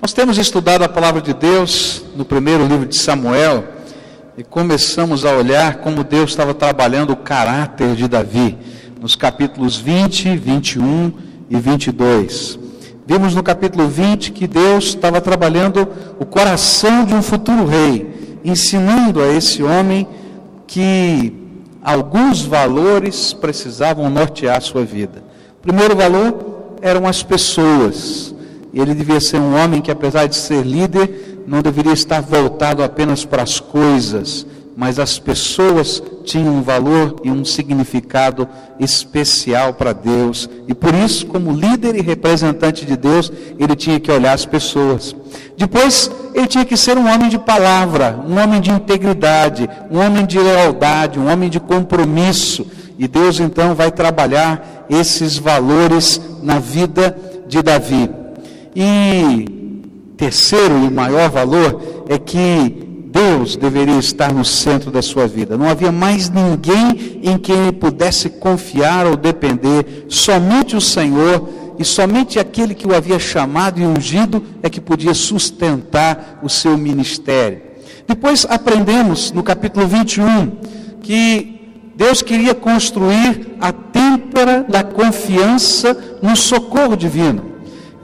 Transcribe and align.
Nós 0.00 0.12
temos 0.12 0.36
estudado 0.36 0.82
a 0.82 0.88
palavra 0.88 1.22
de 1.22 1.32
Deus 1.32 2.04
no 2.14 2.24
primeiro 2.24 2.66
livro 2.66 2.84
de 2.86 2.94
Samuel 2.94 3.64
e 4.36 4.44
começamos 4.44 5.24
a 5.24 5.32
olhar 5.32 5.76
como 5.76 6.04
Deus 6.04 6.30
estava 6.30 6.52
trabalhando 6.52 7.14
o 7.14 7.16
caráter 7.16 7.96
de 7.96 8.06
Davi, 8.06 8.58
nos 9.00 9.16
capítulos 9.16 9.78
20, 9.78 10.36
21 10.36 11.12
e 11.48 11.56
22. 11.56 12.58
Vimos 13.06 13.34
no 13.34 13.42
capítulo 13.42 13.88
20 13.88 14.32
que 14.32 14.46
Deus 14.46 14.88
estava 14.88 15.18
trabalhando 15.20 15.88
o 16.20 16.26
coração 16.26 17.06
de 17.06 17.14
um 17.14 17.22
futuro 17.22 17.64
rei, 17.64 18.38
ensinando 18.44 19.22
a 19.22 19.26
esse 19.28 19.62
homem 19.62 20.06
que 20.66 21.32
alguns 21.82 22.42
valores 22.42 23.32
precisavam 23.32 24.10
nortear 24.10 24.58
a 24.58 24.60
sua 24.60 24.84
vida. 24.84 25.24
O 25.58 25.62
primeiro 25.62 25.96
valor 25.96 26.76
eram 26.82 27.06
as 27.06 27.22
pessoas. 27.22 28.35
Ele 28.76 28.94
devia 28.94 29.20
ser 29.20 29.40
um 29.40 29.56
homem 29.56 29.80
que, 29.80 29.90
apesar 29.90 30.26
de 30.26 30.36
ser 30.36 30.62
líder, 30.62 31.42
não 31.46 31.62
deveria 31.62 31.94
estar 31.94 32.20
voltado 32.20 32.82
apenas 32.82 33.24
para 33.24 33.42
as 33.42 33.58
coisas, 33.58 34.46
mas 34.76 34.98
as 34.98 35.18
pessoas 35.18 36.02
tinham 36.24 36.54
um 36.54 36.60
valor 36.60 37.16
e 37.24 37.30
um 37.30 37.42
significado 37.42 38.46
especial 38.78 39.72
para 39.72 39.94
Deus. 39.94 40.50
E 40.68 40.74
por 40.74 40.94
isso, 40.94 41.26
como 41.26 41.52
líder 41.52 41.96
e 41.96 42.02
representante 42.02 42.84
de 42.84 42.98
Deus, 42.98 43.32
ele 43.58 43.74
tinha 43.74 43.98
que 43.98 44.12
olhar 44.12 44.34
as 44.34 44.44
pessoas. 44.44 45.16
Depois, 45.56 46.10
ele 46.34 46.46
tinha 46.46 46.66
que 46.66 46.76
ser 46.76 46.98
um 46.98 47.10
homem 47.10 47.30
de 47.30 47.38
palavra, 47.38 48.22
um 48.28 48.38
homem 48.38 48.60
de 48.60 48.70
integridade, 48.70 49.66
um 49.90 49.98
homem 49.98 50.26
de 50.26 50.38
lealdade, 50.38 51.18
um 51.18 51.32
homem 51.32 51.48
de 51.48 51.58
compromisso. 51.58 52.66
E 52.98 53.08
Deus 53.08 53.40
então 53.40 53.74
vai 53.74 53.90
trabalhar 53.90 54.84
esses 54.90 55.38
valores 55.38 56.20
na 56.42 56.58
vida 56.58 57.16
de 57.48 57.62
Davi. 57.62 58.25
E 58.78 59.46
terceiro 60.18 60.84
e 60.84 60.90
maior 60.90 61.30
valor 61.30 62.04
é 62.10 62.18
que 62.18 62.84
Deus 63.10 63.56
deveria 63.56 63.98
estar 63.98 64.34
no 64.34 64.44
centro 64.44 64.90
da 64.90 65.00
sua 65.00 65.26
vida. 65.26 65.56
Não 65.56 65.66
havia 65.66 65.90
mais 65.90 66.28
ninguém 66.28 67.20
em 67.22 67.38
quem 67.38 67.56
ele 67.56 67.72
pudesse 67.72 68.28
confiar 68.28 69.06
ou 69.06 69.16
depender, 69.16 70.04
somente 70.10 70.76
o 70.76 70.80
Senhor 70.82 71.48
e 71.78 71.84
somente 71.86 72.38
aquele 72.38 72.74
que 72.74 72.86
o 72.86 72.94
havia 72.94 73.18
chamado 73.18 73.80
e 73.80 73.86
ungido 73.86 74.42
é 74.62 74.68
que 74.68 74.80
podia 74.80 75.14
sustentar 75.14 76.40
o 76.42 76.48
seu 76.50 76.76
ministério. 76.76 77.62
Depois 78.06 78.46
aprendemos 78.46 79.32
no 79.32 79.42
capítulo 79.42 79.86
21 79.86 80.50
que 81.00 81.94
Deus 81.96 82.20
queria 82.20 82.54
construir 82.54 83.56
a 83.58 83.72
têmpera 83.72 84.66
da 84.68 84.84
confiança 84.84 86.18
no 86.22 86.36
socorro 86.36 86.94
divino. 86.94 87.55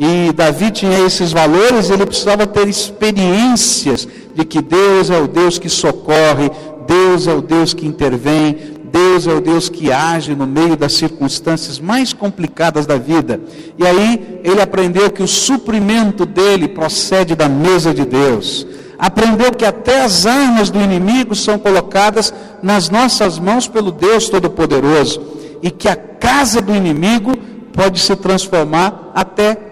E 0.04 0.32
Davi 0.32 0.72
tinha 0.72 0.98
esses 0.98 1.30
valores, 1.30 1.88
ele 1.88 2.04
precisava 2.04 2.44
ter 2.44 2.66
experiências 2.66 4.08
de 4.34 4.44
que 4.44 4.60
Deus 4.60 5.10
é 5.10 5.16
o 5.16 5.28
Deus 5.28 5.60
que 5.60 5.68
socorre, 5.68 6.50
Deus 6.88 7.28
é 7.28 7.32
o 7.32 7.40
Deus 7.40 7.72
que 7.72 7.86
intervém, 7.86 8.56
Deus 8.90 9.28
é 9.28 9.32
o 9.32 9.40
Deus 9.40 9.68
que 9.68 9.92
age 9.92 10.34
no 10.34 10.44
meio 10.44 10.76
das 10.76 10.94
circunstâncias 10.94 11.78
mais 11.78 12.12
complicadas 12.12 12.84
da 12.84 12.96
vida. 12.98 13.40
E 13.78 13.86
aí 13.86 14.40
ele 14.42 14.60
aprendeu 14.60 15.08
que 15.08 15.22
o 15.22 15.28
suprimento 15.28 16.26
dele 16.26 16.66
procede 16.66 17.36
da 17.36 17.48
mesa 17.48 17.94
de 17.94 18.04
Deus. 18.04 18.66
Aprendeu 18.98 19.52
que 19.52 19.64
até 19.64 20.02
as 20.02 20.26
armas 20.26 20.68
do 20.68 20.80
inimigo 20.80 21.36
são 21.36 21.60
colocadas 21.60 22.34
nas 22.60 22.90
nossas 22.90 23.38
mãos 23.38 23.68
pelo 23.68 23.92
Deus 23.92 24.28
Todo-Poderoso. 24.28 25.22
E 25.62 25.70
que 25.70 25.88
a 25.88 25.94
casa 25.94 26.60
do 26.60 26.74
inimigo 26.74 27.36
pode 27.72 28.00
se 28.00 28.16
transformar 28.16 29.12
até 29.14 29.70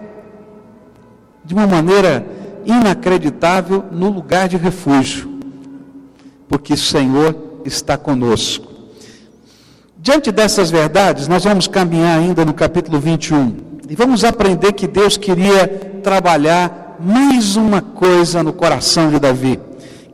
de 1.50 1.54
uma 1.54 1.66
maneira 1.66 2.24
inacreditável 2.64 3.84
no 3.90 4.08
lugar 4.08 4.48
de 4.48 4.56
refúgio, 4.56 5.28
porque 6.48 6.74
o 6.74 6.76
Senhor 6.76 7.34
está 7.64 7.96
conosco. 7.96 8.72
Diante 9.98 10.30
dessas 10.30 10.70
verdades, 10.70 11.26
nós 11.26 11.42
vamos 11.42 11.66
caminhar 11.66 12.20
ainda 12.20 12.44
no 12.44 12.54
capítulo 12.54 13.00
21 13.00 13.56
e 13.88 13.96
vamos 13.96 14.22
aprender 14.22 14.74
que 14.74 14.86
Deus 14.86 15.16
queria 15.16 15.66
trabalhar 16.04 16.96
mais 17.00 17.56
uma 17.56 17.82
coisa 17.82 18.44
no 18.44 18.52
coração 18.52 19.10
de 19.10 19.18
Davi. 19.18 19.58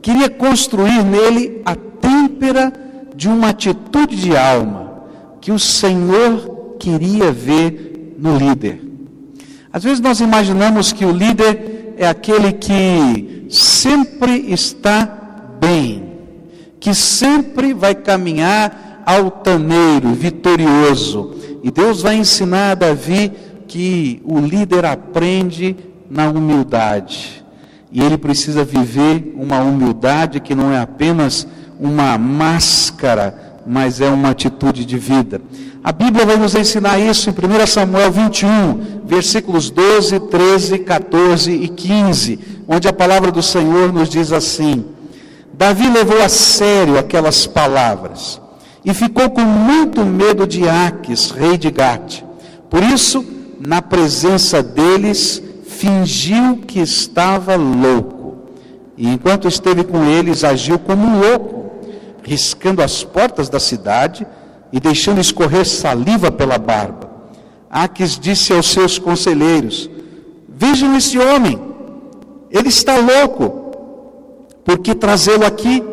Queria 0.01 0.31
construir 0.31 1.03
nele 1.03 1.61
a 1.63 1.75
têmpera 1.75 2.73
de 3.15 3.29
uma 3.29 3.49
atitude 3.49 4.15
de 4.15 4.35
alma 4.35 5.03
que 5.39 5.51
o 5.51 5.59
Senhor 5.59 6.77
queria 6.79 7.31
ver 7.31 8.15
no 8.17 8.35
líder. 8.35 8.86
Às 9.71 9.83
vezes 9.83 9.99
nós 9.99 10.19
imaginamos 10.19 10.91
que 10.91 11.05
o 11.05 11.11
líder 11.11 11.95
é 11.97 12.07
aquele 12.07 12.53
que 12.53 13.45
sempre 13.49 14.51
está 14.51 15.05
bem, 15.59 16.03
que 16.79 16.93
sempre 16.93 17.73
vai 17.73 17.95
caminhar 17.95 19.03
altaneiro, 19.05 20.09
vitorioso. 20.13 21.35
E 21.63 21.71
Deus 21.71 22.01
vai 22.01 22.15
ensinar 22.15 22.71
a 22.71 22.75
Davi 22.75 23.31
que 23.67 24.21
o 24.23 24.39
líder 24.39 24.85
aprende 24.85 25.75
na 26.09 26.29
humildade. 26.29 27.43
E 27.91 28.01
ele 28.01 28.17
precisa 28.17 28.63
viver 28.63 29.33
uma 29.35 29.59
humildade 29.59 30.39
que 30.39 30.53
não 30.53 30.71
é 30.71 30.79
apenas 30.79 31.47
uma 31.79 32.17
máscara, 32.17 33.61
mas 33.65 34.01
é 34.01 34.09
uma 34.09 34.29
atitude 34.29 34.85
de 34.85 34.97
vida. 34.97 35.41
A 35.87 35.93
Bíblia 35.93 36.25
vai 36.25 36.35
nos 36.35 36.53
ensinar 36.53 36.99
isso 36.99 37.29
em 37.29 37.33
1 37.33 37.65
Samuel 37.65 38.11
21, 38.11 39.05
versículos 39.05 39.69
12, 39.69 40.19
13, 40.19 40.79
14 40.79 41.49
e 41.49 41.69
15, 41.69 42.39
onde 42.67 42.89
a 42.89 42.91
palavra 42.91 43.31
do 43.31 43.41
Senhor 43.41 43.93
nos 43.93 44.09
diz 44.09 44.33
assim: 44.33 44.83
Davi 45.53 45.89
levou 45.89 46.21
a 46.21 46.27
sério 46.27 46.99
aquelas 46.99 47.47
palavras 47.47 48.37
e 48.83 48.93
ficou 48.93 49.29
com 49.29 49.39
muito 49.39 50.03
medo 50.03 50.45
de 50.45 50.67
Aques, 50.67 51.31
rei 51.31 51.57
de 51.57 51.71
Gate. 51.71 52.21
Por 52.69 52.83
isso, 52.83 53.25
na 53.57 53.81
presença 53.81 54.61
deles, 54.61 55.41
fingiu 55.65 56.57
que 56.67 56.81
estava 56.81 57.55
louco. 57.55 58.35
E 58.97 59.07
enquanto 59.07 59.47
esteve 59.47 59.85
com 59.85 60.03
eles, 60.03 60.43
agiu 60.43 60.77
como 60.79 61.07
um 61.07 61.21
louco, 61.21 61.71
riscando 62.23 62.81
as 62.81 63.05
portas 63.05 63.47
da 63.47 63.57
cidade 63.57 64.27
e 64.71 64.79
deixando 64.79 65.21
escorrer 65.21 65.65
saliva 65.65 66.31
pela 66.31 66.57
barba. 66.57 67.09
Aques 67.69 68.19
disse 68.19 68.53
aos 68.53 68.71
seus 68.71 68.97
conselheiros: 68.97 69.89
Vejam 70.47 70.95
esse 70.95 71.17
homem, 71.17 71.59
ele 72.49 72.69
está 72.69 72.97
louco, 72.97 73.67
por 74.63 74.79
que 74.79 74.95
trazê-lo 74.95 75.45
aqui? 75.45 75.83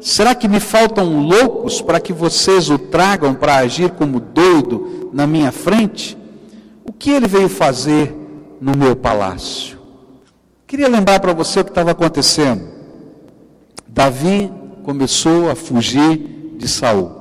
Será 0.00 0.34
que 0.34 0.46
me 0.46 0.60
faltam 0.60 1.20
loucos 1.20 1.80
para 1.80 1.98
que 1.98 2.12
vocês 2.12 2.70
o 2.70 2.78
tragam 2.78 3.34
para 3.34 3.56
agir 3.56 3.90
como 3.90 4.20
doido 4.20 5.10
na 5.12 5.26
minha 5.26 5.50
frente? 5.50 6.16
O 6.84 6.92
que 6.92 7.10
ele 7.10 7.26
veio 7.26 7.48
fazer 7.48 8.14
no 8.60 8.76
meu 8.76 8.94
palácio? 8.94 9.78
Queria 10.66 10.88
lembrar 10.88 11.18
para 11.18 11.32
você 11.32 11.60
o 11.60 11.64
que 11.64 11.70
estava 11.70 11.90
acontecendo. 11.90 12.62
Davi 13.86 14.52
começou 14.84 15.50
a 15.50 15.56
fugir 15.56 16.54
de 16.56 16.68
Saul. 16.68 17.17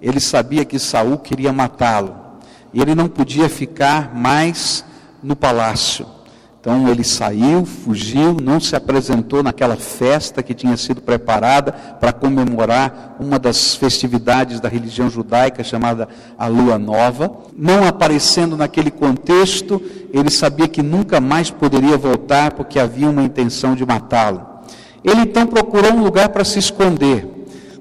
Ele 0.00 0.20
sabia 0.20 0.64
que 0.64 0.78
Saul 0.78 1.18
queria 1.18 1.52
matá-lo. 1.52 2.14
E 2.72 2.80
ele 2.80 2.94
não 2.94 3.08
podia 3.08 3.48
ficar 3.48 4.14
mais 4.14 4.84
no 5.22 5.34
palácio. 5.34 6.06
Então 6.60 6.88
ele 6.88 7.04
saiu, 7.04 7.64
fugiu, 7.64 8.36
não 8.42 8.58
se 8.58 8.74
apresentou 8.74 9.42
naquela 9.42 9.76
festa 9.76 10.42
que 10.42 10.52
tinha 10.52 10.76
sido 10.76 11.00
preparada 11.00 11.72
para 11.72 12.12
comemorar 12.12 13.16
uma 13.20 13.38
das 13.38 13.76
festividades 13.76 14.58
da 14.58 14.68
religião 14.68 15.08
judaica 15.08 15.62
chamada 15.62 16.08
a 16.36 16.46
Lua 16.48 16.76
Nova. 16.76 17.30
Não 17.56 17.86
aparecendo 17.86 18.56
naquele 18.56 18.90
contexto, 18.90 19.80
ele 20.12 20.30
sabia 20.30 20.66
que 20.66 20.82
nunca 20.82 21.20
mais 21.20 21.48
poderia 21.48 21.96
voltar 21.96 22.52
porque 22.52 22.78
havia 22.78 23.08
uma 23.08 23.22
intenção 23.22 23.76
de 23.76 23.86
matá-lo. 23.86 24.44
Ele 25.04 25.20
então 25.20 25.46
procurou 25.46 25.92
um 25.92 26.02
lugar 26.02 26.28
para 26.30 26.44
se 26.44 26.58
esconder 26.58 27.37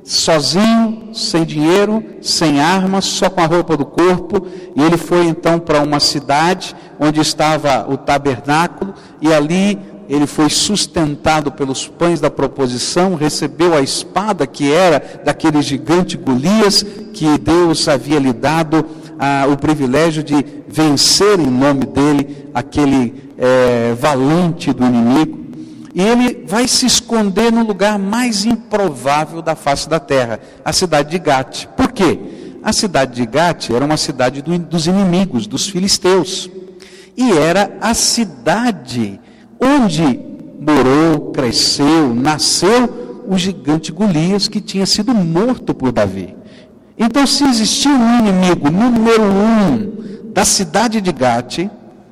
sozinho, 0.07 1.09
sem 1.13 1.43
dinheiro, 1.43 2.01
sem 2.21 2.61
armas, 2.61 3.03
só 3.03 3.29
com 3.29 3.41
a 3.41 3.45
roupa 3.45 3.75
do 3.75 3.85
corpo, 3.85 4.47
e 4.73 4.81
ele 4.81 4.95
foi 4.95 5.25
então 5.25 5.59
para 5.59 5.81
uma 5.81 5.99
cidade 5.99 6.73
onde 6.97 7.19
estava 7.19 7.85
o 7.91 7.97
tabernáculo, 7.97 8.93
e 9.21 9.33
ali 9.33 9.77
ele 10.07 10.25
foi 10.25 10.49
sustentado 10.49 11.51
pelos 11.51 11.89
pães 11.89 12.21
da 12.21 12.31
proposição, 12.31 13.15
recebeu 13.15 13.73
a 13.73 13.81
espada 13.81 14.47
que 14.47 14.71
era 14.71 15.21
daquele 15.25 15.61
gigante 15.61 16.15
Golias, 16.15 16.85
que 17.13 17.37
Deus 17.37 17.85
havia 17.89 18.17
lhe 18.17 18.31
dado 18.31 18.85
ah, 19.19 19.45
o 19.51 19.57
privilégio 19.57 20.23
de 20.23 20.45
vencer 20.69 21.37
em 21.37 21.47
nome 21.47 21.85
dele 21.85 22.47
aquele 22.53 23.31
é, 23.37 23.93
valente 23.99 24.71
do 24.71 24.85
inimigo. 24.85 25.46
E 25.97 25.99
ele 25.99 26.43
vai 26.45 26.67
se 26.67 26.85
esconder 26.85 27.51
no 27.51 27.63
lugar 27.63 27.97
mais 27.97 28.45
improvável 28.45 29.41
da 29.41 29.55
face 29.55 29.89
da 29.89 29.99
terra, 29.99 30.39
a 30.63 30.71
cidade 30.71 31.09
de 31.09 31.17
Gate. 31.17 31.65
Por 31.75 31.91
quê? 31.91 32.19
A 32.61 32.71
cidade 32.71 33.15
de 33.15 33.25
Gate 33.25 33.71
era 33.71 33.83
uma 33.83 33.97
cidade 33.97 34.43
do, 34.43 34.55
dos 34.59 34.85
inimigos, 34.85 35.47
dos 35.47 35.67
filisteus. 35.67 36.51
E 37.17 37.31
era 37.31 37.75
a 37.81 37.95
cidade 37.95 39.19
onde 39.59 40.19
morou, 40.59 41.31
cresceu, 41.31 42.13
nasceu 42.13 43.25
o 43.27 43.35
gigante 43.35 43.91
Golias 43.91 44.47
que 44.47 44.61
tinha 44.61 44.85
sido 44.85 45.15
morto 45.15 45.73
por 45.73 45.91
Davi. 45.91 46.35
Então, 46.95 47.25
se 47.25 47.43
existia 47.43 47.91
um 47.91 48.19
inimigo 48.19 48.69
número 48.69 49.23
um 49.23 50.31
da 50.31 50.45
cidade 50.45 51.01
de 51.01 51.11
Gate, 51.11 51.67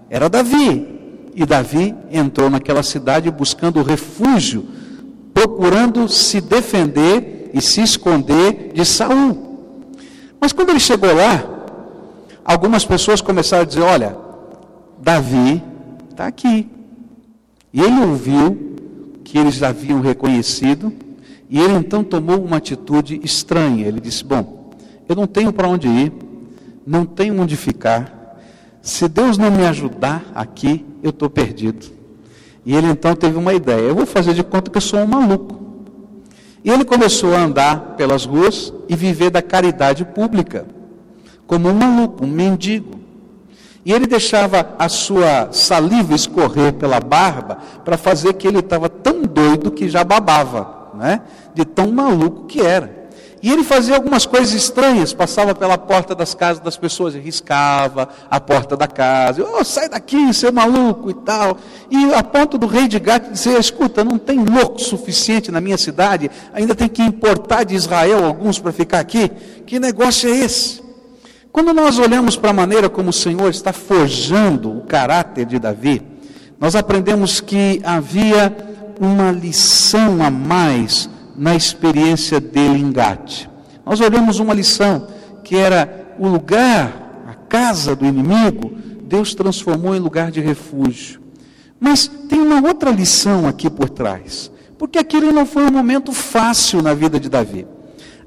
era 0.10 0.28
Davi. 0.28 0.95
E 1.36 1.46
Davi 1.46 1.94
entrou 2.10 2.50
naquela 2.50 2.82
cidade 2.82 3.30
buscando 3.30 3.84
refúgio, 3.84 4.66
procurando 5.34 6.08
se 6.08 6.40
defender 6.40 7.52
e 7.54 7.62
se 7.62 7.82
esconder 7.82 8.72
de 8.74 8.86
Saul. 8.86 9.46
Mas 10.40 10.54
quando 10.54 10.70
ele 10.70 10.80
chegou 10.80 11.14
lá, 11.14 11.44
algumas 12.44 12.86
pessoas 12.86 13.20
começaram 13.20 13.64
a 13.64 13.66
dizer: 13.66 13.82
Olha, 13.82 14.16
Davi 15.02 15.62
está 16.10 16.28
aqui. 16.28 16.70
E 17.74 17.82
ele 17.82 18.00
ouviu 18.00 18.76
que 19.26 19.38
eles 19.38 19.62
haviam 19.62 20.00
reconhecido, 20.00 20.94
e 21.50 21.60
ele 21.60 21.74
então 21.74 22.02
tomou 22.04 22.42
uma 22.42 22.58
atitude 22.58 23.20
estranha. 23.24 23.86
Ele 23.86 24.00
disse: 24.00 24.24
Bom, 24.24 24.72
eu 25.10 25.16
não 25.16 25.28
tenho 25.28 25.52
para 25.52 25.68
onde 25.68 25.88
ir, 25.90 26.14
não 26.88 27.06
tenho 27.06 27.38
onde 27.42 27.58
ficar. 27.58 28.40
Se 28.82 29.08
Deus 29.08 29.38
não 29.38 29.50
me 29.50 29.66
ajudar 29.66 30.24
aqui, 30.34 30.86
eu 31.06 31.12
estou 31.12 31.30
perdido. 31.30 31.86
E 32.66 32.76
ele 32.76 32.88
então 32.88 33.16
teve 33.16 33.38
uma 33.38 33.54
ideia: 33.54 33.82
eu 33.82 33.96
vou 33.96 34.06
fazer 34.06 34.34
de 34.34 34.44
conta 34.44 34.72
que 34.72 34.78
eu 34.78 34.82
sou 34.82 35.00
um 35.00 35.06
maluco. 35.08 35.64
E 36.64 36.70
ele 36.72 36.84
começou 36.84 37.36
a 37.36 37.42
andar 37.42 37.96
pelas 37.96 38.26
ruas 38.26 38.74
e 38.90 38.96
viver 38.96 39.30
da 39.30 39.42
caridade 39.42 40.04
pública, 40.04 40.66
como 41.46 41.70
um 41.70 41.76
maluco, 41.76 42.26
um 42.26 42.28
mendigo. 42.28 43.00
E 43.86 43.94
ele 43.94 44.08
deixava 44.08 44.74
a 44.80 44.90
sua 44.90 45.50
saliva 45.52 46.16
escorrer 46.16 46.74
pela 46.74 47.00
barba 47.00 47.60
para 47.84 47.98
fazer 47.98 48.34
que 48.34 48.48
ele 48.48 48.58
estava 48.58 48.90
tão 48.90 49.22
doido 49.22 49.70
que 49.70 49.88
já 49.88 50.04
babava, 50.04 50.90
né? 50.96 51.22
de 51.54 51.64
tão 51.64 51.92
maluco 51.92 52.48
que 52.48 52.62
era. 52.62 53.05
E 53.46 53.52
ele 53.52 53.64
fazia 53.64 53.94
algumas 53.94 54.26
coisas 54.26 54.56
estranhas, 54.56 55.14
passava 55.14 55.54
pela 55.54 55.78
porta 55.78 56.16
das 56.16 56.34
casas 56.34 56.64
das 56.64 56.78
pessoas 56.78 57.14
e 57.14 57.20
riscava 57.20 58.10
a 58.28 58.40
porta 58.40 58.76
da 58.76 58.88
casa. 58.88 59.46
Oh, 59.48 59.64
sai 59.64 59.88
daqui, 59.88 60.34
seu 60.34 60.52
maluco 60.52 61.12
e 61.12 61.14
tal. 61.14 61.56
E 61.92 62.12
a 62.16 62.24
ponto 62.24 62.58
do 62.58 62.66
rei 62.66 62.88
de 62.88 62.98
Gate 62.98 63.30
dizer: 63.30 63.60
escuta, 63.60 64.04
não 64.04 64.18
tem 64.18 64.44
louco 64.44 64.82
suficiente 64.82 65.52
na 65.52 65.62
minha 65.62 65.78
cidade, 65.78 66.32
ainda 66.56 66.74
tem 66.74 66.90
que 66.90 67.04
importar 67.04 67.66
de 67.66 67.76
Israel 67.76 68.26
alguns 68.26 68.58
para 68.58 68.72
ficar 68.72 69.00
aqui. 69.00 69.30
Que 69.64 69.80
negócio 69.80 70.28
é 70.28 70.38
esse? 70.38 70.82
Quando 71.52 71.72
nós 71.72 72.00
olhamos 72.00 72.36
para 72.36 72.50
a 72.50 72.54
maneira 72.54 72.90
como 72.90 73.12
o 73.12 73.14
Senhor 73.14 73.52
está 73.52 73.72
forjando 73.72 74.76
o 74.76 74.82
caráter 74.86 75.46
de 75.46 75.60
Davi, 75.60 76.02
nós 76.60 76.76
aprendemos 76.76 77.40
que 77.40 77.80
havia 77.84 78.52
uma 79.00 79.32
lição 79.32 80.24
a 80.24 80.32
mais 80.32 81.14
na 81.38 81.56
experiência 81.56 82.40
dele 82.40 82.80
em. 82.80 83.50
Nós 83.86 84.00
olhamos 84.00 84.40
uma 84.40 84.54
lição 84.54 85.08
que 85.44 85.56
era 85.56 86.16
o 86.18 86.28
lugar, 86.28 87.24
a 87.28 87.34
casa 87.34 87.96
do 87.96 88.06
inimigo, 88.06 88.72
Deus 89.04 89.36
transformou 89.36 89.96
em 89.96 90.00
lugar 90.00 90.32
de 90.32 90.42
refúgio. 90.42 91.22
Mas 91.80 92.08
tem 92.30 92.40
uma 92.40 92.68
outra 92.68 92.90
lição 92.90 93.48
aqui 93.48 93.70
por 93.70 93.90
trás, 93.90 94.52
porque 94.78 94.98
aquele 94.98 95.32
não 95.32 95.46
foi 95.46 95.64
um 95.66 95.72
momento 95.72 96.12
fácil 96.12 96.82
na 96.82 96.94
vida 96.94 97.20
de 97.20 97.30
Davi. 97.30 97.68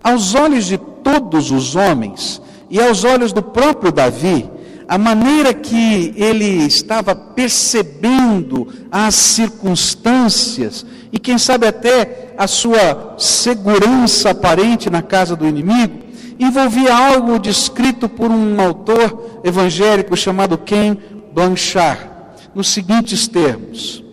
Aos 0.02 0.34
olhos 0.34 0.66
de 0.66 0.78
todos 0.78 1.50
os 1.50 1.74
homens 1.74 2.40
e 2.70 2.80
aos 2.80 3.02
olhos 3.02 3.32
do 3.32 3.42
próprio 3.42 3.90
Davi, 3.90 4.48
a 4.86 4.96
maneira 4.96 5.52
que 5.52 6.14
ele 6.16 6.64
estava 6.64 7.14
percebendo 7.14 8.68
as 8.90 9.14
circunstâncias 9.14 10.86
e 11.12 11.18
quem 11.18 11.38
sabe 11.38 11.66
até 11.66 12.34
a 12.36 12.46
sua 12.46 13.14
segurança 13.18 14.30
aparente 14.30 14.90
na 14.90 15.02
casa 15.02 15.34
do 15.34 15.46
inimigo, 15.46 15.98
envolvia 16.38 16.94
algo 16.94 17.38
descrito 17.38 18.08
por 18.08 18.30
um 18.30 18.60
autor 18.60 19.40
evangélico 19.42 20.16
chamado 20.16 20.56
Ken 20.58 20.96
Blanchard, 21.32 22.08
nos 22.54 22.68
seguintes 22.68 23.26
termos: 23.26 24.04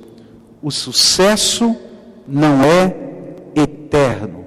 o 0.62 0.72
sucesso 0.72 1.76
não 2.28 2.64
é 2.64 2.96
eterno 3.56 4.46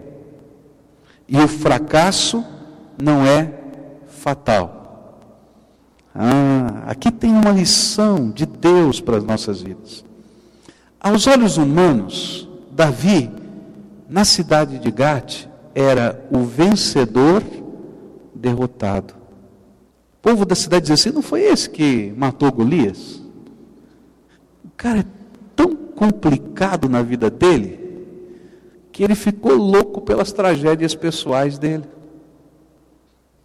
e 1.28 1.38
o 1.38 1.46
fracasso 1.46 2.44
não 3.00 3.24
é 3.24 3.52
fatal. 4.08 5.20
Ah, 6.14 6.84
aqui 6.86 7.12
tem 7.12 7.30
uma 7.30 7.50
lição 7.50 8.30
de 8.30 8.44
Deus 8.44 9.00
para 9.00 9.18
as 9.18 9.24
nossas 9.24 9.62
vidas. 9.62 10.07
Aos 11.00 11.26
olhos 11.26 11.56
humanos, 11.56 12.48
Davi, 12.72 13.30
na 14.08 14.24
cidade 14.24 14.78
de 14.78 14.90
Gate, 14.90 15.46
era 15.74 16.26
o 16.30 16.40
vencedor 16.40 17.42
derrotado. 18.34 19.14
O 20.18 20.20
povo 20.20 20.44
da 20.44 20.56
cidade 20.56 20.82
dizia 20.82 20.94
assim: 20.94 21.10
não 21.10 21.22
foi 21.22 21.42
esse 21.42 21.70
que 21.70 22.12
matou 22.16 22.50
Golias? 22.50 23.22
O 24.64 24.70
cara 24.76 25.00
é 25.00 25.04
tão 25.54 25.74
complicado 25.74 26.88
na 26.88 27.00
vida 27.02 27.30
dele 27.30 27.78
que 28.90 29.04
ele 29.04 29.14
ficou 29.14 29.54
louco 29.54 30.00
pelas 30.00 30.32
tragédias 30.32 30.94
pessoais 30.96 31.58
dele. 31.58 31.84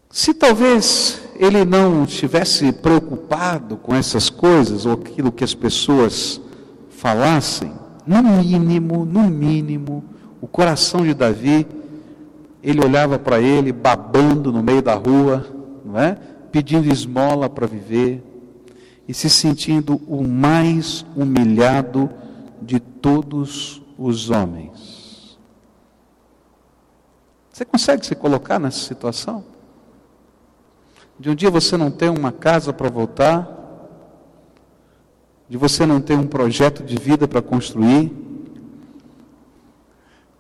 Se 0.10 0.34
talvez 0.34 1.22
ele 1.36 1.64
não 1.64 2.04
estivesse 2.04 2.72
preocupado 2.72 3.78
com 3.78 3.94
essas 3.94 4.30
coisas, 4.30 4.86
ou 4.88 4.94
aquilo 4.94 5.32
que 5.32 5.44
as 5.44 5.54
pessoas 5.54 6.42
falassem, 7.04 7.74
no 8.08 8.24
mínimo, 8.24 9.04
no 9.04 9.24
mínimo, 9.24 10.06
o 10.40 10.48
coração 10.48 11.02
de 11.02 11.14
Davi, 11.14 11.68
ele 12.64 12.80
olhava 12.80 13.20
para 13.20 13.42
ele 13.42 13.74
babando 13.74 14.54
no 14.54 14.64
meio 14.64 14.82
da 14.82 14.94
rua, 14.94 15.46
não 15.84 16.00
é? 16.00 16.18
Pedindo 16.50 16.88
esmola 16.88 17.50
para 17.50 17.68
viver 17.68 18.24
e 19.06 19.14
se 19.14 19.30
sentindo 19.30 20.02
o 20.08 20.26
mais 20.26 21.06
humilhado 21.14 22.10
de 22.62 22.80
todos 22.80 23.82
os 23.98 24.30
homens. 24.30 25.38
Você 27.52 27.66
consegue 27.66 28.06
se 28.06 28.16
colocar 28.16 28.60
nessa 28.60 28.80
situação? 28.80 29.44
De 31.20 31.30
um 31.30 31.36
dia 31.36 31.52
você 31.52 31.76
não 31.76 31.92
tem 31.92 32.08
uma 32.08 32.32
casa 32.32 32.72
para 32.72 32.90
voltar, 32.90 33.63
de 35.54 35.58
você 35.58 35.86
não 35.86 36.02
ter 36.02 36.18
um 36.18 36.26
projeto 36.26 36.84
de 36.84 36.98
vida 36.98 37.28
para 37.28 37.40
construir, 37.40 38.12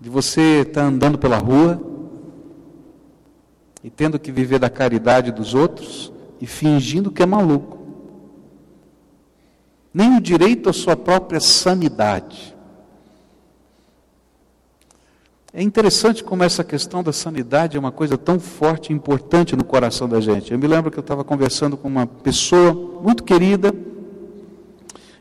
de 0.01 0.09
você 0.09 0.61
estar 0.61 0.81
tá 0.81 0.87
andando 0.87 1.19
pela 1.19 1.37
rua 1.37 1.79
e 3.83 3.91
tendo 3.91 4.17
que 4.17 4.31
viver 4.31 4.57
da 4.57 4.71
caridade 4.71 5.31
dos 5.31 5.53
outros 5.53 6.11
e 6.41 6.47
fingindo 6.47 7.11
que 7.11 7.21
é 7.21 7.27
maluco. 7.27 7.77
Nem 9.93 10.17
o 10.17 10.19
direito 10.19 10.67
à 10.67 10.73
sua 10.73 10.95
própria 10.95 11.39
sanidade. 11.39 12.55
É 15.53 15.61
interessante 15.61 16.23
como 16.23 16.43
essa 16.43 16.63
questão 16.63 17.03
da 17.03 17.13
sanidade 17.13 17.77
é 17.77 17.79
uma 17.79 17.91
coisa 17.91 18.17
tão 18.17 18.39
forte 18.39 18.91
e 18.91 18.95
importante 18.95 19.55
no 19.55 19.63
coração 19.63 20.09
da 20.09 20.19
gente. 20.19 20.51
Eu 20.51 20.57
me 20.57 20.65
lembro 20.65 20.89
que 20.89 20.97
eu 20.97 21.01
estava 21.01 21.23
conversando 21.23 21.77
com 21.77 21.87
uma 21.87 22.07
pessoa 22.07 22.73
muito 22.73 23.23
querida. 23.23 23.92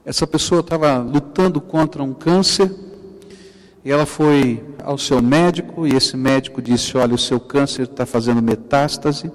Essa 0.04 0.26
pessoa 0.26 0.62
estava 0.62 0.98
lutando 0.98 1.60
contra 1.60 2.02
um 2.02 2.12
câncer 2.12 2.74
e 3.84 3.90
ela 3.92 4.04
foi 4.04 4.60
ao 4.82 4.98
seu 4.98 5.22
médico 5.22 5.86
e 5.86 5.94
esse 5.94 6.16
médico 6.16 6.60
disse: 6.60 6.96
Olha, 6.98 7.14
o 7.14 7.18
seu 7.18 7.38
câncer 7.38 7.82
está 7.82 8.04
fazendo 8.04 8.42
metástase. 8.42 9.30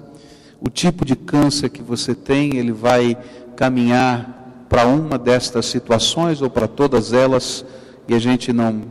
O 0.60 0.68
tipo 0.68 1.06
de 1.06 1.16
câncer 1.16 1.70
que 1.70 1.82
você 1.82 2.14
tem, 2.14 2.56
ele 2.56 2.72
vai 2.72 3.16
caminhar 3.56 4.66
para 4.68 4.86
uma 4.86 5.16
destas 5.18 5.64
situações 5.64 6.42
ou 6.42 6.50
para 6.50 6.68
todas 6.68 7.14
elas 7.14 7.64
e 8.06 8.14
a 8.14 8.18
gente 8.18 8.52
não 8.52 8.82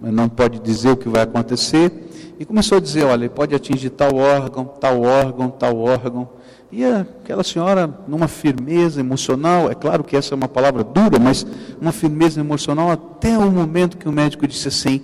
não 0.00 0.30
pode 0.30 0.60
dizer 0.60 0.92
o 0.92 0.96
que 0.96 1.10
vai 1.10 1.22
acontecer. 1.22 1.92
E 2.40 2.44
começou 2.46 2.78
a 2.78 2.80
dizer: 2.80 3.04
olha, 3.04 3.28
pode 3.28 3.54
atingir 3.54 3.90
tal 3.90 4.16
órgão, 4.16 4.64
tal 4.64 5.02
órgão, 5.02 5.50
tal 5.50 5.76
órgão. 5.76 6.30
E 6.72 6.82
aquela 6.86 7.44
senhora, 7.44 7.86
numa 8.08 8.26
firmeza 8.26 8.98
emocional, 8.98 9.70
é 9.70 9.74
claro 9.74 10.02
que 10.02 10.16
essa 10.16 10.34
é 10.34 10.36
uma 10.36 10.48
palavra 10.48 10.82
dura, 10.82 11.18
mas 11.18 11.46
uma 11.78 11.92
firmeza 11.92 12.40
emocional 12.40 12.90
até 12.90 13.36
o 13.36 13.50
momento 13.50 13.98
que 13.98 14.08
o 14.08 14.12
médico 14.12 14.46
disse 14.46 14.68
assim: 14.68 15.02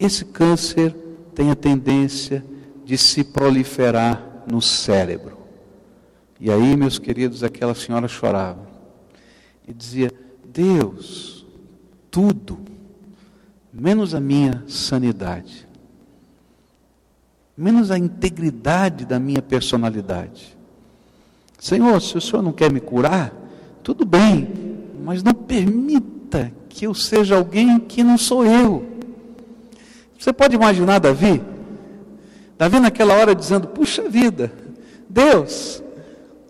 esse 0.00 0.24
câncer 0.24 0.92
tem 1.32 1.52
a 1.52 1.54
tendência 1.54 2.44
de 2.84 2.98
se 2.98 3.22
proliferar 3.22 4.42
no 4.50 4.60
cérebro. 4.60 5.38
E 6.40 6.50
aí, 6.50 6.76
meus 6.76 6.98
queridos, 6.98 7.44
aquela 7.44 7.76
senhora 7.76 8.08
chorava 8.08 8.66
e 9.68 9.72
dizia: 9.72 10.12
Deus, 10.52 11.46
tudo 12.10 12.58
menos 13.72 14.16
a 14.16 14.20
minha 14.20 14.64
sanidade, 14.66 15.64
menos 17.56 17.92
a 17.92 17.98
integridade 17.98 19.04
da 19.04 19.20
minha 19.20 19.40
personalidade. 19.40 20.53
Senhor, 21.64 21.98
se 22.02 22.18
o 22.18 22.20
Senhor 22.20 22.42
não 22.42 22.52
quer 22.52 22.70
me 22.70 22.78
curar, 22.78 23.32
tudo 23.82 24.04
bem, 24.04 24.46
mas 25.02 25.22
não 25.22 25.32
permita 25.32 26.52
que 26.68 26.86
eu 26.86 26.92
seja 26.92 27.36
alguém 27.36 27.78
que 27.78 28.04
não 28.04 28.18
sou 28.18 28.44
eu. 28.44 28.84
Você 30.18 30.30
pode 30.30 30.54
imaginar 30.54 30.98
Davi? 30.98 31.42
Davi 32.58 32.78
naquela 32.80 33.14
hora 33.14 33.34
dizendo: 33.34 33.66
Puxa 33.68 34.06
vida, 34.06 34.52
Deus, 35.08 35.82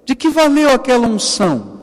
de 0.04 0.16
que 0.16 0.28
valeu 0.30 0.71
aquela 0.71 1.06
unção? 1.06 1.75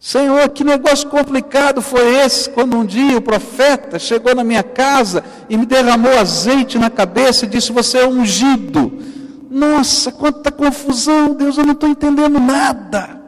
Senhor, 0.00 0.48
que 0.48 0.64
negócio 0.64 1.10
complicado 1.10 1.82
foi 1.82 2.20
esse 2.24 2.48
quando 2.48 2.74
um 2.74 2.86
dia 2.86 3.18
o 3.18 3.20
profeta 3.20 3.98
chegou 3.98 4.34
na 4.34 4.42
minha 4.42 4.62
casa 4.62 5.22
e 5.46 5.58
me 5.58 5.66
derramou 5.66 6.18
azeite 6.18 6.78
na 6.78 6.88
cabeça 6.88 7.44
e 7.44 7.48
disse: 7.48 7.70
Você 7.70 7.98
é 7.98 8.08
ungido. 8.08 9.09
Nossa, 9.50 10.12
quanta 10.12 10.52
confusão, 10.52 11.34
Deus, 11.34 11.58
eu 11.58 11.66
não 11.66 11.72
estou 11.72 11.88
entendendo 11.88 12.38
nada. 12.38 13.20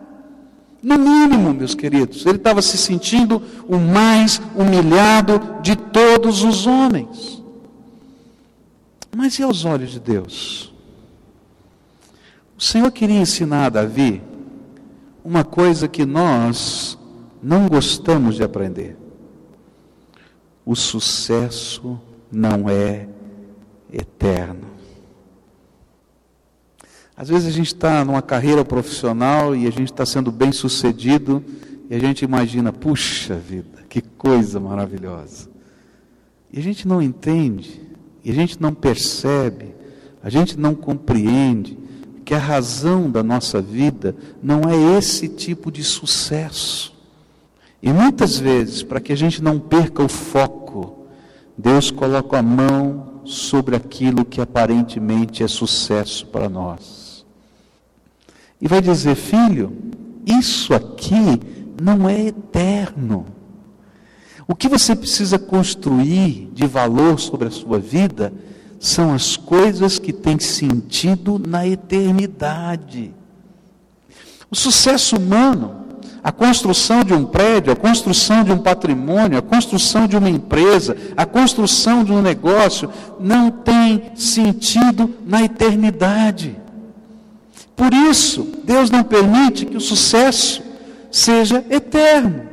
No 0.80 0.96
mínimo, 0.96 1.52
meus 1.52 1.74
queridos, 1.74 2.24
ele 2.24 2.36
estava 2.36 2.62
se 2.62 2.78
sentindo 2.78 3.42
o 3.68 3.76
mais 3.76 4.40
humilhado 4.54 5.58
de 5.60 5.74
todos 5.74 6.44
os 6.44 6.64
homens. 6.66 7.42
Mas 9.14 9.38
e 9.38 9.42
aos 9.42 9.64
olhos 9.64 9.90
de 9.90 10.00
Deus? 10.00 10.72
O 12.56 12.62
Senhor 12.62 12.90
queria 12.92 13.20
ensinar 13.20 13.66
a 13.66 13.70
Davi 13.70 14.22
uma 15.24 15.44
coisa 15.44 15.88
que 15.88 16.06
nós 16.06 16.96
não 17.42 17.68
gostamos 17.68 18.36
de 18.36 18.44
aprender. 18.44 18.96
O 20.64 20.76
sucesso 20.76 22.00
não 22.30 22.68
é 22.68 23.08
eterno. 23.92 24.71
Às 27.16 27.28
vezes 27.28 27.48
a 27.48 27.50
gente 27.50 27.68
está 27.68 28.04
numa 28.04 28.22
carreira 28.22 28.64
profissional 28.64 29.54
e 29.54 29.66
a 29.66 29.70
gente 29.70 29.92
está 29.92 30.06
sendo 30.06 30.32
bem 30.32 30.50
sucedido 30.50 31.44
e 31.90 31.94
a 31.94 31.98
gente 31.98 32.24
imagina, 32.24 32.72
puxa 32.72 33.34
vida, 33.34 33.84
que 33.88 34.00
coisa 34.00 34.58
maravilhosa. 34.58 35.50
E 36.50 36.58
a 36.58 36.62
gente 36.62 36.88
não 36.88 37.02
entende, 37.02 37.82
e 38.24 38.30
a 38.30 38.34
gente 38.34 38.60
não 38.60 38.72
percebe, 38.72 39.74
a 40.22 40.30
gente 40.30 40.58
não 40.58 40.74
compreende 40.74 41.78
que 42.24 42.34
a 42.34 42.38
razão 42.38 43.10
da 43.10 43.22
nossa 43.22 43.60
vida 43.60 44.16
não 44.42 44.62
é 44.68 44.98
esse 44.98 45.28
tipo 45.28 45.70
de 45.70 45.84
sucesso. 45.84 46.96
E 47.82 47.92
muitas 47.92 48.38
vezes, 48.38 48.82
para 48.82 49.00
que 49.00 49.12
a 49.12 49.16
gente 49.16 49.42
não 49.42 49.58
perca 49.58 50.02
o 50.02 50.08
foco, 50.08 51.06
Deus 51.58 51.90
coloca 51.90 52.38
a 52.38 52.42
mão 52.42 53.20
sobre 53.24 53.76
aquilo 53.76 54.24
que 54.24 54.40
aparentemente 54.40 55.42
é 55.42 55.48
sucesso 55.48 56.26
para 56.26 56.48
nós 56.48 57.01
e 58.62 58.68
vai 58.68 58.80
dizer: 58.80 59.16
Filho, 59.16 59.76
isso 60.24 60.72
aqui 60.72 61.40
não 61.82 62.08
é 62.08 62.26
eterno. 62.26 63.26
O 64.46 64.54
que 64.54 64.68
você 64.68 64.94
precisa 64.94 65.38
construir 65.38 66.48
de 66.54 66.66
valor 66.66 67.18
sobre 67.18 67.48
a 67.48 67.50
sua 67.50 67.80
vida 67.80 68.32
são 68.78 69.12
as 69.12 69.36
coisas 69.36 69.98
que 69.98 70.12
têm 70.12 70.38
sentido 70.38 71.40
na 71.44 71.66
eternidade. 71.66 73.12
O 74.50 74.54
sucesso 74.54 75.16
humano, 75.16 75.82
a 76.22 76.30
construção 76.30 77.02
de 77.02 77.14
um 77.14 77.24
prédio, 77.24 77.72
a 77.72 77.76
construção 77.76 78.44
de 78.44 78.52
um 78.52 78.58
patrimônio, 78.58 79.38
a 79.38 79.42
construção 79.42 80.06
de 80.06 80.16
uma 80.16 80.28
empresa, 80.28 80.96
a 81.16 81.24
construção 81.24 82.04
de 82.04 82.12
um 82.12 82.22
negócio, 82.22 82.90
não 83.18 83.50
tem 83.50 84.12
sentido 84.14 85.12
na 85.24 85.42
eternidade. 85.42 86.61
Por 87.82 87.92
isso, 87.92 88.46
Deus 88.62 88.92
não 88.92 89.02
permite 89.02 89.66
que 89.66 89.76
o 89.76 89.80
sucesso 89.80 90.62
seja 91.10 91.64
eterno. 91.68 92.46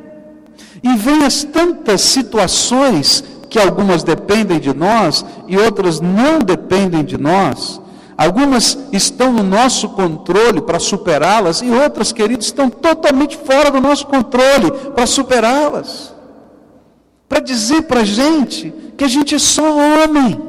E 0.82 0.96
vem 0.98 1.24
as 1.24 1.44
tantas 1.44 2.02
situações 2.02 3.24
que 3.48 3.60
algumas 3.60 4.02
dependem 4.02 4.60
de 4.60 4.74
nós 4.74 5.24
e 5.48 5.56
outras 5.56 6.00
não 6.02 6.40
dependem 6.40 7.06
de 7.06 7.16
nós. 7.16 7.80
Algumas 8.18 8.76
estão 8.92 9.32
no 9.32 9.44
nosso 9.44 9.90
controle 9.90 10.62
para 10.62 10.80
superá-las 10.80 11.62
e 11.62 11.70
outras, 11.70 12.12
queridos, 12.12 12.48
estão 12.48 12.68
totalmente 12.68 13.38
fora 13.38 13.70
do 13.70 13.80
nosso 13.80 14.08
controle 14.08 14.72
para 14.96 15.06
superá-las. 15.06 16.12
Para 17.28 17.40
dizer 17.40 17.84
para 17.84 18.00
a 18.00 18.04
gente 18.04 18.74
que 18.98 19.04
a 19.04 19.08
gente 19.08 19.36
é 19.36 19.40
só 19.40 19.78
homem, 19.78 20.42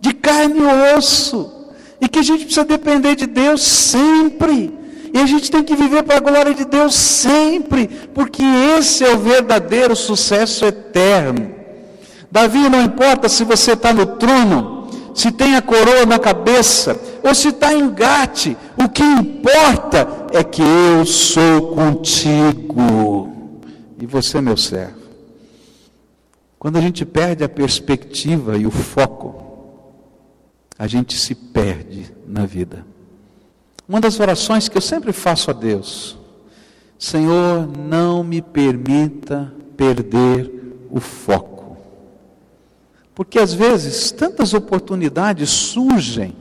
de 0.00 0.12
carne 0.12 0.58
e 0.58 0.96
osso 0.98 1.59
e 2.00 2.08
que 2.08 2.18
a 2.18 2.22
gente 2.22 2.44
precisa 2.44 2.64
depender 2.64 3.14
de 3.14 3.26
Deus 3.26 3.62
sempre. 3.62 4.78
E 5.12 5.18
a 5.18 5.26
gente 5.26 5.50
tem 5.50 5.62
que 5.62 5.74
viver 5.74 6.02
para 6.04 6.16
a 6.16 6.20
glória 6.20 6.54
de 6.54 6.64
Deus 6.64 6.94
sempre, 6.94 7.88
porque 8.14 8.42
esse 8.78 9.04
é 9.04 9.12
o 9.12 9.18
verdadeiro 9.18 9.96
sucesso 9.96 10.64
eterno. 10.64 11.52
Davi, 12.30 12.68
não 12.68 12.80
importa 12.82 13.28
se 13.28 13.42
você 13.42 13.72
está 13.72 13.92
no 13.92 14.06
trono, 14.06 14.88
se 15.14 15.32
tem 15.32 15.56
a 15.56 15.62
coroa 15.62 16.06
na 16.06 16.18
cabeça, 16.18 16.98
ou 17.24 17.34
se 17.34 17.48
está 17.48 17.74
em 17.74 17.90
gate, 17.90 18.56
o 18.78 18.88
que 18.88 19.02
importa 19.02 20.28
é 20.32 20.44
que 20.44 20.62
eu 20.62 21.04
sou 21.04 21.74
contigo 21.74 23.32
e 24.00 24.06
você 24.06 24.40
meu 24.40 24.56
servo. 24.56 25.00
Quando 26.56 26.76
a 26.76 26.80
gente 26.80 27.04
perde 27.04 27.42
a 27.42 27.48
perspectiva 27.48 28.56
e 28.56 28.66
o 28.66 28.70
foco, 28.70 29.49
a 30.80 30.86
gente 30.86 31.14
se 31.14 31.34
perde 31.34 32.10
na 32.26 32.46
vida. 32.46 32.86
Uma 33.86 34.00
das 34.00 34.18
orações 34.18 34.66
que 34.66 34.78
eu 34.78 34.80
sempre 34.80 35.12
faço 35.12 35.50
a 35.50 35.52
Deus, 35.52 36.16
Senhor, 36.98 37.68
não 37.76 38.24
me 38.24 38.40
permita 38.40 39.52
perder 39.76 40.50
o 40.90 40.98
foco. 40.98 41.76
Porque 43.14 43.38
às 43.38 43.52
vezes 43.52 44.10
tantas 44.10 44.54
oportunidades 44.54 45.50
surgem, 45.50 46.34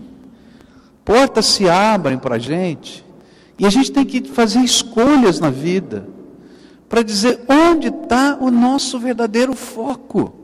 portas 1.04 1.46
se 1.48 1.68
abrem 1.68 2.18
para 2.18 2.36
a 2.36 2.40
gente, 2.40 3.04
e 3.58 3.66
a 3.66 3.70
gente 3.70 3.92
tem 3.92 4.06
que 4.06 4.24
fazer 4.30 4.60
escolhas 4.60 5.42
na 5.42 5.50
vida, 5.50 6.08
para 6.88 7.04
dizer 7.04 7.42
onde 7.50 7.90
está 7.90 8.38
o 8.40 8.50
nosso 8.50 8.98
verdadeiro 9.00 9.54
foco. 9.54 10.39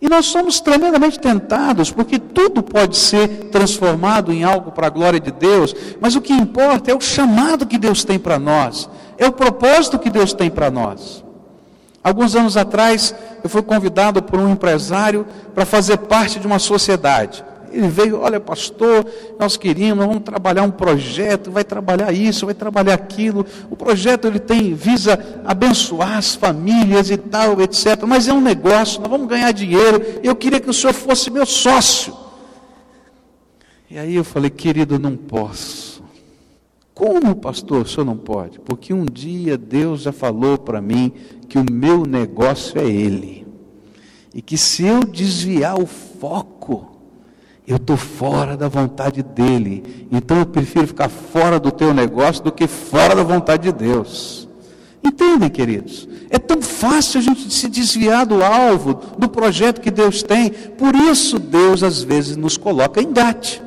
E 0.00 0.08
nós 0.08 0.26
somos 0.26 0.60
tremendamente 0.60 1.18
tentados, 1.18 1.90
porque 1.90 2.18
tudo 2.18 2.62
pode 2.62 2.96
ser 2.96 3.48
transformado 3.50 4.32
em 4.32 4.44
algo 4.44 4.70
para 4.70 4.86
a 4.86 4.90
glória 4.90 5.18
de 5.18 5.32
Deus, 5.32 5.74
mas 6.00 6.14
o 6.14 6.20
que 6.20 6.32
importa 6.32 6.90
é 6.90 6.94
o 6.94 7.00
chamado 7.00 7.66
que 7.66 7.76
Deus 7.76 8.04
tem 8.04 8.18
para 8.18 8.38
nós, 8.38 8.88
é 9.16 9.26
o 9.26 9.32
propósito 9.32 9.98
que 9.98 10.08
Deus 10.08 10.32
tem 10.32 10.48
para 10.48 10.70
nós. 10.70 11.24
Alguns 12.02 12.36
anos 12.36 12.56
atrás, 12.56 13.12
eu 13.42 13.50
fui 13.50 13.60
convidado 13.60 14.22
por 14.22 14.38
um 14.38 14.50
empresário 14.50 15.26
para 15.52 15.66
fazer 15.66 15.98
parte 15.98 16.38
de 16.38 16.46
uma 16.46 16.60
sociedade. 16.60 17.44
Ele 17.72 17.88
veio, 17.88 18.20
olha, 18.20 18.40
pastor, 18.40 19.06
nós 19.38 19.56
queríamos, 19.56 20.06
vamos 20.06 20.22
trabalhar 20.22 20.62
um 20.62 20.70
projeto, 20.70 21.50
vai 21.50 21.64
trabalhar 21.64 22.12
isso, 22.12 22.46
vai 22.46 22.54
trabalhar 22.54 22.94
aquilo. 22.94 23.44
O 23.70 23.76
projeto 23.76 24.26
ele 24.26 24.38
tem 24.38 24.74
visa 24.74 25.42
abençoar 25.44 26.18
as 26.18 26.34
famílias 26.34 27.10
e 27.10 27.16
tal, 27.16 27.60
etc. 27.60 28.02
Mas 28.06 28.28
é 28.28 28.32
um 28.32 28.40
negócio, 28.40 29.00
nós 29.00 29.10
vamos 29.10 29.28
ganhar 29.28 29.52
dinheiro. 29.52 30.20
Eu 30.22 30.34
queria 30.34 30.60
que 30.60 30.70
o 30.70 30.74
senhor 30.74 30.92
fosse 30.92 31.30
meu 31.30 31.46
sócio. 31.46 32.14
E 33.90 33.98
aí 33.98 34.14
eu 34.14 34.24
falei, 34.24 34.50
querido, 34.50 34.98
não 34.98 35.16
posso. 35.16 36.02
Como, 36.92 37.36
pastor, 37.36 37.82
o 37.82 37.88
senhor 37.88 38.04
não 38.04 38.16
pode? 38.16 38.58
Porque 38.58 38.92
um 38.92 39.04
dia 39.04 39.56
Deus 39.56 40.02
já 40.02 40.12
falou 40.12 40.58
para 40.58 40.82
mim 40.82 41.12
que 41.48 41.56
o 41.56 41.64
meu 41.70 42.04
negócio 42.04 42.78
é 42.80 42.84
Ele. 42.84 43.46
E 44.34 44.42
que 44.42 44.58
se 44.58 44.84
eu 44.84 45.04
desviar 45.04 45.80
o 45.80 45.86
foco, 45.86 46.97
eu 47.68 47.76
estou 47.76 47.98
fora 47.98 48.56
da 48.56 48.66
vontade 48.66 49.22
dele. 49.22 50.08
Então 50.10 50.38
eu 50.38 50.46
prefiro 50.46 50.86
ficar 50.86 51.10
fora 51.10 51.60
do 51.60 51.70
teu 51.70 51.92
negócio 51.92 52.42
do 52.42 52.50
que 52.50 52.66
fora 52.66 53.14
da 53.14 53.22
vontade 53.22 53.64
de 53.64 53.72
Deus. 53.72 54.48
Entendem, 55.04 55.50
queridos? 55.50 56.08
É 56.30 56.38
tão 56.38 56.62
fácil 56.62 57.20
a 57.20 57.22
gente 57.22 57.52
se 57.52 57.68
desviar 57.68 58.24
do 58.24 58.42
alvo, 58.42 58.94
do 59.18 59.28
projeto 59.28 59.82
que 59.82 59.90
Deus 59.90 60.22
tem. 60.22 60.48
Por 60.48 60.94
isso, 60.94 61.38
Deus 61.38 61.82
às 61.82 62.02
vezes 62.02 62.38
nos 62.38 62.56
coloca 62.56 63.02
em 63.02 63.12
gate. 63.12 63.60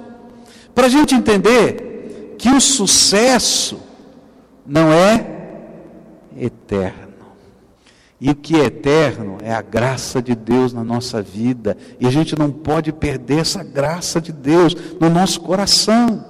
Para 0.73 0.87
a 0.87 0.89
gente 0.89 1.13
entender 1.13 2.35
que 2.39 2.49
o 2.49 2.59
sucesso 2.59 3.77
não 4.65 4.91
é 4.91 5.27
eterno. 6.35 7.10
E 8.21 8.29
o 8.29 8.35
que 8.35 8.55
é 8.55 8.65
eterno 8.65 9.39
é 9.41 9.51
a 9.51 9.63
graça 9.63 10.21
de 10.21 10.35
Deus 10.35 10.71
na 10.71 10.83
nossa 10.83 11.23
vida. 11.23 11.75
E 11.99 12.05
a 12.05 12.11
gente 12.11 12.37
não 12.37 12.51
pode 12.51 12.91
perder 12.93 13.39
essa 13.39 13.63
graça 13.63 14.21
de 14.21 14.31
Deus 14.31 14.77
no 14.99 15.09
nosso 15.09 15.41
coração. 15.41 16.23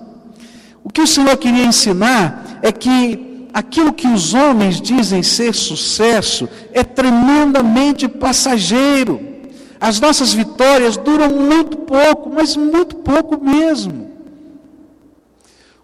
O 0.81 0.89
que 0.89 1.01
o 1.01 1.07
Senhor 1.07 1.35
queria 1.35 1.65
ensinar 1.65 2.59
é 2.61 2.71
que 2.71 3.49
aquilo 3.53 3.91
que 3.91 4.07
os 4.07 4.33
homens 4.33 4.79
dizem 4.79 5.21
ser 5.21 5.53
sucesso 5.53 6.47
é 6.71 6.81
tremendamente 6.81 8.07
passageiro. 8.07 9.19
As 9.77 9.99
nossas 9.99 10.31
vitórias 10.31 10.95
duram 10.95 11.29
muito 11.29 11.75
pouco, 11.75 12.29
mas 12.29 12.55
muito 12.55 12.95
pouco 12.95 13.43
mesmo. 13.43 14.11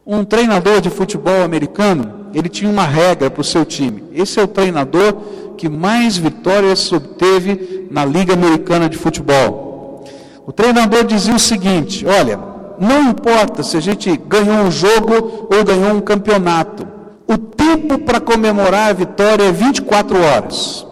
Um 0.06 0.24
treinador 0.24 0.80
de 0.80 0.90
futebol 0.90 1.44
americano, 1.44 2.28
ele 2.34 2.48
tinha 2.48 2.72
uma 2.72 2.86
regra 2.86 3.30
para 3.30 3.42
o 3.42 3.44
seu 3.44 3.66
time. 3.66 4.06
Esse 4.14 4.40
é 4.40 4.44
o 4.44 4.48
treinador 4.48 5.47
que 5.58 5.68
mais 5.68 6.16
vitórias 6.16 6.92
obteve 6.92 7.88
na 7.90 8.06
Liga 8.06 8.34
Americana 8.34 8.88
de 8.88 8.98
Futebol. 8.98 10.06
O 10.46 10.54
treinador 10.54 11.04
dizia 11.04 11.36
o 11.36 11.40
seguinte: 11.40 12.06
olha, 12.06 12.40
não 12.80 13.10
importa 13.10 13.64
se 13.64 13.76
a 13.76 13.80
gente 13.82 14.16
ganhou 14.16 14.66
um 14.66 14.72
jogo 14.72 15.48
ou 15.52 15.64
ganhou 15.64 15.94
um 15.94 16.02
campeonato, 16.02 16.88
o 17.28 17.38
tempo 17.38 17.98
para 18.00 18.22
comemorar 18.22 18.90
a 18.90 18.94
vitória 18.94 19.44
é 19.44 19.52
24 19.52 20.22
horas. 20.22 20.86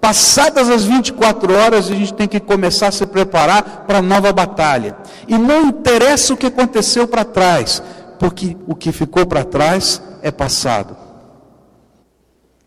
Passadas 0.00 0.68
as 0.68 0.84
24 0.84 1.54
horas, 1.54 1.88
a 1.88 1.94
gente 1.94 2.12
tem 2.12 2.26
que 2.26 2.40
começar 2.40 2.88
a 2.88 2.92
se 2.92 3.06
preparar 3.06 3.84
para 3.86 3.98
a 3.98 4.02
nova 4.02 4.32
batalha. 4.32 4.96
E 5.28 5.38
não 5.38 5.66
interessa 5.66 6.34
o 6.34 6.36
que 6.36 6.46
aconteceu 6.46 7.06
para 7.06 7.24
trás, 7.24 7.80
porque 8.18 8.56
o 8.66 8.74
que 8.74 8.90
ficou 8.90 9.24
para 9.24 9.44
trás 9.44 10.02
é 10.20 10.32
passado. 10.32 10.96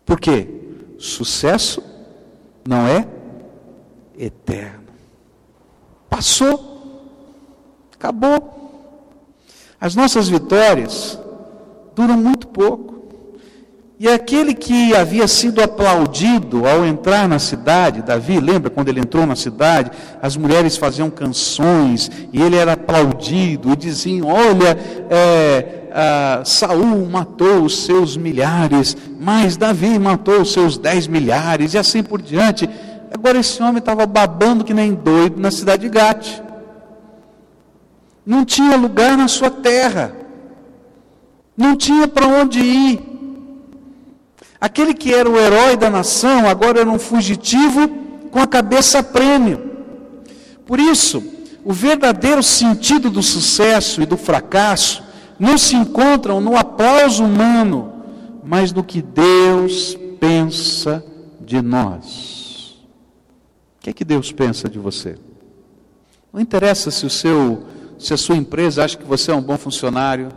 Por 0.06 0.18
quê? 0.18 0.65
Sucesso 0.98 1.82
não 2.66 2.86
é 2.86 3.06
eterno. 4.18 4.86
Passou, 6.08 7.04
acabou. 7.92 8.56
As 9.80 9.94
nossas 9.94 10.28
vitórias 10.28 11.18
duram 11.94 12.16
muito 12.16 12.48
pouco. 12.48 12.96
E 13.98 14.08
aquele 14.08 14.52
que 14.52 14.94
havia 14.94 15.26
sido 15.26 15.62
aplaudido 15.62 16.68
ao 16.68 16.84
entrar 16.84 17.26
na 17.26 17.38
cidade, 17.38 18.02
Davi, 18.02 18.38
lembra 18.38 18.68
quando 18.68 18.88
ele 18.88 19.00
entrou 19.00 19.24
na 19.24 19.34
cidade? 19.34 19.90
As 20.20 20.36
mulheres 20.36 20.76
faziam 20.76 21.08
canções 21.08 22.10
e 22.30 22.42
ele 22.42 22.56
era 22.56 22.74
aplaudido 22.74 23.72
e 23.72 23.76
diziam: 23.76 24.28
Olha, 24.28 24.76
é, 25.08 25.85
ah, 25.98 26.42
Saul 26.44 27.08
matou 27.08 27.62
os 27.62 27.84
seus 27.84 28.18
milhares, 28.18 28.94
mas 29.18 29.56
Davi 29.56 29.98
matou 29.98 30.42
os 30.42 30.52
seus 30.52 30.76
dez 30.76 31.06
milhares 31.06 31.72
e 31.72 31.78
assim 31.78 32.02
por 32.02 32.20
diante. 32.20 32.68
Agora 33.10 33.38
esse 33.38 33.62
homem 33.62 33.78
estava 33.78 34.04
babando 34.04 34.62
que 34.62 34.74
nem 34.74 34.92
doido 34.92 35.40
na 35.40 35.50
cidade 35.50 35.84
de 35.84 35.88
Gate. 35.88 36.42
Não 38.26 38.44
tinha 38.44 38.76
lugar 38.76 39.16
na 39.16 39.26
sua 39.26 39.48
terra, 39.48 40.14
não 41.56 41.74
tinha 41.74 42.06
para 42.06 42.26
onde 42.26 42.60
ir. 42.60 43.00
Aquele 44.60 44.92
que 44.92 45.14
era 45.14 45.30
o 45.30 45.40
herói 45.40 45.78
da 45.78 45.88
nação 45.88 46.46
agora 46.46 46.80
era 46.80 46.90
um 46.90 46.98
fugitivo 46.98 47.88
com 48.30 48.38
a 48.38 48.46
cabeça 48.46 48.98
a 48.98 49.02
prêmio. 49.02 49.70
Por 50.66 50.78
isso, 50.78 51.24
o 51.64 51.72
verdadeiro 51.72 52.42
sentido 52.42 53.08
do 53.08 53.22
sucesso 53.22 54.02
e 54.02 54.06
do 54.06 54.18
fracasso 54.18 55.05
não 55.38 55.58
se 55.58 55.76
encontram 55.76 56.40
no 56.40 56.56
aplauso 56.56 57.24
humano, 57.24 57.92
mas 58.44 58.72
no 58.72 58.82
que 58.82 59.02
Deus 59.02 59.96
pensa 60.18 61.04
de 61.40 61.60
nós. 61.60 62.78
O 63.78 63.82
que 63.82 63.90
é 63.90 63.92
que 63.92 64.04
Deus 64.04 64.32
pensa 64.32 64.68
de 64.68 64.78
você? 64.78 65.16
Não 66.32 66.40
interessa 66.40 66.90
se 66.90 67.06
o 67.06 67.10
seu, 67.10 67.64
se 67.98 68.12
a 68.12 68.16
sua 68.16 68.36
empresa 68.36 68.84
acha 68.84 68.96
que 68.96 69.04
você 69.04 69.30
é 69.30 69.34
um 69.34 69.42
bom 69.42 69.56
funcionário, 69.56 70.28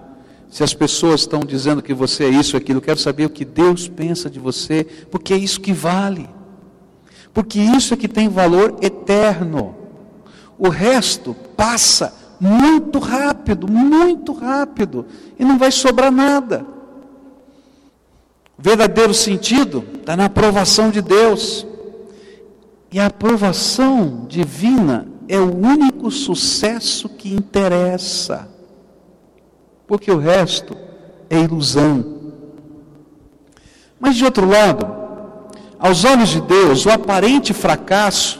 se 0.49 0.63
as 0.63 0.73
pessoas 0.73 1.21
estão 1.21 1.41
dizendo 1.41 1.81
que 1.81 1.93
você 1.93 2.25
é 2.25 2.29
isso, 2.29 2.57
aquilo, 2.57 2.81
quero 2.81 2.99
saber 2.99 3.25
o 3.25 3.29
que 3.29 3.45
Deus 3.45 3.87
pensa 3.87 4.29
de 4.29 4.39
você, 4.39 4.83
porque 5.11 5.33
é 5.33 5.37
isso 5.37 5.61
que 5.61 5.71
vale. 5.71 6.29
Porque 7.33 7.59
isso 7.59 7.93
é 7.93 7.97
que 7.97 8.07
tem 8.07 8.27
valor 8.27 8.77
eterno. 8.81 9.75
O 10.57 10.69
resto 10.69 11.35
passa 11.55 12.13
muito 12.39 12.99
rápido, 12.99 13.67
muito 13.67 14.31
rápido, 14.33 15.05
e 15.37 15.43
não 15.43 15.57
vai 15.57 15.71
sobrar 15.71 16.11
nada. 16.11 16.65
O 18.57 18.61
verdadeiro 18.61 19.13
sentido 19.13 19.83
está 19.95 20.15
na 20.15 20.25
aprovação 20.25 20.89
de 20.89 21.01
Deus. 21.01 21.65
E 22.91 22.99
a 22.99 23.05
aprovação 23.05 24.25
divina 24.27 25.07
é 25.27 25.39
o 25.39 25.55
único 25.55 26.09
sucesso 26.09 27.07
que 27.07 27.33
interessa 27.33 28.49
porque 29.89 30.11
o 30.11 30.19
resto 30.19 30.77
é 31.31 31.39
ilusão. 31.39 32.19
Mas 33.99 34.15
de 34.15 34.23
outro 34.23 34.47
lado, 34.47 34.87
aos 35.79 36.05
olhos 36.05 36.29
de 36.29 36.39
Deus, 36.39 36.85
o 36.85 36.91
aparente 36.91 37.55
fracasso 37.55 38.39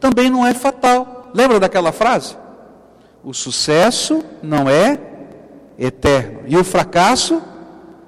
também 0.00 0.28
não 0.28 0.44
é 0.44 0.52
fatal. 0.52 1.30
Lembra 1.32 1.60
daquela 1.60 1.92
frase? 1.92 2.36
O 3.24 3.32
sucesso 3.32 4.22
não 4.42 4.68
é 4.68 4.98
eterno 5.78 6.40
e 6.46 6.58
o 6.58 6.62
fracasso 6.62 7.40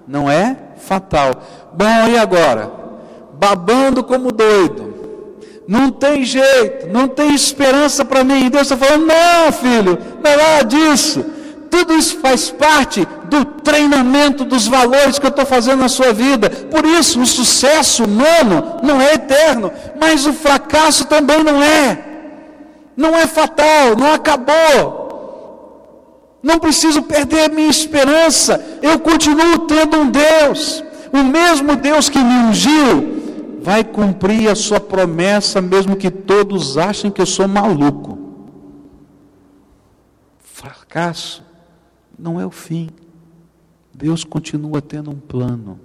não 0.07 0.31
é 0.31 0.55
fatal. 0.77 1.43
Bom, 1.73 2.09
e 2.11 2.19
agora? 2.19 2.71
Babando 3.33 4.05
como 4.05 4.31
doido. 4.31 4.95
Não 5.67 5.91
tem 5.91 6.23
jeito, 6.23 6.89
não 6.93 7.09
tem 7.09 7.35
esperança 7.35 8.05
para 8.05 8.23
mim. 8.23 8.51
Deus 8.51 8.71
está 8.71 8.77
falando: 8.77 9.07
não, 9.07 9.53
filho, 9.53 9.99
não 10.23 10.31
é 10.31 10.37
nada 10.37 10.65
disso. 10.65 11.25
Tudo 11.71 11.95
isso 11.95 12.19
faz 12.19 12.51
parte 12.51 13.09
do 13.25 13.45
treinamento 13.45 14.45
dos 14.45 14.69
valores 14.69 15.19
que 15.19 15.27
eu 15.27 15.31
estou 15.31 15.47
fazendo 15.47 15.81
na 15.81 15.89
sua 15.89 16.13
vida. 16.13 16.49
Por 16.51 16.85
isso, 16.85 17.21
o 17.21 17.27
sucesso 17.27 18.05
humano 18.05 18.81
não 18.83 19.01
é 19.01 19.15
eterno, 19.15 19.73
mas 19.99 20.27
o 20.27 20.33
fracasso 20.35 21.07
também 21.07 21.43
não 21.43 21.63
é. 21.63 22.05
Não 22.97 23.17
é 23.17 23.27
fatal, 23.27 23.97
não 23.97 24.13
acabou. 24.13 25.06
Não 26.47 26.61
preciso 26.61 27.03
perder 27.03 27.47
a 27.47 27.49
minha 27.49 27.69
esperança. 27.69 28.79
Eu 28.81 29.01
continuo 29.01 29.67
tendo 29.67 29.97
um 29.97 30.09
Deus. 30.09 30.81
O 31.13 31.25
mesmo 31.25 31.75
Deus 31.75 32.09
que 32.09 32.21
me 32.21 32.35
ungiu 32.35 33.59
vai 33.63 33.83
cumprir 33.83 34.49
a 34.49 34.55
sua 34.55 34.79
promessa, 34.79 35.61
mesmo 35.61 35.97
que 35.97 36.09
todos 36.09 36.79
achem 36.79 37.11
que 37.11 37.21
eu 37.21 37.27
sou 37.27 37.49
maluco. 37.49 38.17
Fracasso 40.39 41.43
não 42.17 42.41
é 42.41 42.47
o 42.47 42.53
fim. 42.53 42.91
Deus 43.93 44.23
continua 44.23 44.81
tendo 44.81 45.11
um 45.11 45.19
plano. 45.19 45.81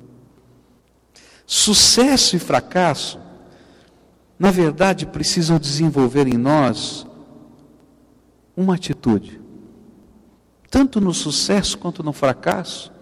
Sucesso 1.44 2.36
e 2.36 2.40
fracasso, 2.40 3.20
na 4.38 4.52
verdade, 4.52 5.08
precisam 5.08 5.58
desenvolver 5.58 6.28
em 6.28 6.38
nós 6.38 7.08
uma 8.56 8.76
atitude. 8.76 9.41
Tanto 10.72 11.02
no 11.02 11.14
sucesso 11.14 11.78
quanto 11.78 12.02
no 12.02 12.14
fracasso, 12.14 12.94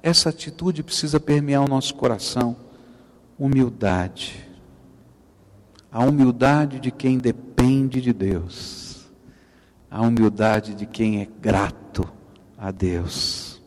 essa 0.00 0.28
atitude 0.28 0.84
precisa 0.84 1.18
permear 1.18 1.64
o 1.64 1.68
nosso 1.68 1.92
coração. 1.96 2.56
Humildade. 3.36 4.48
A 5.90 6.04
humildade 6.04 6.78
de 6.78 6.92
quem 6.92 7.18
depende 7.18 8.00
de 8.00 8.12
Deus. 8.12 9.08
A 9.90 10.00
humildade 10.02 10.72
de 10.72 10.86
quem 10.86 11.20
é 11.20 11.28
grato 11.42 12.08
a 12.56 12.70
Deus. 12.70 13.60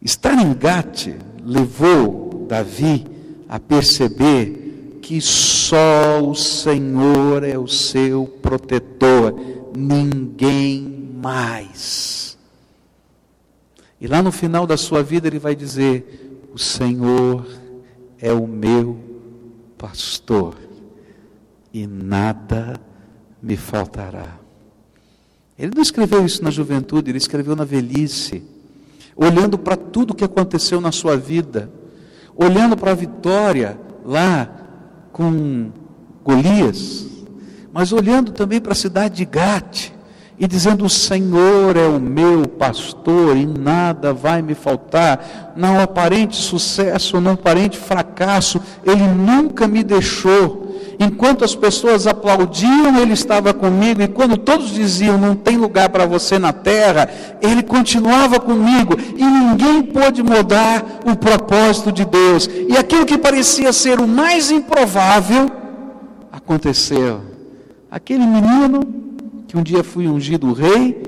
Estar 0.00 0.34
em 0.34 0.54
Gate 0.54 1.10
levou 1.44 2.46
Davi 2.48 3.06
a 3.50 3.60
perceber 3.60 4.98
que 5.02 5.20
só 5.20 6.22
o 6.22 6.34
Senhor 6.34 7.44
é 7.44 7.58
o 7.58 7.68
seu 7.68 8.26
protetor, 8.40 9.34
ninguém 9.76 11.12
mais. 11.22 12.31
E 14.02 14.08
lá 14.08 14.20
no 14.20 14.32
final 14.32 14.66
da 14.66 14.76
sua 14.76 15.00
vida 15.00 15.28
ele 15.28 15.38
vai 15.38 15.54
dizer: 15.54 16.42
O 16.52 16.58
Senhor 16.58 17.46
é 18.18 18.32
o 18.32 18.48
meu 18.48 18.98
pastor 19.78 20.56
e 21.72 21.86
nada 21.86 22.80
me 23.40 23.56
faltará. 23.56 24.40
Ele 25.56 25.70
não 25.72 25.82
escreveu 25.82 26.26
isso 26.26 26.42
na 26.42 26.50
juventude, 26.50 27.12
ele 27.12 27.18
escreveu 27.18 27.54
na 27.54 27.62
velhice, 27.62 28.42
olhando 29.14 29.56
para 29.56 29.76
tudo 29.76 30.16
que 30.16 30.24
aconteceu 30.24 30.80
na 30.80 30.90
sua 30.90 31.16
vida, 31.16 31.70
olhando 32.34 32.76
para 32.76 32.90
a 32.90 32.96
vitória 32.96 33.78
lá 34.04 34.50
com 35.12 35.70
Golias, 36.24 37.06
mas 37.72 37.92
olhando 37.92 38.32
também 38.32 38.60
para 38.60 38.72
a 38.72 38.74
cidade 38.74 39.14
de 39.18 39.24
Gate 39.24 39.92
e 40.38 40.46
dizendo: 40.46 40.84
O 40.84 40.90
Senhor 40.90 41.76
é 41.76 41.86
o 41.86 42.00
meu 42.00 42.46
pastor 42.48 43.36
e 43.36 43.46
nada 43.46 44.12
vai 44.12 44.42
me 44.42 44.54
faltar. 44.54 45.52
Não 45.56 45.80
aparente 45.80 46.36
sucesso, 46.36 47.20
não 47.20 47.32
aparente 47.32 47.78
fracasso, 47.78 48.60
Ele 48.84 49.06
nunca 49.06 49.66
me 49.68 49.82
deixou. 49.82 50.62
Enquanto 50.98 51.44
as 51.44 51.54
pessoas 51.54 52.06
aplaudiam, 52.06 52.96
ele 52.98 53.12
estava 53.12 53.52
comigo, 53.52 54.02
e 54.02 54.06
quando 54.06 54.36
todos 54.36 54.70
diziam 54.70 55.18
não 55.18 55.34
tem 55.34 55.56
lugar 55.56 55.88
para 55.88 56.06
você 56.06 56.38
na 56.38 56.52
terra, 56.52 57.08
ele 57.40 57.62
continuava 57.62 58.38
comigo, 58.38 58.94
e 59.16 59.24
ninguém 59.24 59.82
pôde 59.82 60.22
mudar 60.22 61.00
o 61.04 61.16
propósito 61.16 61.90
de 61.90 62.04
Deus. 62.04 62.48
E 62.68 62.76
aquilo 62.76 63.04
que 63.04 63.18
parecia 63.18 63.72
ser 63.72 64.00
o 64.00 64.06
mais 64.06 64.52
improvável 64.52 65.50
aconteceu. 66.30 67.20
Aquele 67.90 68.24
menino 68.24 69.01
que 69.52 69.58
um 69.58 69.62
dia 69.62 69.84
foi 69.84 70.08
ungido 70.08 70.54
rei, 70.54 71.02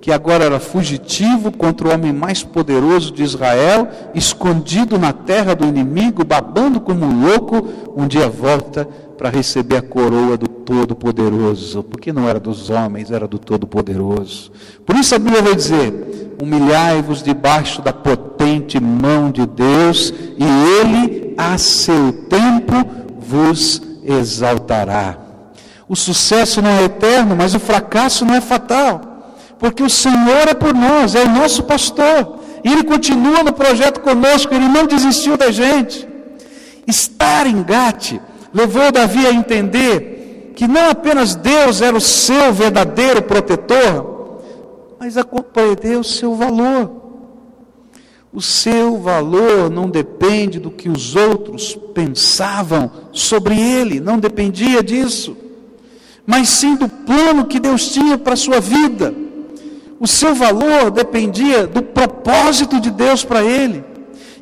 que 0.00 0.10
agora 0.10 0.42
era 0.42 0.58
fugitivo 0.58 1.52
contra 1.52 1.86
o 1.86 1.92
homem 1.92 2.12
mais 2.12 2.42
poderoso 2.42 3.12
de 3.12 3.22
Israel, 3.22 3.86
escondido 4.16 4.98
na 4.98 5.12
terra 5.12 5.54
do 5.54 5.64
inimigo, 5.64 6.24
babando 6.24 6.80
como 6.80 7.06
um 7.06 7.24
louco, 7.24 7.68
um 7.96 8.08
dia 8.08 8.28
volta 8.28 8.84
para 9.16 9.30
receber 9.30 9.76
a 9.76 9.82
coroa 9.82 10.36
do 10.36 10.48
Todo-Poderoso, 10.48 11.84
porque 11.84 12.12
não 12.12 12.28
era 12.28 12.40
dos 12.40 12.68
homens, 12.68 13.12
era 13.12 13.28
do 13.28 13.38
Todo-Poderoso. 13.38 14.50
Por 14.84 14.96
isso 14.96 15.14
a 15.14 15.18
Bíblia 15.20 15.40
vai 15.40 15.54
dizer: 15.54 16.34
humilhai-vos 16.42 17.22
debaixo 17.22 17.80
da 17.80 17.92
potente 17.92 18.80
mão 18.80 19.30
de 19.30 19.46
Deus, 19.46 20.12
e 20.36 20.44
Ele, 20.80 21.32
a 21.38 21.56
seu 21.56 22.12
tempo, 22.28 22.74
vos 23.20 23.80
exaltará. 24.04 25.27
O 25.88 25.96
sucesso 25.96 26.60
não 26.60 26.70
é 26.70 26.84
eterno, 26.84 27.34
mas 27.34 27.54
o 27.54 27.60
fracasso 27.60 28.24
não 28.24 28.34
é 28.34 28.40
fatal, 28.40 29.00
porque 29.58 29.82
o 29.82 29.88
Senhor 29.88 30.46
é 30.46 30.54
por 30.54 30.74
nós, 30.74 31.14
é 31.14 31.24
o 31.24 31.30
nosso 31.30 31.62
pastor, 31.62 32.40
e 32.62 32.70
Ele 32.70 32.84
continua 32.84 33.42
no 33.42 33.52
projeto 33.52 34.00
conosco, 34.00 34.54
Ele 34.54 34.68
não 34.68 34.86
desistiu 34.86 35.36
da 35.36 35.50
gente. 35.50 36.06
Estar 36.86 37.46
em 37.46 37.62
Gate 37.62 38.20
levou 38.52 38.92
Davi 38.92 39.26
a 39.26 39.32
entender 39.32 40.52
que 40.54 40.68
não 40.68 40.90
apenas 40.90 41.34
Deus 41.34 41.80
era 41.80 41.96
o 41.96 42.00
seu 42.00 42.52
verdadeiro 42.52 43.22
protetor, 43.22 44.42
mas 45.00 45.16
a 45.16 45.24
compreender 45.24 45.96
o 45.98 46.04
seu 46.04 46.34
valor. 46.34 46.98
O 48.30 48.42
seu 48.42 48.98
valor 48.98 49.70
não 49.70 49.88
depende 49.88 50.58
do 50.58 50.70
que 50.70 50.88
os 50.88 51.16
outros 51.16 51.78
pensavam 51.94 52.90
sobre 53.10 53.58
ele, 53.58 54.00
não 54.00 54.18
dependia 54.18 54.82
disso, 54.82 55.36
mas 56.28 56.50
sim 56.50 56.76
do 56.76 56.90
plano 56.90 57.46
que 57.46 57.58
Deus 57.58 57.88
tinha 57.88 58.18
para 58.18 58.34
a 58.34 58.36
sua 58.36 58.60
vida. 58.60 59.14
O 59.98 60.06
seu 60.06 60.34
valor 60.34 60.90
dependia 60.90 61.66
do 61.66 61.82
propósito 61.82 62.78
de 62.78 62.90
Deus 62.90 63.24
para 63.24 63.42
ele. 63.42 63.82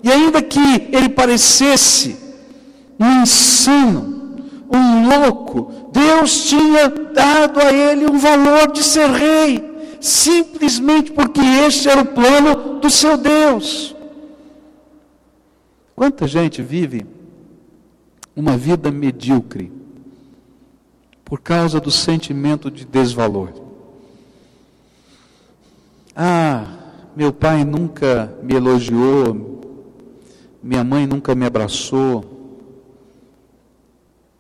E 0.03 0.11
ainda 0.11 0.43
que 0.43 0.59
ele 0.91 1.09
parecesse 1.09 2.17
um 2.99 3.23
insano, 3.23 4.35
um 4.69 5.09
louco, 5.09 5.91
Deus 5.93 6.47
tinha 6.47 6.89
dado 6.89 7.61
a 7.61 7.73
ele 7.73 8.11
um 8.11 8.19
valor 8.19 8.73
de 8.73 8.83
ser 8.83 9.09
rei, 9.09 9.65
simplesmente 10.01 11.13
porque 11.13 11.41
este 11.41 11.89
era 11.89 12.01
o 12.01 12.07
plano 12.07 12.81
do 12.81 12.91
seu 12.91 13.17
Deus. 13.17 13.95
Quanta 15.95 16.27
gente 16.27 16.61
vive 16.63 17.07
uma 18.35 18.57
vida 18.57 18.91
medíocre 18.91 19.76
por 21.27 21.41
causa 21.41 21.81
do 21.81 21.91
sentimento 21.91 22.71
de 22.71 22.85
desvalor? 22.85 23.51
Ah, 26.15 26.65
meu 27.17 27.33
pai 27.33 27.65
nunca 27.65 28.33
me 28.45 28.55
elogiou, 28.55 29.61
minha 30.63 30.85
mãe 30.85 31.05
nunca 31.05 31.35
me 31.35 31.45
abraçou, 31.45 32.25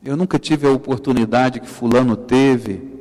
eu 0.03 0.17
nunca 0.17 0.39
tive 0.39 0.65
a 0.69 0.71
oportunidade 0.71 1.59
que 1.59 1.69
Fulano 1.69 2.17
teve. 2.17 2.95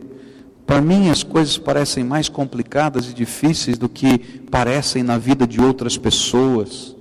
Para 0.66 0.82
mim, 0.82 1.12
as 1.12 1.22
coisas 1.22 1.56
parecem 1.56 2.04
mais 2.04 2.28
complicadas 2.28 3.08
e 3.08 3.14
difíceis 3.14 3.78
do 3.78 3.88
que 3.88 4.18
parecem 4.50 5.04
na 5.04 5.20
vida 5.20 5.46
de 5.46 5.62
outras 5.62 5.96
pessoas. 5.96 6.96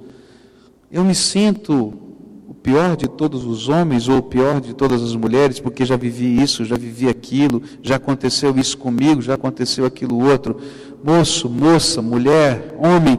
Eu 0.92 1.02
me 1.02 1.14
sinto 1.14 2.03
o 2.46 2.52
pior 2.52 2.96
de 2.96 3.08
todos 3.08 3.44
os 3.44 3.68
homens 3.68 4.08
ou 4.08 4.18
o 4.18 4.22
pior 4.22 4.60
de 4.60 4.74
todas 4.74 5.02
as 5.02 5.14
mulheres, 5.14 5.58
porque 5.58 5.84
já 5.84 5.96
vivi 5.96 6.40
isso, 6.42 6.64
já 6.64 6.76
vivi 6.76 7.08
aquilo, 7.08 7.62
já 7.82 7.96
aconteceu 7.96 8.56
isso 8.58 8.76
comigo, 8.76 9.22
já 9.22 9.34
aconteceu 9.34 9.86
aquilo 9.86 10.22
outro. 10.22 10.58
Moço, 11.02 11.48
moça, 11.48 12.02
mulher, 12.02 12.76
homem, 12.78 13.18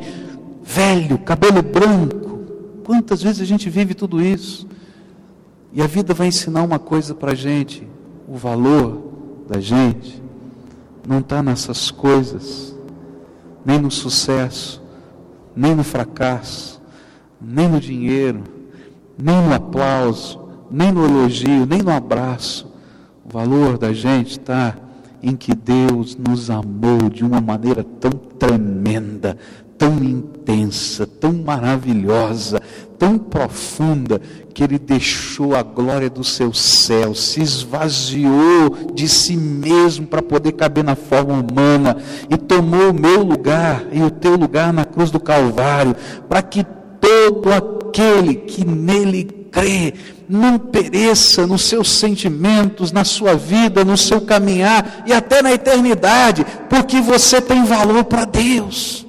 velho, 0.63 1.17
cabelo 1.17 1.61
branco. 1.61 2.39
Quantas 2.83 3.23
vezes 3.23 3.41
a 3.41 3.45
gente 3.45 3.69
vive 3.69 3.95
tudo 3.95 4.21
isso? 4.21 4.67
E 5.73 5.81
a 5.81 5.87
vida 5.87 6.13
vai 6.13 6.27
ensinar 6.27 6.61
uma 6.61 6.79
coisa 6.79 7.15
para 7.15 7.31
a 7.31 7.35
gente: 7.35 7.87
o 8.27 8.35
valor 8.35 9.01
da 9.47 9.59
gente 9.59 10.21
não 11.07 11.19
está 11.19 11.41
nessas 11.41 11.89
coisas, 11.89 12.75
nem 13.65 13.79
no 13.79 13.89
sucesso, 13.89 14.81
nem 15.55 15.73
no 15.73 15.83
fracasso, 15.83 16.81
nem 17.41 17.67
no 17.67 17.79
dinheiro, 17.79 18.43
nem 19.17 19.41
no 19.41 19.53
aplauso, 19.53 20.39
nem 20.69 20.91
no 20.91 21.05
elogio, 21.05 21.65
nem 21.65 21.81
no 21.81 21.91
abraço. 21.91 22.71
O 23.25 23.31
valor 23.31 23.77
da 23.77 23.93
gente 23.93 24.31
está 24.31 24.75
em 25.21 25.35
que 25.35 25.55
Deus 25.55 26.15
nos 26.15 26.49
amou 26.49 27.09
de 27.09 27.23
uma 27.23 27.41
maneira 27.41 27.83
tão 27.99 28.11
tremenda, 28.11 29.37
tão 29.77 30.03
intensa, 30.03 31.07
tão 31.07 31.33
maravilhosa, 31.33 32.61
tão 32.97 33.17
profunda, 33.17 34.21
que 34.53 34.63
ele 34.63 34.79
deixou 34.79 35.53
a 35.55 35.61
glória 35.63 36.09
do 36.09 36.23
seu 36.23 36.53
céu, 36.53 37.13
se 37.13 37.41
esvaziou 37.41 38.93
de 38.93 39.09
si 39.09 39.35
mesmo 39.35 40.07
para 40.07 40.21
poder 40.21 40.53
caber 40.53 40.83
na 40.83 40.95
forma 40.95 41.33
humana 41.33 41.97
e 42.29 42.37
tomou 42.37 42.91
o 42.91 42.93
meu 42.93 43.21
lugar 43.21 43.83
e 43.91 44.01
o 44.01 44.09
teu 44.09 44.37
lugar 44.37 44.71
na 44.71 44.85
cruz 44.85 45.11
do 45.11 45.19
Calvário, 45.19 45.95
para 46.29 46.41
que 46.41 46.65
todo 47.01 47.51
aquele 47.51 47.84
que 48.47 48.65
nele 48.65 49.23
crê 49.51 49.93
não 50.27 50.57
pereça 50.57 51.45
nos 51.45 51.63
seus 51.63 51.91
sentimentos, 51.91 52.91
na 52.91 53.03
sua 53.03 53.35
vida, 53.35 53.85
no 53.85 53.95
seu 53.95 54.21
caminhar 54.21 55.03
e 55.05 55.13
até 55.13 55.41
na 55.41 55.53
eternidade, 55.53 56.45
porque 56.69 56.99
você 56.99 57.39
tem 57.39 57.63
valor 57.63 58.05
para 58.05 58.25
Deus. 58.25 59.05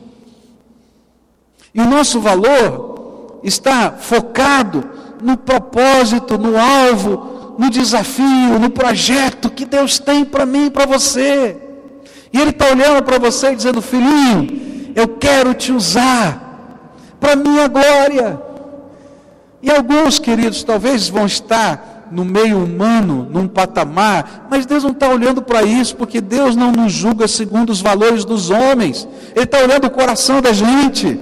E 1.75 1.81
o 1.81 1.87
nosso 1.87 2.21
valor 2.21 3.41
está 3.43 3.93
focado 3.93 4.89
no 5.23 5.37
propósito, 5.37 6.39
no 6.39 6.59
alvo, 6.59 7.57
no 7.59 7.71
desafio, 7.71 8.59
no 8.61 8.71
projeto 8.71 9.51
que 9.51 9.65
Deus 9.65 9.99
tem 9.99 10.25
para 10.25 10.45
mim 10.45 10.67
e 10.67 10.71
para 10.71 10.87
você. 10.87 11.57
E 12.33 12.39
Ele 12.39 12.51
está 12.51 12.71
olhando 12.71 13.03
para 13.03 13.19
você 13.19 13.53
e 13.53 13.57
dizendo: 13.57 13.81
Filhinho, 13.81 14.93
eu 14.95 15.09
quero 15.09 15.55
te 15.55 15.73
usar 15.73 17.17
para 17.19 17.37
minha 17.37 17.67
glória. 17.69 18.46
E 19.63 19.71
alguns, 19.71 20.19
queridos, 20.19 20.63
talvez 20.63 21.09
vão 21.09 21.27
estar 21.27 22.09
no 22.11 22.25
meio 22.25 22.63
humano, 22.63 23.29
num 23.31 23.49
patamar, 23.49 24.47
mas 24.51 24.65
Deus 24.65 24.85
não 24.85 24.93
está 24.93 25.09
olhando 25.09 25.43
para 25.43 25.63
isso, 25.63 25.97
porque 25.97 26.21
Deus 26.21 26.55
não 26.55 26.71
nos 26.71 26.93
julga 26.93 27.27
segundo 27.27 27.71
os 27.71 27.81
valores 27.81 28.25
dos 28.25 28.51
homens, 28.51 29.09
Ele 29.35 29.45
está 29.45 29.59
olhando 29.59 29.87
o 29.87 29.91
coração 29.91 30.41
da 30.41 30.53
gente. 30.53 31.19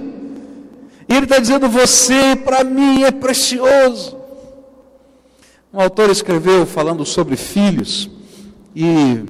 E 1.07 1.13
ele 1.13 1.25
está 1.25 1.39
dizendo: 1.39 1.69
Você 1.69 2.35
para 2.35 2.63
mim 2.63 3.03
é 3.03 3.11
precioso. 3.11 4.17
Um 5.73 5.79
autor 5.79 6.09
escreveu 6.09 6.65
falando 6.65 7.05
sobre 7.05 7.35
filhos, 7.35 8.09
e 8.75 9.23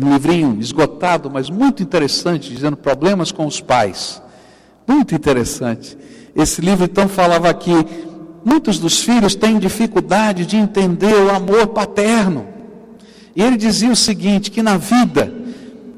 um 0.00 0.12
livrinho 0.12 0.58
esgotado, 0.60 1.30
mas 1.30 1.50
muito 1.50 1.82
interessante, 1.82 2.52
dizendo 2.52 2.76
problemas 2.76 3.32
com 3.32 3.46
os 3.46 3.60
pais. 3.60 4.22
Muito 4.92 5.14
interessante. 5.14 5.96
Esse 6.36 6.60
livro 6.60 6.84
então 6.84 7.08
falava 7.08 7.52
que 7.54 7.72
muitos 8.44 8.78
dos 8.78 9.02
filhos 9.02 9.34
têm 9.34 9.58
dificuldade 9.58 10.44
de 10.44 10.58
entender 10.58 11.14
o 11.14 11.30
amor 11.30 11.68
paterno. 11.68 12.46
E 13.34 13.42
ele 13.42 13.56
dizia 13.56 13.90
o 13.90 13.96
seguinte: 13.96 14.50
que 14.50 14.62
na 14.62 14.76
vida, 14.76 15.32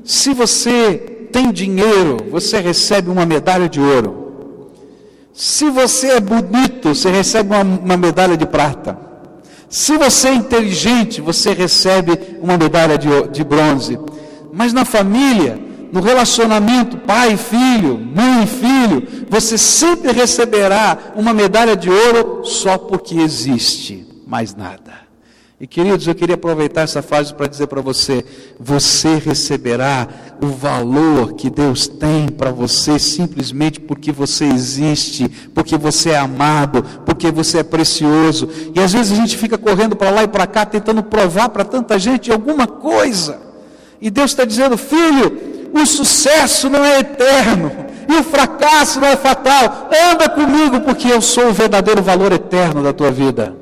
se 0.05 0.33
você 0.33 1.29
tem 1.33 1.51
dinheiro, 1.51 2.19
você 2.31 2.61
recebe 2.61 3.11
uma 3.11 3.27
medalha 3.27 3.69
de 3.69 3.81
ouro. 3.81 4.23
Se 5.33 5.69
você 5.69 6.13
é 6.13 6.21
bonito, 6.21 6.95
você 6.95 7.11
recebe 7.11 7.53
uma, 7.53 7.63
uma 7.63 7.97
medalha 7.97 8.37
de 8.37 8.47
prata. 8.47 8.97
Se 9.69 9.99
você 9.99 10.29
é 10.29 10.35
inteligente, 10.35 11.21
você 11.21 11.53
recebe 11.53 12.17
uma 12.41 12.57
medalha 12.57 12.97
de, 12.97 13.09
de 13.33 13.43
bronze. 13.43 13.99
Mas 14.53 14.73
na 14.73 14.85
família, 14.85 15.59
no 15.95 16.01
relacionamento 16.01 16.97
pai 16.97 17.35
e 17.35 17.37
filho, 17.37 17.97
mãe 17.97 18.43
e 18.43 18.47
filho, 18.49 19.27
você 19.31 19.57
sempre 19.57 20.11
receberá 20.11 21.13
uma 21.15 21.33
medalha 21.33 21.77
de 21.77 21.89
ouro 21.89 22.45
só 22.45 22.77
porque 22.77 23.15
existe, 23.15 24.05
mais 24.27 24.57
nada. 24.57 25.05
E 25.61 25.69
queridos, 25.69 26.09
eu 26.09 26.15
queria 26.17 26.35
aproveitar 26.35 26.81
essa 26.81 27.01
fase 27.01 27.33
para 27.33 27.47
dizer 27.47 27.69
para 27.69 27.81
você: 27.81 28.25
você 28.59 29.19
receberá 29.19 30.09
o 30.43 30.49
valor 30.49 31.35
que 31.35 31.49
Deus 31.49 31.87
tem 31.87 32.29
para 32.29 32.51
você 32.51 32.99
simplesmente 32.99 33.79
porque 33.79 34.11
você 34.11 34.47
existe, 34.47 35.29
porque 35.55 35.79
você 35.79 36.11
é 36.11 36.19
amado, 36.19 36.83
porque 37.07 37.31
você 37.31 37.59
é 37.59 37.63
precioso. 37.63 38.49
E 38.75 38.81
às 38.81 38.93
vezes 38.93 39.13
a 39.13 39.15
gente 39.15 39.37
fica 39.37 39.57
correndo 39.57 39.95
para 39.95 40.11
lá 40.11 40.25
e 40.25 40.29
para 40.29 40.45
cá 40.49 40.67
tentando 40.67 41.05
provar 41.05 41.51
para 41.51 41.65
tanta 41.65 42.01
gente 42.01 42.33
alguma 42.33 42.67
coisa. 42.67 43.41
E 44.01 44.11
Deus 44.11 44.33
está 44.33 44.45
dizendo: 44.45 44.77
filho, 44.77 45.54
o 45.81 45.87
sucesso 45.87 46.69
não 46.71 46.85
é 46.85 47.01
eterno. 47.01 47.73
E 48.09 48.17
o 48.17 48.23
fracasso 48.23 49.01
não 49.01 49.09
é 49.09 49.17
fatal. 49.17 49.89
Anda 50.13 50.29
comigo, 50.29 50.81
porque 50.81 51.09
eu 51.09 51.21
sou 51.21 51.49
o 51.49 51.53
verdadeiro 51.53 52.03
valor 52.03 52.33
eterno 52.33 52.83
da 52.83 52.93
tua 52.93 53.11
vida. 53.11 53.57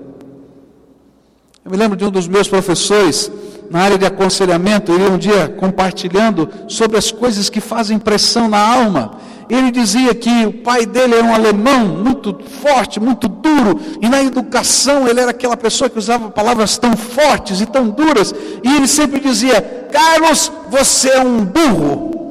Eu 1.64 1.70
me 1.70 1.76
lembro 1.76 1.96
de 1.96 2.04
um 2.04 2.10
dos 2.10 2.26
meus 2.26 2.48
professores, 2.48 3.30
na 3.72 3.80
área 3.80 3.96
de 3.96 4.04
aconselhamento, 4.04 4.92
ele 4.92 5.08
um 5.08 5.16
dia 5.16 5.48
compartilhando 5.48 6.46
sobre 6.68 6.98
as 6.98 7.10
coisas 7.10 7.48
que 7.48 7.58
fazem 7.58 7.98
pressão 7.98 8.46
na 8.46 8.58
alma. 8.58 9.16
Ele 9.48 9.70
dizia 9.70 10.14
que 10.14 10.44
o 10.44 10.52
pai 10.52 10.84
dele 10.84 11.14
era 11.14 11.24
um 11.24 11.34
alemão 11.34 11.86
muito 11.86 12.38
forte, 12.62 13.00
muito 13.00 13.28
duro, 13.28 13.80
e 14.02 14.10
na 14.10 14.22
educação 14.22 15.08
ele 15.08 15.20
era 15.20 15.30
aquela 15.30 15.56
pessoa 15.56 15.88
que 15.88 15.98
usava 15.98 16.30
palavras 16.30 16.76
tão 16.76 16.94
fortes 16.94 17.62
e 17.62 17.66
tão 17.66 17.88
duras, 17.88 18.34
e 18.62 18.76
ele 18.76 18.86
sempre 18.86 19.18
dizia: 19.18 19.88
Carlos, 19.90 20.52
você 20.68 21.08
é 21.08 21.20
um 21.20 21.42
burro. 21.42 22.21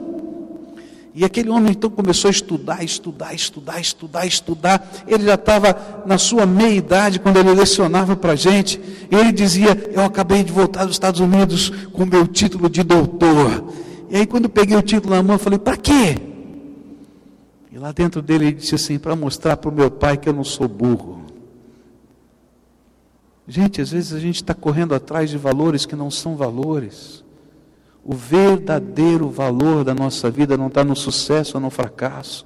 E 1.13 1.25
aquele 1.25 1.49
homem 1.49 1.71
então 1.71 1.89
começou 1.89 2.29
a 2.29 2.31
estudar, 2.31 2.83
estudar, 2.83 3.33
estudar, 3.33 3.79
estudar, 3.81 4.25
estudar. 4.25 4.91
Ele 5.05 5.25
já 5.25 5.33
estava 5.33 6.03
na 6.05 6.17
sua 6.17 6.45
meia 6.45 6.73
idade 6.73 7.19
quando 7.19 7.37
ele 7.37 7.53
lecionava 7.53 8.15
para 8.15 8.31
a 8.31 8.35
gente. 8.35 8.79
Ele 9.11 9.31
dizia: 9.31 9.89
Eu 9.91 10.03
acabei 10.03 10.41
de 10.41 10.53
voltar 10.53 10.85
dos 10.85 10.95
Estados 10.95 11.19
Unidos 11.19 11.69
com 11.91 12.05
meu 12.05 12.25
título 12.25 12.69
de 12.69 12.81
doutor. 12.81 13.73
E 14.09 14.15
aí, 14.15 14.25
quando 14.25 14.47
peguei 14.47 14.77
o 14.77 14.81
título 14.81 15.13
na 15.13 15.21
mão, 15.21 15.35
eu 15.35 15.39
falei: 15.39 15.59
Para 15.59 15.75
quê? 15.75 16.17
E 17.71 17.77
lá 17.77 17.91
dentro 17.91 18.21
dele 18.21 18.45
ele 18.45 18.55
disse 18.55 18.75
assim: 18.75 18.97
Para 18.97 19.15
mostrar 19.15 19.57
para 19.57 19.69
o 19.69 19.73
meu 19.73 19.91
pai 19.91 20.15
que 20.15 20.29
eu 20.29 20.33
não 20.33 20.45
sou 20.45 20.67
burro. 20.67 21.25
Gente, 23.45 23.81
às 23.81 23.91
vezes 23.91 24.13
a 24.13 24.19
gente 24.19 24.37
está 24.37 24.53
correndo 24.53 24.95
atrás 24.95 25.29
de 25.29 25.37
valores 25.37 25.85
que 25.85 25.95
não 25.95 26.09
são 26.09 26.37
valores. 26.37 27.21
O 28.03 28.15
verdadeiro 28.15 29.29
valor 29.29 29.83
da 29.83 29.93
nossa 29.93 30.29
vida 30.29 30.57
não 30.57 30.67
está 30.67 30.83
no 30.83 30.95
sucesso 30.95 31.57
ou 31.57 31.61
no 31.61 31.69
fracasso, 31.69 32.45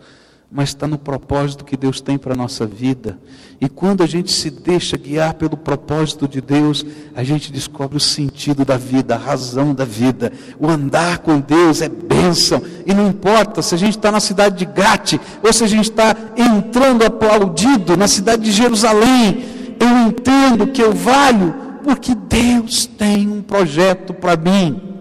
mas 0.51 0.69
está 0.69 0.85
no 0.85 0.97
propósito 0.97 1.63
que 1.63 1.77
Deus 1.77 2.01
tem 2.01 2.17
para 2.17 2.33
a 2.33 2.37
nossa 2.37 2.65
vida. 2.65 3.17
E 3.59 3.69
quando 3.69 4.03
a 4.03 4.05
gente 4.05 4.31
se 4.31 4.49
deixa 4.49 4.97
guiar 4.97 5.33
pelo 5.35 5.55
propósito 5.55 6.27
de 6.27 6.41
Deus, 6.41 6.85
a 7.15 7.23
gente 7.23 7.53
descobre 7.53 7.95
o 7.95 8.01
sentido 8.01 8.65
da 8.65 8.75
vida, 8.75 9.15
a 9.15 9.17
razão 9.17 9.73
da 9.73 9.85
vida. 9.85 10.31
O 10.59 10.67
andar 10.67 11.19
com 11.19 11.39
Deus 11.39 11.81
é 11.81 11.87
bênção. 11.87 12.61
E 12.85 12.93
não 12.93 13.07
importa 13.07 13.61
se 13.61 13.73
a 13.75 13.77
gente 13.77 13.97
está 13.97 14.11
na 14.11 14.19
cidade 14.19 14.57
de 14.57 14.65
Gate 14.65 15.19
ou 15.41 15.53
se 15.53 15.63
a 15.63 15.67
gente 15.67 15.89
está 15.89 16.15
entrando 16.35 17.05
aplaudido 17.05 17.95
na 17.95 18.07
cidade 18.07 18.43
de 18.43 18.51
Jerusalém. 18.51 19.45
Eu 19.79 20.07
entendo 20.07 20.67
que 20.67 20.81
eu 20.81 20.93
valho 20.93 21.55
porque 21.83 22.13
Deus 22.13 22.85
tem 22.85 23.29
um 23.29 23.41
projeto 23.41 24.13
para 24.13 24.35
mim. 24.35 24.94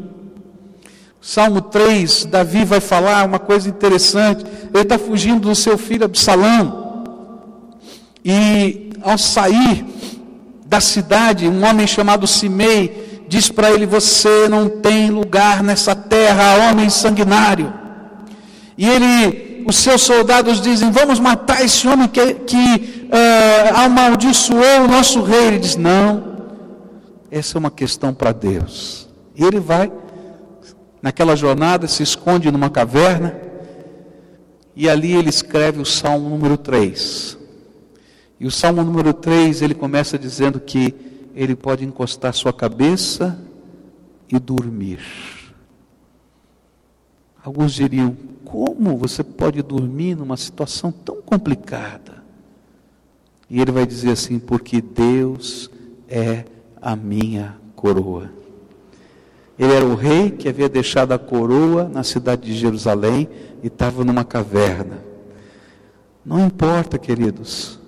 Salmo 1.27 1.63
3, 1.63 2.27
Davi 2.27 2.67
vai 2.67 2.81
falar 2.81 3.25
uma 3.25 3.39
coisa 3.39 3.67
interessante. 3.67 4.45
Ele 4.75 4.83
está 4.83 4.99
fugindo 4.99 5.49
do 5.49 5.55
seu 5.55 5.79
filho 5.79 6.05
Absalão. 6.05 7.03
E 8.23 8.91
ao 9.03 9.17
sair 9.17 9.87
da 10.67 10.83
cidade, 10.83 11.49
um 11.49 11.65
homem 11.65 11.87
chamado 11.87 12.27
Simei 12.27 13.25
diz 13.27 13.51
para 13.51 13.71
ele: 13.71 13.87
Você 13.87 14.51
não 14.51 14.69
tem 14.69 15.09
lugar 15.09 15.63
nessa 15.63 15.95
terra, 15.95 16.69
homem 16.69 16.91
sanguinário. 16.91 17.73
E 18.77 18.87
ele, 18.87 19.65
os 19.67 19.77
seus 19.77 20.03
soldados 20.03 20.61
dizem: 20.61 20.91
Vamos 20.91 21.19
matar 21.19 21.65
esse 21.65 21.89
homem 21.89 22.07
que, 22.07 22.35
que 22.35 23.09
uh, 23.11 23.79
amaldiçoou 23.79 24.83
o 24.85 24.89
nosso 24.89 25.23
rei. 25.23 25.47
Ele 25.47 25.59
diz: 25.59 25.75
Não, 25.75 26.23
essa 27.31 27.57
é 27.57 27.59
uma 27.59 27.71
questão 27.71 28.13
para 28.13 28.31
Deus. 28.31 29.09
E 29.35 29.43
ele 29.43 29.59
vai 29.59 29.91
naquela 31.05 31.37
jornada, 31.37 31.87
se 31.87 32.03
esconde 32.03 32.51
numa 32.51 32.71
caverna, 32.71 33.39
e 34.75 34.89
ali 34.89 35.13
ele 35.13 35.29
escreve 35.29 35.79
o 35.79 35.85
Salmo 35.85 36.31
número 36.31 36.57
3. 36.57 37.37
E 38.41 38.47
o 38.47 38.51
Salmo 38.51 38.83
número 38.83 39.13
3, 39.13 39.61
ele 39.61 39.75
começa 39.75 40.19
dizendo 40.19 40.59
que 40.59 40.95
ele 41.35 41.55
pode 41.55 41.85
encostar 41.85 42.33
sua 42.33 42.55
cabeça 42.55 43.39
e 44.31 44.39
dormir. 44.39 45.01
Alguns 47.45 47.75
diriam: 47.75 48.17
como 48.43 48.97
você 48.97 49.23
pode 49.23 49.61
dormir 49.61 50.15
numa 50.15 50.39
situação 50.39 50.91
tão 50.91 51.21
complicada? 51.21 52.25
E 53.51 53.61
ele 53.61 53.71
vai 53.71 53.85
dizer 53.85 54.13
assim: 54.13 54.39
porque 54.39 54.81
Deus 54.81 55.71
é 56.09 56.47
a 56.81 56.97
minha 56.97 57.59
coroa. 57.77 58.44
Ele 59.59 59.73
era 59.73 59.85
o 59.85 59.95
rei 59.95 60.31
que 60.31 60.49
havia 60.49 60.69
deixado 60.69 61.13
a 61.13 61.19
coroa 61.19 61.89
na 61.89 62.03
cidade 62.03 62.43
de 62.43 62.55
Jerusalém 62.55 63.29
e 63.63 63.69
estava 63.69 64.05
numa 64.05 64.25
caverna. 64.25 64.99
Não 66.25 66.45
importa, 66.45 66.99
queridos, 66.99 67.79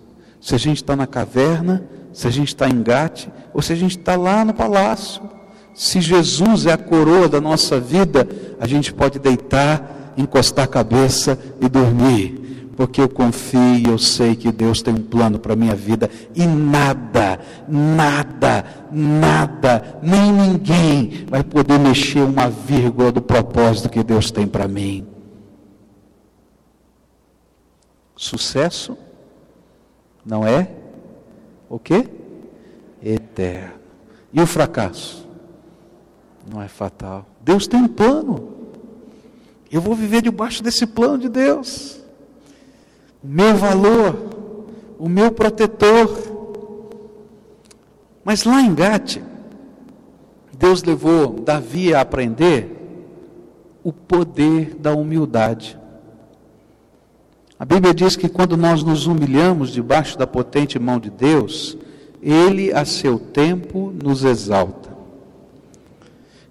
se 0.41 0.55
a 0.55 0.59
gente 0.59 0.77
está 0.77 0.95
na 0.95 1.07
caverna, 1.07 1.85
se 2.13 2.27
a 2.29 2.31
gente 2.31 2.49
está 2.49 2.69
em 2.69 2.83
Gate, 2.83 3.29
ou 3.53 3.61
se 3.61 3.73
a 3.73 3.77
gente 3.77 3.99
está 3.99 4.17
lá 4.17 4.45
no 4.45 4.55
palácio. 4.55 5.23
Se 5.75 6.01
Jesus 6.01 6.67
é 6.67 6.73
a 6.73 6.79
coroa 6.79 7.29
da 7.29 7.41
nossa 7.41 7.81
vida, 7.81 8.29
a 8.61 8.67
gente 8.67 8.93
pode 8.93 9.19
deitar, 9.19 10.15
encostar 10.17 10.65
a 10.65 10.69
cabeça 10.69 11.39
e 11.61 11.69
dormir 11.69 12.46
porque 12.77 13.01
eu 13.01 13.09
confio 13.09 13.91
eu 13.91 13.99
sei 13.99 14.37
que 14.37 14.53
Deus 14.53 14.83
tem 14.83 14.95
um 14.95 15.03
plano 15.03 15.39
para 15.39 15.55
a 15.55 15.57
minha 15.57 15.75
vida 15.75 16.11
e 16.35 16.47
nada, 16.47 17.41
nada, 17.67 18.65
nada, 18.93 19.99
nem 20.03 20.31
ninguém 20.31 21.25
vai 21.27 21.43
poder 21.43 21.79
mexer 21.79 22.21
uma 22.21 22.51
vírgula 22.51 23.11
do 23.11 23.23
propósito 23.23 23.89
que 23.89 24.05
Deus 24.05 24.31
tem 24.31 24.47
para 24.47 24.69
mim. 24.69 25.07
Sucesso 28.15 28.97
não 30.25 30.47
é 30.47 30.71
o 31.69 31.79
quê? 31.79 32.09
Eterno. 33.03 33.75
E 34.33 34.41
o 34.41 34.47
fracasso? 34.47 35.27
Não 36.51 36.61
é 36.61 36.69
fatal. 36.69 37.27
Deus 37.41 37.67
tem 37.67 37.81
um 37.81 37.89
plano. 37.89 38.53
Eu 39.71 39.81
vou 39.81 39.95
viver 39.95 40.23
debaixo 40.23 40.63
desse 40.63 40.87
plano 40.87 41.19
de 41.19 41.29
Deus 41.29 42.06
o 43.27 43.29
meu 43.29 43.57
valor, 43.57 44.17
o 45.01 45.09
meu 45.09 45.33
protetor. 45.33 46.17
Mas 48.25 48.45
lá 48.45 48.61
em 48.61 48.73
Gate, 48.73 49.19
Deus 50.57 50.85
levou 50.85 51.41
Davi 51.41 51.93
a 51.93 52.03
aprender 52.03 52.71
o 53.83 53.93
poder 53.93 54.77
da 54.77 54.95
humildade. 54.95 55.77
A 57.59 57.65
Bíblia 57.65 57.93
diz 57.93 58.15
que 58.15 58.29
quando 58.29 58.57
nós 58.57 58.85
nos 58.85 59.09
humilhamos 59.09 59.73
debaixo 59.73 60.17
da 60.17 60.27
potente 60.27 60.79
mão 60.79 61.01
de 61.01 61.11
Deus, 61.11 61.77
Ele 62.23 62.73
a 62.73 62.85
seu 62.85 63.19
tempo 63.19 63.93
nos 64.03 64.23
exalta. 64.23 64.91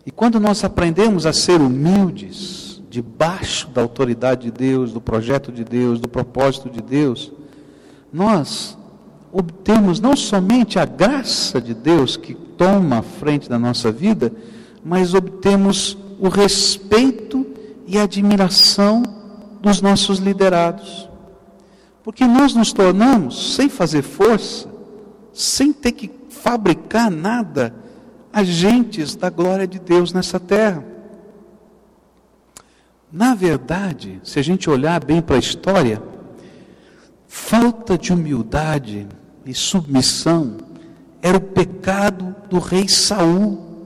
E 0.06 0.12
quando 0.12 0.42
nós 0.42 0.64
aprendemos 0.64 1.26
a 1.26 1.32
ser 1.32 1.62
humildes, 1.62 2.65
debaixo 2.96 3.68
da 3.72 3.82
autoridade 3.82 4.44
de 4.44 4.52
Deus, 4.52 4.94
do 4.94 5.02
projeto 5.02 5.52
de 5.52 5.66
Deus, 5.66 6.00
do 6.00 6.08
propósito 6.08 6.70
de 6.70 6.82
Deus, 6.82 7.30
nós 8.12 8.78
obtemos 9.34 10.00
não 10.00 10.16
somente 10.16 10.80
a 10.80 10.86
graça 10.86 11.60
de 11.60 11.74
Deus 11.74 12.16
que 12.16 12.34
toma 12.34 13.00
a 13.00 13.02
frente 13.02 13.50
da 13.50 13.60
nossa 13.60 13.92
vida, 13.92 14.32
mas 14.82 15.14
obtemos 15.14 15.98
o 16.22 16.30
respeito 16.30 17.46
e 17.86 17.98
admiração 17.98 19.04
dos 19.62 19.82
nossos 19.82 20.20
liderados. 20.20 21.10
Porque 22.02 22.26
nós 22.26 22.56
nos 22.56 22.72
tornamos, 22.72 23.56
sem 23.56 23.68
fazer 23.68 24.04
força, 24.04 24.70
sem 25.34 25.74
ter 25.74 25.92
que 25.92 26.10
fabricar 26.30 27.12
nada, 27.12 27.76
agentes 28.32 29.18
da 29.18 29.30
glória 29.30 29.68
de 29.68 29.80
Deus 29.80 30.14
nessa 30.14 30.40
terra. 30.40 30.95
Na 33.16 33.34
verdade, 33.34 34.20
se 34.26 34.40
a 34.40 34.42
gente 34.42 34.70
olhar 34.70 35.02
bem 35.02 35.22
para 35.22 35.38
a 35.38 35.40
história, 35.40 36.04
falta 37.30 37.98
de 37.98 38.12
humildade 38.12 39.08
e 39.46 39.54
submissão 39.54 40.58
era 41.22 41.38
o 41.38 41.42
pecado 41.42 42.36
do 42.50 42.60
rei 42.60 42.90
Saul. 42.90 43.86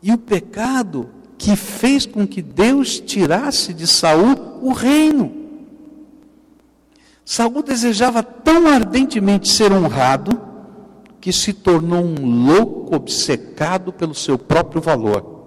E 0.00 0.12
o 0.12 0.18
pecado 0.18 1.10
que 1.36 1.56
fez 1.56 2.06
com 2.06 2.24
que 2.28 2.40
Deus 2.40 3.00
tirasse 3.00 3.74
de 3.74 3.88
Saul 3.88 4.60
o 4.62 4.72
reino. 4.72 5.34
Saul 7.24 7.60
desejava 7.60 8.22
tão 8.22 8.68
ardentemente 8.68 9.48
ser 9.48 9.72
honrado 9.72 10.40
que 11.20 11.32
se 11.32 11.52
tornou 11.52 12.04
um 12.04 12.46
louco 12.46 12.94
obcecado 12.94 13.92
pelo 13.92 14.14
seu 14.14 14.38
próprio 14.38 14.80
valor. 14.80 15.37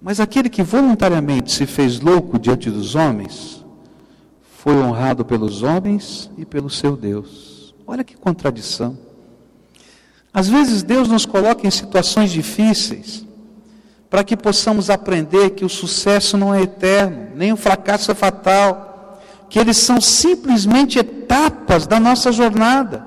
Mas 0.00 0.20
aquele 0.20 0.48
que 0.48 0.62
voluntariamente 0.62 1.52
se 1.52 1.66
fez 1.66 2.00
louco 2.00 2.38
diante 2.38 2.70
dos 2.70 2.94
homens, 2.94 3.64
foi 4.58 4.74
honrado 4.76 5.24
pelos 5.24 5.62
homens 5.62 6.30
e 6.36 6.44
pelo 6.44 6.68
seu 6.68 6.96
Deus. 6.96 7.74
Olha 7.86 8.02
que 8.04 8.16
contradição. 8.16 8.98
Às 10.34 10.48
vezes 10.48 10.82
Deus 10.82 11.08
nos 11.08 11.24
coloca 11.24 11.66
em 11.66 11.70
situações 11.70 12.30
difíceis 12.30 13.24
para 14.10 14.22
que 14.22 14.36
possamos 14.36 14.90
aprender 14.90 15.50
que 15.50 15.64
o 15.64 15.68
sucesso 15.68 16.36
não 16.36 16.54
é 16.54 16.62
eterno, 16.62 17.28
nem 17.34 17.52
o 17.52 17.56
fracasso 17.56 18.10
é 18.10 18.14
fatal, 18.14 19.20
que 19.48 19.58
eles 19.58 19.76
são 19.76 20.00
simplesmente 20.00 20.98
etapas 20.98 21.86
da 21.86 21.98
nossa 21.98 22.30
jornada. 22.32 23.06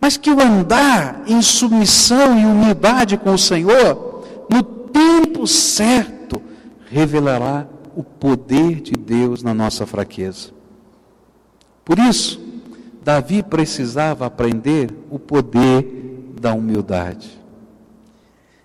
mas 0.00 0.16
que 0.16 0.30
o 0.30 0.40
andar 0.40 1.22
em 1.26 1.40
submissão 1.42 2.38
e 2.38 2.44
humildade 2.44 3.16
com 3.16 3.32
o 3.32 3.38
Senhor, 3.38 4.24
no 4.48 4.62
tempo 4.96 5.46
certo, 5.46 6.40
revelará 6.88 7.68
o 7.94 8.02
poder 8.02 8.80
de 8.80 8.92
Deus 8.92 9.42
na 9.42 9.52
nossa 9.52 9.84
fraqueza. 9.84 10.50
Por 11.84 11.98
isso, 11.98 12.40
Davi 13.04 13.42
precisava 13.42 14.24
aprender 14.24 14.90
o 15.10 15.18
poder 15.18 16.32
da 16.40 16.54
humildade. 16.54 17.38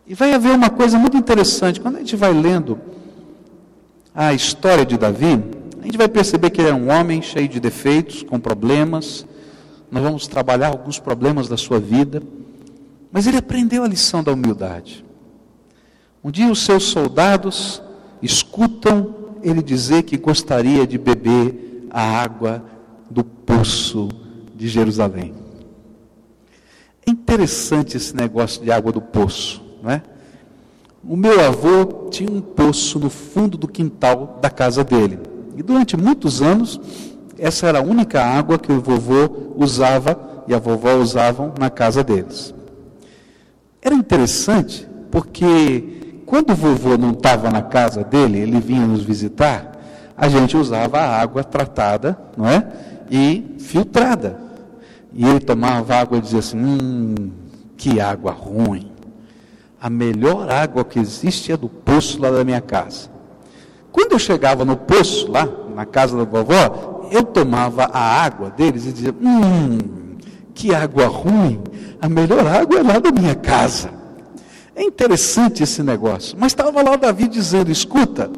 E 0.08 0.14
vai 0.14 0.34
haver 0.34 0.56
uma 0.56 0.70
coisa 0.70 0.98
muito 0.98 1.18
interessante, 1.18 1.82
quando 1.82 1.98
a 1.98 2.00
gente 2.00 2.16
vai 2.16 2.34
lendo 2.34 2.80
a 4.16 4.34
história 4.34 4.86
de 4.86 4.98
Davi, 4.98 5.44
a 5.82 5.86
gente 5.86 5.98
vai 5.98 6.08
perceber 6.08 6.50
que 6.50 6.62
ele 6.62 6.70
é 6.70 6.74
um 6.74 6.90
homem 6.90 7.22
cheio 7.22 7.50
de 7.50 7.60
defeitos, 7.60 8.24
com 8.24 8.40
problemas. 8.40 9.26
Nós 9.90 10.04
vamos 10.04 10.28
trabalhar 10.28 10.70
alguns 10.70 10.98
problemas 10.98 11.50
da 11.50 11.58
sua 11.58 11.80
vida, 11.80 12.24
mas 13.12 13.28
ele 13.28 13.38
aprendeu 13.38 13.84
a 13.84 13.88
lição 13.88 14.24
da 14.24 14.32
humildade. 14.32 15.04
Um 16.24 16.30
dia 16.30 16.52
os 16.52 16.64
seus 16.64 16.84
soldados 16.84 17.82
escutam 18.22 19.16
ele 19.42 19.64
dizer 19.64 20.04
que 20.04 20.18
gostaria 20.18 20.86
de 20.86 20.98
beber 20.98 21.88
a 21.90 22.02
água 22.22 22.64
do 23.10 23.24
poço 23.24 24.08
de 24.56 24.68
Jerusalém. 24.68 25.34
É 27.06 27.10
interessante 27.10 27.98
esse 27.98 28.16
negócio 28.16 28.62
de 28.62 28.72
água 28.72 28.92
do 28.92 29.02
poço, 29.02 29.64
não 29.82 29.90
é? 29.90 30.04
O 31.04 31.16
meu 31.16 31.40
avô 31.44 32.10
tinha 32.12 32.32
um 32.32 32.42
poço 32.42 33.00
no 33.00 33.10
fundo 33.10 33.58
do 33.58 33.68
quintal 33.68 34.38
da 34.40 34.52
casa 34.52 34.84
dele. 34.84 35.18
E 35.58 35.64
durante 35.64 35.98
muitos 35.98 36.44
anos, 36.44 36.80
essa 37.40 37.66
era 37.66 37.80
a 37.80 37.84
única 37.84 38.24
água 38.24 38.60
que 38.60 38.72
o 38.72 38.80
vovô 38.80 39.54
usava 39.58 40.44
e 40.48 40.54
a 40.54 40.60
vovó 40.60 40.94
usavam 40.98 41.52
na 41.60 41.72
casa 41.72 42.04
deles. 42.04 42.54
Era 43.82 43.96
interessante 43.96 44.88
porque 45.10 46.01
quando 46.32 46.52
o 46.52 46.56
vovô 46.56 46.98
não 46.98 47.12
estava 47.12 47.52
na 47.52 47.62
casa 47.62 48.06
dele, 48.06 48.40
ele 48.40 48.58
vinha 48.62 48.88
nos 48.88 49.04
visitar, 49.04 49.78
a 50.16 50.30
gente 50.30 50.56
usava 50.56 50.98
a 50.98 51.20
água 51.20 51.44
tratada, 51.44 52.18
não 52.38 52.48
é? 52.48 52.66
E 53.12 53.58
filtrada. 53.60 54.40
E 55.12 55.28
ele 55.28 55.42
tomava 55.42 55.94
água 55.94 56.18
e 56.18 56.22
dizia 56.22 56.40
assim: 56.40 56.58
hum, 56.58 57.32
que 57.76 58.00
água 58.00 58.32
ruim 58.32 58.90
a 59.82 59.90
melhor 59.90 60.50
água 60.50 60.86
que 60.86 61.00
existe 61.00 61.52
é 61.52 61.58
do 61.58 61.68
poço 61.68 62.22
lá 62.22 62.32
da 62.32 62.46
minha 62.46 62.62
casa. 62.62 63.10
Quando 63.92 64.14
eu 64.14 64.20
chegava 64.20 64.64
no 64.64 64.78
poço, 64.78 65.30
lá 65.30 65.46
na 65.76 65.86
casa 65.86 66.16
da 66.16 66.24
vovó, 66.24 67.10
eu 67.12 67.24
tomava 67.24 67.90
a 67.92 68.24
água 68.24 68.50
deles 68.52 68.86
e 68.86 68.94
dizia: 68.94 69.14
Hum, 69.22 69.80
que 70.56 70.74
água 70.74 71.08
ruim, 71.08 71.60
a 72.00 72.08
melhor 72.08 72.48
água 72.48 72.80
é 72.80 72.84
lá 72.84 73.00
da 73.00 73.12
minha 73.12 73.36
casa. 73.36 74.00
É 74.82 74.84
interessante 74.84 75.62
esse 75.62 75.84
negócio. 75.84 76.36
Mas 76.40 76.54
estava 76.54 76.82
lá 76.82 76.96
Davi 76.96 77.28
dizendo: 77.28 77.70
Escuta, 77.70 78.32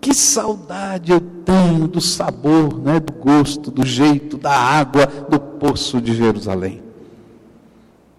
que 0.00 0.12
saudade 0.12 1.12
eu 1.12 1.20
tenho 1.20 1.86
do 1.86 2.00
sabor, 2.00 2.76
né, 2.80 2.98
do 2.98 3.12
gosto, 3.12 3.70
do 3.70 3.86
jeito, 3.86 4.36
da 4.36 4.50
água 4.50 5.06
do 5.06 5.38
poço 5.38 6.00
de 6.00 6.16
Jerusalém. 6.16 6.82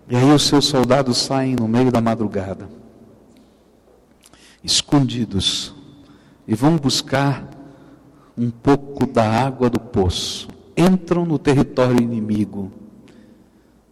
E 0.09 0.15
aí 0.15 0.31
os 0.31 0.43
seus 0.47 0.67
soldados 0.67 1.17
saem 1.17 1.53
no 1.53 1.67
meio 1.67 1.91
da 1.91 1.99
madrugada, 1.99 2.69
escondidos, 4.63 5.75
e 6.47 6.55
vão 6.55 6.77
buscar 6.77 7.45
um 8.37 8.49
pouco 8.49 9.05
da 9.05 9.29
água 9.29 9.69
do 9.69 9.81
poço. 9.81 10.47
Entram 10.77 11.25
no 11.25 11.37
território 11.37 12.01
inimigo, 12.01 12.71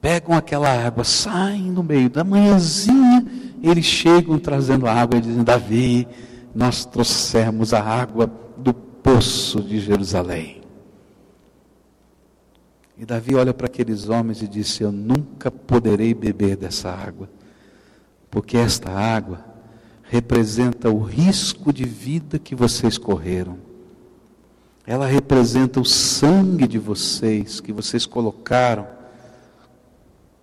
pegam 0.05 0.35
aquela 0.37 0.69
água, 0.69 1.03
saem 1.03 1.71
no 1.71 1.81
meio 1.81 2.11
da 2.11 2.23
manhãzinha, 2.23 3.25
eles 3.63 3.85
chegam 3.85 4.37
trazendo 4.37 4.85
água 4.85 5.17
e 5.17 5.21
dizem: 5.21 5.43
Davi, 5.43 6.07
nós 6.53 6.85
trouxemos 6.85 7.73
a 7.73 7.81
água 7.81 8.31
do 8.55 8.71
poço 8.71 9.63
de 9.63 9.79
Jerusalém. 9.79 10.61
E 12.95 13.03
Davi 13.03 13.33
olha 13.33 13.51
para 13.51 13.65
aqueles 13.65 14.07
homens 14.07 14.43
e 14.43 14.47
disse: 14.47 14.83
Eu 14.83 14.91
nunca 14.91 15.49
poderei 15.49 16.13
beber 16.13 16.55
dessa 16.55 16.91
água, 16.91 17.27
porque 18.29 18.57
esta 18.57 18.91
água 18.91 19.43
representa 20.03 20.87
o 20.87 20.99
risco 20.99 21.73
de 21.73 21.83
vida 21.83 22.37
que 22.37 22.53
vocês 22.53 22.95
correram. 22.99 23.57
Ela 24.85 25.07
representa 25.07 25.79
o 25.79 25.85
sangue 25.85 26.67
de 26.67 26.77
vocês, 26.77 27.59
que 27.59 27.73
vocês 27.73 28.05
colocaram 28.05 28.94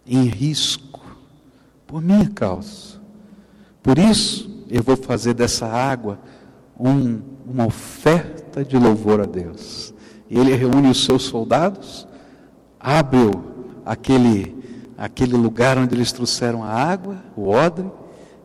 em 0.06 0.24
risco, 0.24 1.00
por 1.86 2.02
minha 2.02 2.28
causa. 2.28 3.00
Por 3.82 3.98
isso, 3.98 4.64
eu 4.68 4.82
vou 4.82 4.96
fazer 4.96 5.34
dessa 5.34 5.66
água 5.66 6.18
um, 6.78 7.20
uma 7.46 7.66
oferta 7.66 8.64
de 8.64 8.76
louvor 8.76 9.20
a 9.20 9.26
Deus. 9.26 9.92
E 10.30 10.38
ele 10.38 10.54
reúne 10.54 10.90
os 10.90 11.04
seus 11.04 11.24
soldados 11.24 12.06
abre 12.82 13.30
aquele, 13.86 14.54
aquele 14.98 15.36
lugar 15.36 15.78
onde 15.78 15.94
eles 15.94 16.10
trouxeram 16.10 16.64
a 16.64 16.70
água, 16.70 17.22
o 17.36 17.48
odre, 17.48 17.88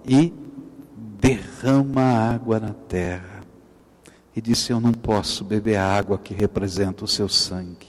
e 0.06 0.32
derrama 1.20 2.02
a 2.02 2.34
água 2.34 2.60
na 2.60 2.74
terra. 2.88 3.42
E 4.36 4.40
disse: 4.40 4.72
Eu 4.72 4.80
não 4.80 4.94
posso 4.94 5.44
beber 5.44 5.78
a 5.78 5.86
água 5.86 6.20
que 6.20 6.34
representa 6.34 7.04
o 7.04 7.08
seu 7.08 7.28
sangue. 7.28 7.88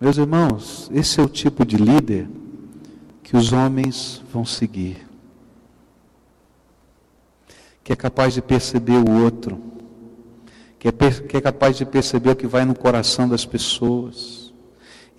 Meus 0.00 0.16
irmãos, 0.16 0.88
esse 0.94 1.20
é 1.20 1.22
o 1.22 1.28
tipo 1.28 1.66
de 1.66 1.76
líder 1.76 2.28
que 3.30 3.36
os 3.36 3.52
homens 3.52 4.20
vão 4.32 4.44
seguir, 4.44 5.06
que 7.82 7.92
é 7.92 7.96
capaz 7.96 8.34
de 8.34 8.42
perceber 8.42 8.98
o 8.98 9.22
outro, 9.22 9.58
que 10.78 10.88
é, 10.88 10.92
que 10.92 11.36
é 11.36 11.40
capaz 11.40 11.76
de 11.76 11.86
perceber 11.86 12.30
o 12.30 12.36
que 12.36 12.48
vai 12.48 12.64
no 12.64 12.74
coração 12.74 13.28
das 13.28 13.46
pessoas 13.46 14.40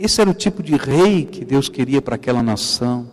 esse 0.03 0.19
era 0.19 0.31
o 0.31 0.33
tipo 0.33 0.63
de 0.63 0.75
rei 0.75 1.25
que 1.25 1.45
Deus 1.45 1.69
queria 1.69 2.01
para 2.01 2.15
aquela 2.15 2.41
nação. 2.41 3.07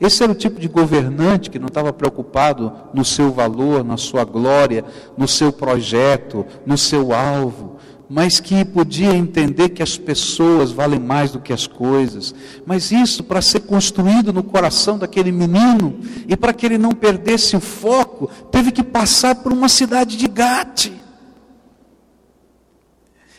Esse 0.00 0.22
era 0.22 0.32
o 0.32 0.34
tipo 0.34 0.58
de 0.58 0.66
governante 0.66 1.50
que 1.50 1.58
não 1.58 1.66
estava 1.66 1.92
preocupado 1.92 2.72
no 2.94 3.04
seu 3.04 3.30
valor, 3.30 3.84
na 3.84 3.98
sua 3.98 4.24
glória, 4.24 4.82
no 5.14 5.28
seu 5.28 5.52
projeto, 5.52 6.46
no 6.64 6.78
seu 6.78 7.12
alvo, 7.12 7.76
mas 8.12 8.38
que 8.38 8.62
podia 8.62 9.14
entender 9.14 9.70
que 9.70 9.82
as 9.82 9.96
pessoas 9.96 10.70
valem 10.70 11.00
mais 11.00 11.30
do 11.30 11.40
que 11.40 11.50
as 11.50 11.66
coisas. 11.66 12.34
Mas 12.66 12.92
isso, 12.92 13.24
para 13.24 13.40
ser 13.40 13.60
construído 13.60 14.34
no 14.34 14.42
coração 14.42 14.98
daquele 14.98 15.32
menino 15.32 15.98
e 16.28 16.36
para 16.36 16.52
que 16.52 16.66
ele 16.66 16.76
não 16.76 16.90
perdesse 16.90 17.56
o 17.56 17.60
foco, 17.60 18.30
teve 18.50 18.70
que 18.70 18.82
passar 18.82 19.36
por 19.36 19.50
uma 19.50 19.66
cidade 19.66 20.18
de 20.18 20.28
Gate. 20.28 20.92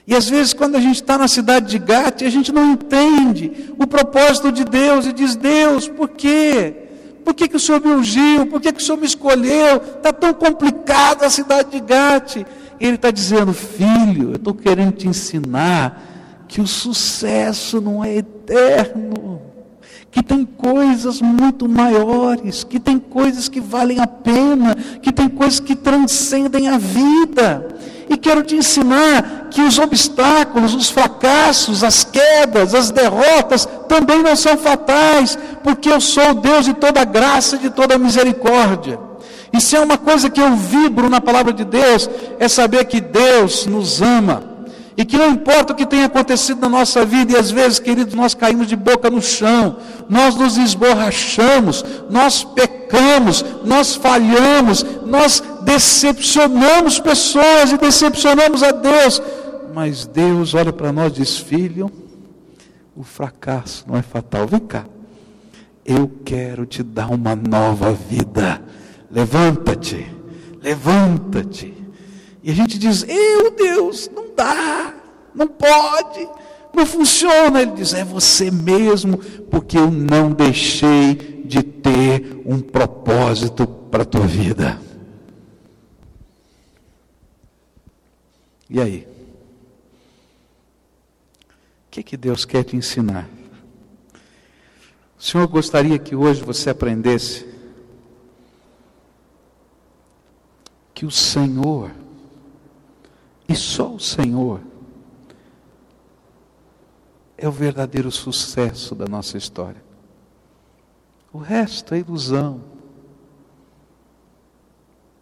E 0.08 0.16
às 0.16 0.28
vezes, 0.28 0.54
quando 0.54 0.76
a 0.76 0.82
gente 0.82 0.96
está 0.96 1.20
na 1.20 1.28
cidade 1.28 1.70
de 1.70 1.78
Gate, 1.78 2.24
a 2.24 2.30
gente 2.32 2.52
não 2.52 2.72
entende 2.72 3.72
o 3.78 3.86
propósito 3.86 4.52
de 4.52 4.66
Deus 4.66 5.06
e 5.06 5.14
diz: 5.14 5.36
Deus, 5.36 5.88
por 5.88 6.10
quê? 6.10 6.84
Por 7.24 7.36
que, 7.36 7.48
que 7.48 7.58
o 7.58 7.60
Senhor 7.60 7.80
me 7.80 7.92
ungiu? 7.92 8.48
Por 8.48 8.60
que, 8.60 8.74
que 8.74 8.82
o 8.82 8.84
Senhor 8.84 8.98
me 8.98 9.06
escolheu? 9.06 9.78
Está 9.78 10.12
tão 10.12 10.34
complicada 10.34 11.28
a 11.28 11.30
cidade 11.30 11.70
de 11.70 11.80
Gate. 11.80 12.44
Ele 12.84 12.96
está 12.96 13.12
dizendo: 13.12 13.54
Filho, 13.54 14.32
eu 14.32 14.36
estou 14.36 14.54
querendo 14.54 14.92
te 14.92 15.08
ensinar 15.08 16.46
que 16.50 16.60
o 16.60 16.68
sucesso 16.68 17.80
não 17.80 18.04
é 18.04 18.18
eterno, 18.18 19.42
que 20.12 20.22
tem 20.22 20.44
coisas 20.44 21.22
muito 21.22 21.68
maiores, 21.70 22.66
que 22.66 22.82
tem 22.82 23.00
coisas 23.00 23.48
que 23.48 23.62
valem 23.62 24.02
a 24.02 24.06
pena, 24.06 24.76
que 25.02 25.14
tem 25.14 25.30
coisas 25.30 25.62
que 25.62 25.78
transcendem 25.78 26.68
a 26.68 26.78
vida. 26.78 27.70
E 28.10 28.18
quero 28.18 28.44
te 28.44 28.58
ensinar 28.58 29.48
que 29.50 29.62
os 29.62 29.80
obstáculos, 29.80 30.76
os 30.76 30.90
fracassos, 30.90 31.86
as 31.86 32.04
quedas, 32.04 32.76
as 32.76 32.92
derrotas 32.92 33.66
também 33.88 34.22
não 34.22 34.36
são 34.36 34.58
fatais, 34.58 35.38
porque 35.64 35.90
eu 35.90 36.02
sou 36.02 36.32
o 36.32 36.34
Deus 36.34 36.66
de 36.66 36.74
toda 36.74 37.06
graça 37.06 37.56
e 37.56 37.60
de 37.60 37.70
toda 37.70 37.98
misericórdia. 37.98 39.13
E 39.54 39.62
se 39.62 39.76
é 39.76 39.80
uma 39.80 40.00
coisa 40.00 40.32
que 40.32 40.42
eu 40.42 40.56
vibro 40.56 41.10
na 41.10 41.22
palavra 41.22 41.54
de 41.54 41.64
Deus, 41.64 42.10
é 42.40 42.48
saber 42.48 42.86
que 42.86 43.00
Deus 43.00 43.68
nos 43.68 44.02
ama 44.02 44.52
e 44.98 45.06
que 45.06 45.18
não 45.18 45.30
importa 45.30 45.74
o 45.74 45.76
que 45.76 45.86
tenha 45.86 46.06
acontecido 46.06 46.62
na 46.62 46.70
nossa 46.70 47.04
vida, 47.04 47.34
e 47.34 47.36
às 47.36 47.50
vezes, 47.50 47.80
queridos, 47.80 48.14
nós 48.14 48.34
caímos 48.34 48.68
de 48.68 48.76
boca 48.76 49.10
no 49.10 49.22
chão, 49.22 49.78
nós 50.08 50.36
nos 50.36 50.58
esborrachamos, 50.58 51.84
nós 52.10 52.44
pecamos, 52.44 53.44
nós 53.64 53.96
falhamos, 53.96 54.86
nós 55.06 55.42
decepcionamos 55.64 57.00
pessoas 57.00 57.72
e 57.72 57.78
decepcionamos 57.78 58.62
a 58.62 58.72
Deus. 58.72 59.22
Mas 59.74 60.06
Deus 60.06 60.54
olha 60.54 60.72
para 60.72 60.92
nós 60.92 61.12
e 61.14 61.22
diz: 61.22 61.38
Filho, 61.38 61.92
o 62.96 63.04
fracasso 63.04 63.86
não 63.88 63.98
é 63.98 64.04
fatal. 64.04 64.46
Vem 64.46 64.60
cá, 64.60 64.86
eu 65.84 66.10
quero 66.24 66.66
te 66.68 66.84
dar 66.84 67.10
uma 67.10 67.36
nova 67.36 67.92
vida. 67.92 68.62
Levanta-te, 69.14 70.12
levanta-te. 70.60 71.72
E 72.42 72.50
a 72.50 72.54
gente 72.56 72.80
diz: 72.80 73.06
Eu, 73.08 73.52
Deus, 73.52 74.10
não 74.12 74.34
dá, 74.36 74.92
não 75.36 75.48
pode, 75.48 76.28
não 76.74 76.84
funciona. 76.84 77.62
Ele 77.62 77.74
diz: 77.74 77.94
é 77.94 78.04
você 78.04 78.50
mesmo, 78.50 79.20
porque 79.52 79.78
eu 79.78 79.92
não 79.92 80.32
deixei 80.32 81.44
de 81.46 81.62
ter 81.62 82.42
um 82.44 82.60
propósito 82.60 83.68
para 83.68 84.02
a 84.02 84.06
tua 84.06 84.26
vida. 84.26 84.82
E 88.68 88.82
aí? 88.82 89.08
O 91.86 91.92
que, 91.92 92.02
que 92.02 92.18
Deus 92.18 92.46
quer 92.46 92.64
te 92.64 92.76
ensinar? 92.76 93.30
O 95.20 95.22
Senhor 95.22 95.48
gostaria 95.48 96.00
que 96.00 96.16
hoje 96.16 96.42
você 96.42 96.72
aprendesse 96.72 97.53
que 100.94 101.06
o 101.06 101.12
Senhor, 101.12 101.92
e 103.48 103.56
só 103.56 103.94
o 103.94 104.00
Senhor, 104.00 104.62
é 107.38 107.48
o 107.48 107.52
verdadeiro 107.52 108.12
sucesso 108.12 108.96
da 108.96 109.06
nossa 109.06 109.38
história. 109.38 109.84
O 111.32 111.40
resto 111.40 111.96
é 111.96 112.00
ilusão. 112.00 112.62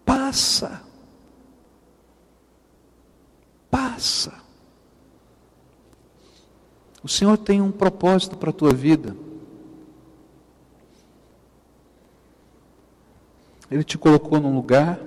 Passa. 0.06 0.84
Passa. 3.70 4.42
O 7.02 7.08
Senhor 7.08 7.38
tem 7.38 7.62
um 7.62 7.72
propósito 7.72 8.38
para 8.38 8.50
a 8.50 8.54
tua 8.54 8.74
vida. 8.74 9.16
Ele 13.72 13.86
te 13.86 13.98
colocou 13.98 14.40
num 14.40 14.54
lugar 14.54 15.00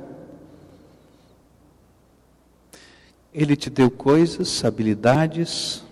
Ele 3.34 3.56
te 3.56 3.68
deu 3.68 3.90
coisas, 3.90 4.64
habilidades, 4.64 5.84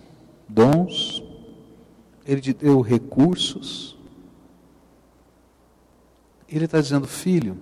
dons, 0.47 1.21
Ele 2.25 2.39
te 2.39 2.53
deu 2.53 2.79
recursos. 2.79 3.97
Ele 6.47 6.63
está 6.63 6.79
dizendo, 6.79 7.05
filho, 7.05 7.57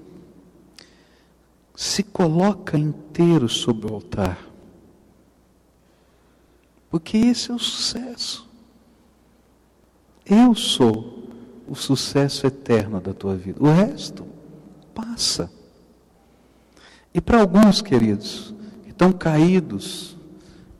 se 1.75 2.03
coloca 2.03 2.77
inteiro 2.77 3.49
sobre 3.49 3.89
o 3.91 3.95
altar. 3.95 4.37
Porque 6.87 7.17
esse 7.17 7.49
é 7.49 7.53
o 7.55 7.59
sucesso. 7.59 8.47
Eu 10.23 10.53
sou 10.53 11.23
o 11.67 11.73
sucesso 11.73 12.45
eterno 12.45 13.01
da 13.01 13.13
tua 13.13 13.35
vida. 13.35 13.63
O 13.63 13.71
resto 13.71 14.27
passa. 14.93 15.51
E 17.13 17.19
para 17.19 17.39
alguns, 17.39 17.81
queridos, 17.81 18.53
estão 19.01 19.11
caídos, 19.11 20.15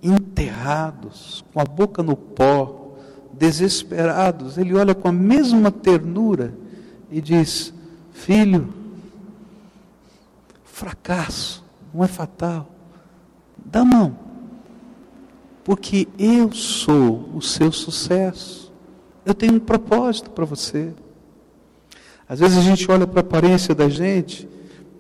enterrados, 0.03 1.43
com 1.51 1.59
a 1.59 1.63
boca 1.63 2.03
no 2.03 2.15
pó, 2.15 2.95
desesperados. 3.33 4.59
Ele 4.59 4.75
olha 4.75 4.93
com 4.93 5.07
a 5.07 5.11
mesma 5.11 5.71
ternura 5.71 6.53
e 7.09 7.19
diz: 7.19 7.73
Filho, 8.13 8.71
fracasso 10.63 11.65
não 11.91 12.03
é 12.03 12.07
fatal. 12.07 12.69
Dá 13.65 13.83
mão, 13.83 14.15
porque 15.63 16.07
eu 16.19 16.51
sou 16.51 17.27
o 17.33 17.41
seu 17.41 17.71
sucesso. 17.71 18.71
Eu 19.25 19.33
tenho 19.33 19.55
um 19.55 19.59
propósito 19.59 20.29
para 20.29 20.45
você. 20.45 20.93
Às 22.29 22.39
vezes 22.39 22.57
a 22.59 22.61
gente 22.61 22.89
olha 22.89 23.07
para 23.07 23.19
a 23.19 23.21
aparência 23.21 23.73
da 23.73 23.89
gente 23.89 24.47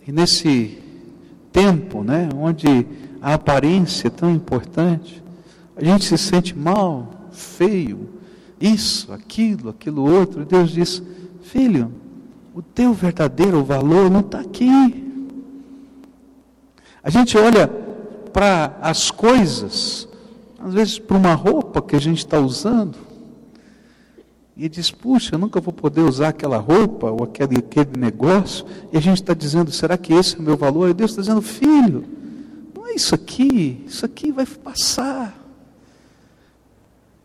e 0.07 0.11
nesse 0.11 0.79
tempo, 1.51 2.03
né, 2.03 2.27
onde 2.35 2.87
a 3.21 3.35
aparência 3.35 4.07
é 4.07 4.09
tão 4.09 4.31
importante. 4.31 5.21
A 5.75 5.83
gente 5.83 6.05
se 6.05 6.17
sente 6.17 6.57
mal, 6.57 7.29
feio, 7.31 8.09
isso, 8.59 9.13
aquilo, 9.13 9.69
aquilo 9.69 10.03
outro. 10.03 10.43
Deus 10.43 10.71
diz: 10.71 11.01
Filho, 11.43 11.91
o 12.53 12.61
teu 12.61 12.93
verdadeiro 12.93 13.63
valor 13.63 14.09
não 14.09 14.21
está 14.21 14.39
aqui. 14.39 15.11
A 17.03 17.09
gente 17.09 17.37
olha 17.37 17.67
para 18.33 18.77
as 18.81 19.11
coisas, 19.11 20.07
às 20.59 20.73
vezes 20.73 20.99
para 20.99 21.17
uma 21.17 21.33
roupa 21.33 21.81
que 21.81 21.95
a 21.95 22.01
gente 22.01 22.19
está 22.19 22.39
usando, 22.39 22.97
e 24.57 24.67
diz: 24.67 24.89
Puxa, 24.89 25.35
eu 25.35 25.39
nunca 25.39 25.61
vou 25.61 25.73
poder 25.73 26.01
usar 26.01 26.29
aquela 26.29 26.57
roupa 26.57 27.09
ou 27.09 27.23
aquele, 27.23 27.59
aquele 27.59 27.97
negócio, 27.97 28.65
e 28.91 28.97
a 28.97 29.01
gente 29.01 29.21
está 29.21 29.33
dizendo: 29.33 29.71
será 29.71 29.97
que 29.97 30.13
esse 30.13 30.35
é 30.35 30.39
o 30.39 30.43
meu 30.43 30.57
valor? 30.57 30.89
E 30.89 30.93
Deus 30.93 31.11
está 31.11 31.21
dizendo: 31.21 31.41
Filho, 31.41 32.20
isso 32.89 33.15
aqui, 33.15 33.83
isso 33.85 34.05
aqui 34.05 34.31
vai 34.31 34.45
passar. 34.45 35.37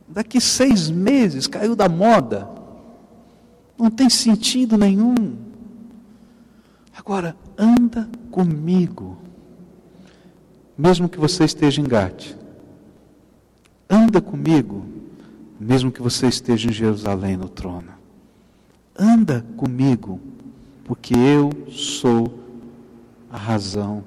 Daqui 0.08 0.40
seis 0.40 0.88
meses 0.88 1.46
caiu 1.46 1.74
da 1.74 1.88
moda. 1.88 2.48
Não 3.78 3.90
tem 3.90 4.08
sentido 4.08 4.78
nenhum. 4.78 5.36
Agora, 6.96 7.36
anda 7.58 8.08
comigo. 8.30 9.18
Mesmo 10.76 11.08
que 11.08 11.18
você 11.18 11.44
esteja 11.44 11.80
em 11.80 11.84
Gate. 11.84 12.34
Anda 13.88 14.20
comigo. 14.20 14.84
Mesmo 15.58 15.90
que 15.90 16.02
você 16.02 16.26
esteja 16.26 16.68
em 16.68 16.72
Jerusalém 16.72 17.36
no 17.36 17.48
trono. 17.48 17.92
Anda 18.98 19.44
comigo. 19.56 20.20
Porque 20.84 21.14
eu 21.14 21.50
sou 21.70 22.38
a 23.30 23.36
razão 23.36 24.04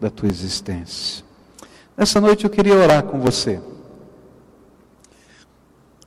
da 0.00 0.08
tua 0.10 0.28
existência. 0.28 1.24
Nessa 1.96 2.20
noite 2.20 2.44
eu 2.44 2.50
queria 2.50 2.74
orar 2.74 3.02
com 3.04 3.20
você. 3.20 3.60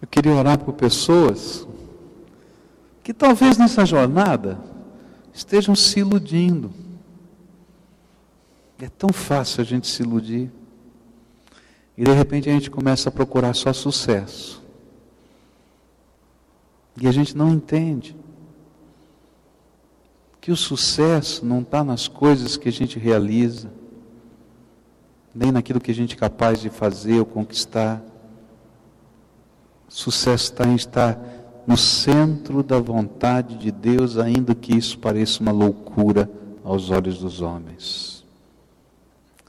Eu 0.02 0.08
queria 0.08 0.34
orar 0.34 0.58
por 0.58 0.74
pessoas 0.74 1.68
que 3.04 3.14
talvez 3.14 3.58
nessa 3.58 3.86
jornada 3.86 4.60
estejam 5.34 5.76
se 5.76 6.00
iludindo. 6.00 6.74
É 8.80 8.90
tão 8.90 9.14
fácil 9.14 9.62
a 9.62 9.64
gente 9.64 9.88
se 9.88 10.04
iludir. 10.04 10.52
E 11.96 12.04
de 12.04 12.12
repente 12.12 12.50
a 12.50 12.54
gente 12.54 12.72
começa 12.72 13.08
a 13.08 13.12
procurar 13.12 13.54
só 13.54 13.72
sucesso. 13.72 14.62
E 17.00 17.08
a 17.08 17.12
gente 17.12 17.38
não 17.38 17.50
entende 17.50 18.16
que 20.42 20.52
o 20.52 20.58
sucesso 20.58 21.46
não 21.46 21.62
está 21.62 21.84
nas 21.84 22.08
coisas 22.08 22.58
que 22.58 22.68
a 22.68 22.72
gente 22.72 23.00
realiza 23.00 23.83
nem 25.34 25.52
naquilo 25.52 25.80
que 25.80 25.92
a 25.92 25.96
gente 25.96 26.16
é 26.16 26.18
capaz 26.18 26.62
de 26.62 26.70
fazer 26.70 27.20
ou 27.20 27.26
conquistar. 27.26 28.02
Sucesso 29.88 30.52
está 30.52 30.68
em 30.68 30.76
estar 30.76 31.20
no 31.66 31.78
centro 31.78 32.62
da 32.62 32.80
vontade 32.80 33.58
de 33.58 33.72
Deus, 33.72 34.18
ainda 34.18 34.54
que 34.54 34.76
isso 34.76 35.00
pareça 35.00 35.42
uma 35.42 35.52
loucura 35.52 36.30
aos 36.64 36.90
olhos 36.90 37.20
dos 37.20 37.42
homens. 37.42 38.24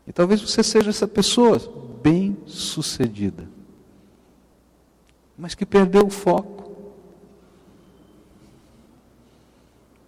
E 0.07 0.13
talvez 0.13 0.41
você 0.41 0.63
seja 0.63 0.91
essa 0.91 1.09
pessoa 1.09 1.59
bem 2.03 2.37
sucedida, 2.47 3.49
mas 5.37 5.55
que 5.55 5.67
perdeu 5.67 6.07
o 6.07 6.11
foco. 6.11 6.55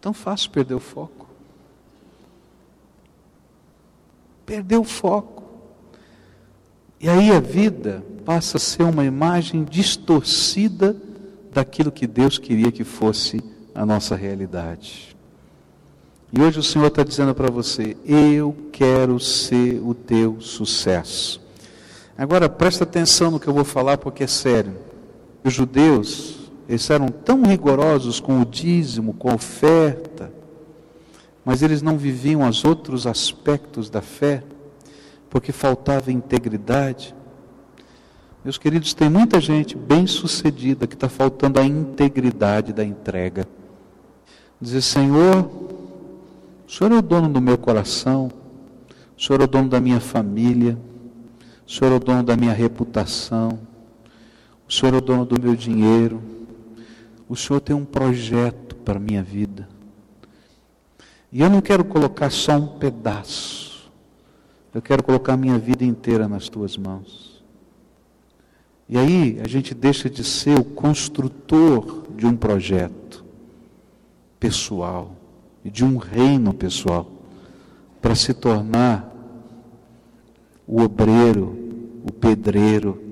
Tão 0.01 0.13
fácil 0.13 0.51
perder 0.51 0.75
o 0.75 0.81
foco. 0.81 1.27
Perdeu 4.45 4.83
o 4.83 4.85
foco. 4.85 5.46
E 7.01 7.09
aí 7.09 7.31
a 7.31 7.41
vida 7.41 8.03
passa 8.25 8.57
a 8.57 8.61
ser 8.61 8.83
uma 8.83 9.05
imagem 9.05 9.65
distorcida 9.65 10.97
daquilo 11.53 11.93
que 11.93 12.07
Deus 12.07 12.39
queria 12.39 12.73
que 12.73 12.85
fosse 12.85 13.43
a 13.75 13.85
nossa 13.85 14.17
realidade. 14.17 15.17
E 16.33 16.41
hoje 16.41 16.59
o 16.59 16.63
Senhor 16.63 16.87
está 16.87 17.03
dizendo 17.03 17.35
para 17.35 17.51
você: 17.51 17.97
Eu 18.05 18.57
quero 18.73 19.21
ser 19.21 19.81
o 19.85 19.95
teu 19.95 20.41
sucesso. 20.41 21.41
Agora 22.17 22.49
presta 22.49 22.85
atenção 22.85 23.31
no 23.31 23.41
que 23.41 23.47
eu 23.47 23.55
vou 23.55 23.65
falar, 23.65 23.99
porque 23.99 24.25
é 24.25 24.27
sério. 24.27 24.75
Os 25.45 25.53
judeus, 25.53 26.51
eles 26.67 26.89
eram 26.89 27.09
tão 27.09 27.43
rigorosos 27.43 28.21
com 28.21 28.41
o 28.41 28.45
dízimo, 28.45 29.13
com 29.13 29.31
a 29.31 29.35
oferta, 29.35 30.33
mas 31.45 31.63
eles 31.63 31.83
não 31.83 31.99
viviam 31.99 32.49
os 32.49 32.65
outros 32.65 33.07
aspectos 33.07 33.91
da 33.91 34.01
fé 34.01 34.43
porque 35.37 35.53
faltava 35.53 36.11
integridade. 36.11 37.15
Meus 38.43 38.57
queridos, 38.57 38.95
tem 38.95 39.11
muita 39.11 39.39
gente 39.39 39.77
bem 39.77 40.07
sucedida 40.07 40.87
que 40.87 40.95
está 40.95 41.11
faltando 41.11 41.61
a 41.61 41.63
integridade 41.63 42.73
da 42.73 42.83
entrega. 42.83 43.47
Dizer, 44.59 44.81
Senhor, 44.81 45.45
o 46.67 46.73
Senhor 46.73 46.91
é 46.91 46.97
o 46.97 47.03
dono 47.03 47.29
do 47.29 47.39
meu 47.39 47.59
coração, 47.59 48.31
o 49.15 49.23
Senhor 49.23 49.43
é 49.43 49.45
o 49.45 49.47
dono 49.47 49.69
da 49.69 49.79
minha 49.79 50.01
família, 50.01 50.79
o 51.67 51.71
Senhor 51.71 51.93
é 51.93 51.97
o 51.97 52.01
dono 52.01 52.23
da 52.23 52.35
minha 52.35 52.55
reputação, 52.55 53.59
o 54.67 54.73
Senhor 54.73 54.95
é 54.95 54.97
o 54.97 55.03
dono 55.03 55.27
do 55.27 55.39
meu 55.39 55.55
dinheiro, 55.55 56.23
o 57.29 57.37
Senhor 57.37 57.61
tem 57.61 57.77
um 57.77 57.85
projeto 57.85 58.75
para 58.75 58.97
a 58.97 59.01
minha 59.01 59.23
vida. 59.23 59.69
E 61.31 61.43
eu 61.43 61.51
não 61.51 61.61
quero 61.61 61.85
colocar 61.85 62.31
só 62.31 62.57
um 62.57 62.79
pedaço. 62.79 63.66
Eu 64.77 64.83
quero 64.83 65.03
colocar 65.03 65.39
minha 65.39 65.59
vida 65.59 65.87
inteira 65.87 66.29
nas 66.29 66.51
tuas 66.51 66.77
mãos. 66.77 67.43
E 68.87 68.99
aí 68.99 69.41
a 69.43 69.49
gente 69.49 69.75
deixa 69.75 70.11
de 70.11 70.23
ser 70.23 70.59
o 70.59 70.65
construtor 70.65 72.05
de 72.15 72.27
um 72.27 72.37
projeto 72.37 73.25
pessoal 74.39 75.17
e 75.65 75.71
de 75.71 75.83
um 75.83 75.97
reino 75.97 76.53
pessoal 76.53 77.11
para 78.03 78.15
se 78.15 78.35
tornar 78.35 79.11
o 80.67 80.83
obreiro, 80.83 81.57
o 82.05 82.13
pedreiro 82.13 83.03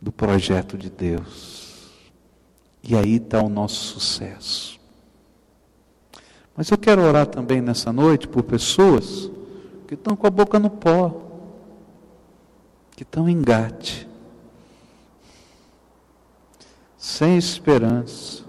do 0.00 0.12
projeto 0.12 0.78
de 0.78 0.90
Deus. 0.90 1.90
E 2.84 2.94
aí 2.94 3.16
está 3.16 3.42
o 3.42 3.48
nosso 3.48 3.98
sucesso. 3.98 4.78
Mas 6.56 6.70
eu 6.70 6.78
quero 6.78 7.02
orar 7.02 7.26
também 7.26 7.60
nessa 7.60 7.92
noite 7.92 8.28
por 8.28 8.44
pessoas 8.44 9.28
que 9.86 9.94
estão 9.94 10.16
com 10.16 10.26
a 10.26 10.30
boca 10.30 10.58
no 10.58 10.70
pó, 10.70 11.20
que 12.92 13.02
estão 13.02 13.28
engate, 13.28 14.08
sem 16.96 17.36
esperança, 17.36 18.44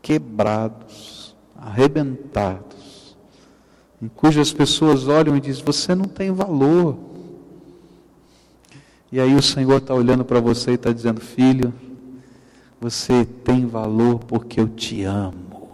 quebrados, 0.00 1.34
arrebentados, 1.56 3.16
em 4.00 4.08
cujas 4.08 4.52
pessoas 4.52 5.08
olham 5.08 5.36
e 5.36 5.40
dizem: 5.40 5.64
Você 5.64 5.94
não 5.94 6.06
tem 6.06 6.32
valor. 6.32 6.96
E 9.10 9.20
aí 9.20 9.34
o 9.34 9.42
Senhor 9.42 9.78
está 9.78 9.94
olhando 9.94 10.24
para 10.24 10.40
você 10.40 10.72
e 10.72 10.74
está 10.74 10.92
dizendo: 10.92 11.20
Filho, 11.20 11.72
você 12.80 13.24
tem 13.24 13.66
valor 13.66 14.18
porque 14.20 14.60
eu 14.60 14.68
te 14.68 15.04
amo. 15.04 15.70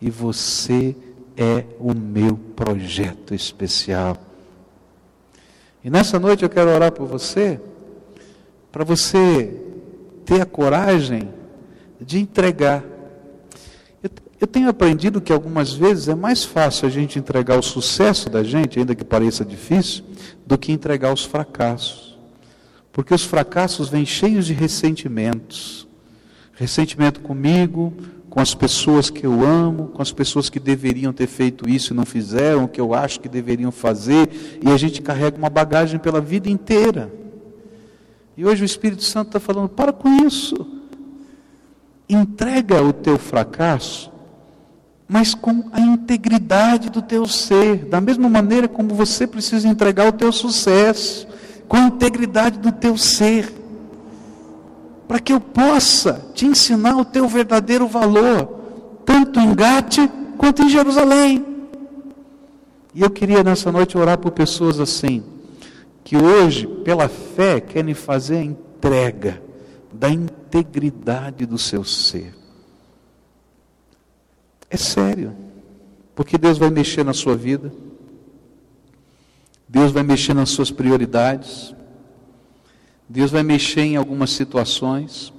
E 0.00 0.10
você 0.10 0.94
é 1.36 1.64
o 1.78 1.94
meu 1.94 2.36
projeto 2.36 3.34
especial. 3.34 4.16
E 5.84 5.90
nessa 5.90 6.18
noite 6.18 6.42
eu 6.42 6.48
quero 6.48 6.70
orar 6.70 6.90
por 6.90 7.06
você, 7.06 7.60
para 8.72 8.84
você 8.84 9.54
ter 10.24 10.40
a 10.40 10.46
coragem 10.46 11.28
de 12.00 12.18
entregar. 12.18 12.82
Eu, 14.02 14.10
eu 14.40 14.46
tenho 14.46 14.68
aprendido 14.68 15.20
que 15.20 15.32
algumas 15.32 15.72
vezes 15.72 16.08
é 16.08 16.14
mais 16.14 16.44
fácil 16.44 16.88
a 16.88 16.90
gente 16.90 17.18
entregar 17.18 17.58
o 17.58 17.62
sucesso 17.62 18.28
da 18.28 18.42
gente, 18.42 18.78
ainda 18.78 18.94
que 18.94 19.04
pareça 19.04 19.44
difícil, 19.44 20.04
do 20.44 20.58
que 20.58 20.72
entregar 20.72 21.12
os 21.12 21.24
fracassos. 21.24 22.18
Porque 22.92 23.14
os 23.14 23.24
fracassos 23.24 23.88
vêm 23.88 24.06
cheios 24.06 24.46
de 24.46 24.54
ressentimentos. 24.54 25.86
Ressentimento 26.54 27.20
comigo, 27.20 27.92
com 28.36 28.42
as 28.42 28.54
pessoas 28.54 29.08
que 29.08 29.24
eu 29.24 29.42
amo, 29.46 29.86
com 29.94 30.02
as 30.02 30.12
pessoas 30.12 30.50
que 30.50 30.60
deveriam 30.60 31.10
ter 31.10 31.26
feito 31.26 31.66
isso 31.66 31.94
e 31.94 31.96
não 31.96 32.04
fizeram, 32.04 32.68
que 32.68 32.78
eu 32.78 32.92
acho 32.92 33.18
que 33.18 33.30
deveriam 33.30 33.72
fazer, 33.72 34.58
e 34.62 34.70
a 34.70 34.76
gente 34.76 35.00
carrega 35.00 35.38
uma 35.38 35.48
bagagem 35.48 35.98
pela 35.98 36.20
vida 36.20 36.50
inteira. 36.50 37.10
E 38.36 38.44
hoje 38.44 38.62
o 38.62 38.66
Espírito 38.66 39.02
Santo 39.02 39.28
está 39.28 39.40
falando: 39.40 39.70
para 39.70 39.90
com 39.90 40.26
isso. 40.26 40.54
Entrega 42.06 42.82
o 42.82 42.92
teu 42.92 43.18
fracasso, 43.18 44.12
mas 45.08 45.34
com 45.34 45.70
a 45.72 45.80
integridade 45.80 46.90
do 46.90 47.00
teu 47.00 47.26
ser, 47.26 47.86
da 47.86 48.02
mesma 48.02 48.28
maneira 48.28 48.68
como 48.68 48.94
você 48.94 49.26
precisa 49.26 49.66
entregar 49.66 50.08
o 50.08 50.12
teu 50.12 50.30
sucesso, 50.30 51.26
com 51.66 51.78
a 51.78 51.86
integridade 51.86 52.58
do 52.58 52.70
teu 52.70 52.98
ser 52.98 53.50
para 55.06 55.20
que 55.20 55.32
eu 55.32 55.40
possa 55.40 56.24
te 56.34 56.46
ensinar 56.46 56.96
o 56.96 57.04
teu 57.04 57.28
verdadeiro 57.28 57.86
valor, 57.86 58.46
tanto 59.04 59.38
em 59.38 59.54
Gate 59.54 59.98
quanto 60.36 60.62
em 60.62 60.68
Jerusalém. 60.68 61.44
E 62.94 63.02
eu 63.02 63.10
queria 63.10 63.44
nessa 63.44 63.70
noite 63.70 63.96
orar 63.96 64.18
por 64.18 64.32
pessoas 64.32 64.80
assim, 64.80 65.22
que 66.02 66.16
hoje, 66.16 66.66
pela 66.66 67.08
fé, 67.08 67.60
querem 67.60 67.94
fazer 67.94 68.36
a 68.36 68.44
entrega 68.44 69.42
da 69.92 70.08
integridade 70.08 71.46
do 71.46 71.58
seu 71.58 71.84
ser. 71.84 72.34
É 74.68 74.76
sério, 74.76 75.34
porque 76.14 76.36
Deus 76.36 76.58
vai 76.58 76.70
mexer 76.70 77.04
na 77.04 77.12
sua 77.12 77.36
vida, 77.36 77.72
Deus 79.68 79.92
vai 79.92 80.02
mexer 80.02 80.34
nas 80.34 80.50
suas 80.50 80.70
prioridades, 80.70 81.74
Deus 83.08 83.30
vai 83.30 83.42
mexer 83.42 83.82
em 83.82 83.96
algumas 83.96 84.30
situações. 84.30 85.32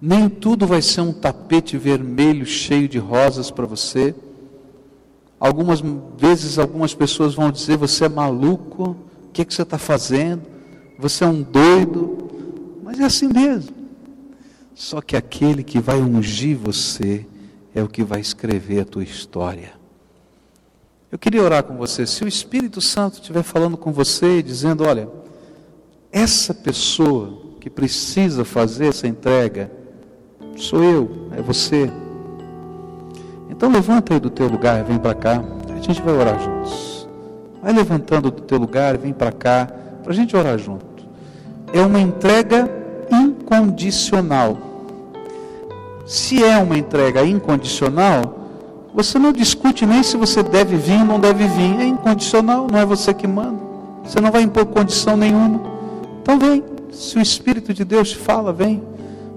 Nem 0.00 0.28
tudo 0.28 0.66
vai 0.66 0.82
ser 0.82 1.00
um 1.00 1.12
tapete 1.12 1.78
vermelho 1.78 2.44
cheio 2.44 2.88
de 2.88 2.98
rosas 2.98 3.50
para 3.50 3.64
você. 3.64 4.14
Algumas 5.38 5.82
vezes 6.18 6.58
algumas 6.58 6.92
pessoas 6.94 7.34
vão 7.34 7.50
dizer: 7.50 7.76
você 7.76 8.06
é 8.06 8.08
maluco, 8.08 8.96
o 9.28 9.32
que, 9.32 9.42
é 9.42 9.44
que 9.44 9.54
você 9.54 9.62
está 9.62 9.78
fazendo? 9.78 10.42
Você 10.98 11.24
é 11.24 11.26
um 11.26 11.42
doido. 11.42 12.18
Mas 12.82 13.00
é 13.00 13.04
assim 13.04 13.28
mesmo. 13.28 13.74
Só 14.74 15.00
que 15.00 15.16
aquele 15.16 15.62
que 15.62 15.78
vai 15.78 16.00
ungir 16.00 16.56
você 16.56 17.24
é 17.74 17.82
o 17.82 17.88
que 17.88 18.02
vai 18.02 18.20
escrever 18.20 18.80
a 18.80 18.84
tua 18.84 19.04
história. 19.04 19.72
Eu 21.10 21.18
queria 21.18 21.42
orar 21.42 21.62
com 21.62 21.76
você. 21.76 22.06
Se 22.06 22.24
o 22.24 22.28
Espírito 22.28 22.80
Santo 22.80 23.14
estiver 23.14 23.44
falando 23.44 23.76
com 23.76 23.92
você, 23.92 24.42
dizendo: 24.42 24.84
olha 24.84 25.08
essa 26.14 26.54
pessoa 26.54 27.36
que 27.60 27.68
precisa 27.68 28.44
fazer 28.44 28.86
essa 28.86 29.08
entrega 29.08 29.68
sou 30.56 30.80
eu, 30.80 31.10
é 31.36 31.42
você. 31.42 31.90
Então 33.50 33.68
levanta 33.68 34.14
aí 34.14 34.20
do 34.20 34.30
teu 34.30 34.46
lugar 34.46 34.78
e 34.78 34.84
vem 34.84 34.96
para 34.96 35.12
cá. 35.12 35.42
A 35.76 35.80
gente 35.80 36.00
vai 36.00 36.14
orar 36.14 36.40
juntos. 36.40 37.08
Vai 37.60 37.72
levantando 37.72 38.30
do 38.30 38.42
teu 38.42 38.58
lugar 38.58 38.94
e 38.94 38.98
vem 38.98 39.12
para 39.12 39.32
cá 39.32 39.68
para 40.04 40.12
a 40.12 40.14
gente 40.14 40.36
orar 40.36 40.56
junto. 40.56 40.86
É 41.72 41.80
uma 41.80 42.00
entrega 42.00 42.70
incondicional. 43.10 44.56
Se 46.06 46.44
é 46.44 46.56
uma 46.58 46.78
entrega 46.78 47.24
incondicional, 47.24 48.38
você 48.94 49.18
não 49.18 49.32
discute 49.32 49.84
nem 49.84 50.04
se 50.04 50.16
você 50.16 50.44
deve 50.44 50.76
vir 50.76 51.00
ou 51.00 51.06
não 51.06 51.18
deve 51.18 51.48
vir. 51.48 51.80
É 51.80 51.84
incondicional, 51.84 52.68
não 52.70 52.78
é 52.78 52.86
você 52.86 53.12
que 53.12 53.26
manda. 53.26 53.58
Você 54.04 54.20
não 54.20 54.30
vai 54.30 54.42
impor 54.42 54.64
condição 54.66 55.16
nenhuma. 55.16 55.73
Então 56.24 56.38
vem, 56.38 56.64
se 56.90 57.18
o 57.18 57.20
Espírito 57.20 57.74
de 57.74 57.84
Deus 57.84 58.08
te 58.08 58.16
fala, 58.16 58.50
vem, 58.50 58.82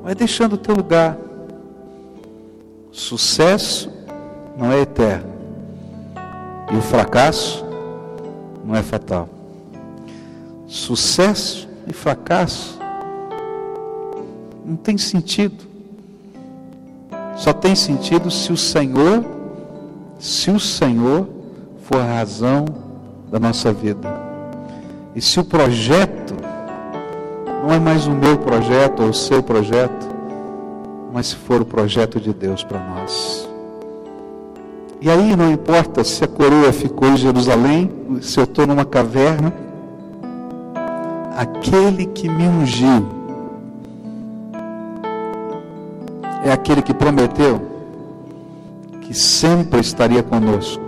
vai 0.01 0.15
deixando 0.15 0.53
o 0.53 0.57
teu 0.57 0.73
lugar. 0.73 1.17
Sucesso 2.93 3.91
não 4.57 4.71
é 4.71 4.79
eterno. 4.79 5.29
E 6.71 6.77
o 6.77 6.81
fracasso 6.81 7.65
não 8.63 8.73
é 8.73 8.81
fatal. 8.81 9.27
Sucesso 10.65 11.67
e 11.85 11.91
fracasso 11.91 12.79
não 14.65 14.77
tem 14.77 14.97
sentido. 14.97 15.65
Só 17.35 17.51
tem 17.51 17.75
sentido 17.75 18.31
se 18.31 18.53
o 18.53 18.57
Senhor, 18.57 19.25
se 20.19 20.51
o 20.51 20.59
Senhor 20.59 21.27
for 21.83 21.99
a 21.99 22.05
razão 22.05 22.63
da 23.29 23.37
nossa 23.37 23.73
vida. 23.73 24.07
E 25.13 25.21
se 25.21 25.37
o 25.37 25.43
projeto 25.43 26.26
não 27.63 27.73
é 27.73 27.79
mais 27.79 28.07
o 28.07 28.11
meu 28.11 28.37
projeto 28.37 29.03
ou 29.03 29.09
o 29.09 29.13
seu 29.13 29.41
projeto, 29.41 30.07
mas 31.13 31.27
se 31.27 31.35
for 31.35 31.61
o 31.61 31.65
projeto 31.65 32.19
de 32.19 32.33
Deus 32.33 32.63
para 32.63 32.79
nós. 32.79 33.49
E 35.01 35.09
aí 35.09 35.35
não 35.35 35.51
importa 35.51 36.03
se 36.03 36.23
a 36.23 36.27
coroa 36.27 36.71
ficou 36.71 37.09
em 37.09 37.17
Jerusalém, 37.17 37.91
se 38.21 38.39
eu 38.39 38.45
estou 38.45 38.65
numa 38.65 38.85
caverna, 38.85 39.53
aquele 41.35 42.05
que 42.05 42.27
me 42.27 42.47
ungiu 42.47 43.05
é 46.43 46.51
aquele 46.51 46.81
que 46.81 46.93
prometeu 46.93 47.61
que 49.01 49.13
sempre 49.13 49.79
estaria 49.79 50.23
conosco 50.23 50.83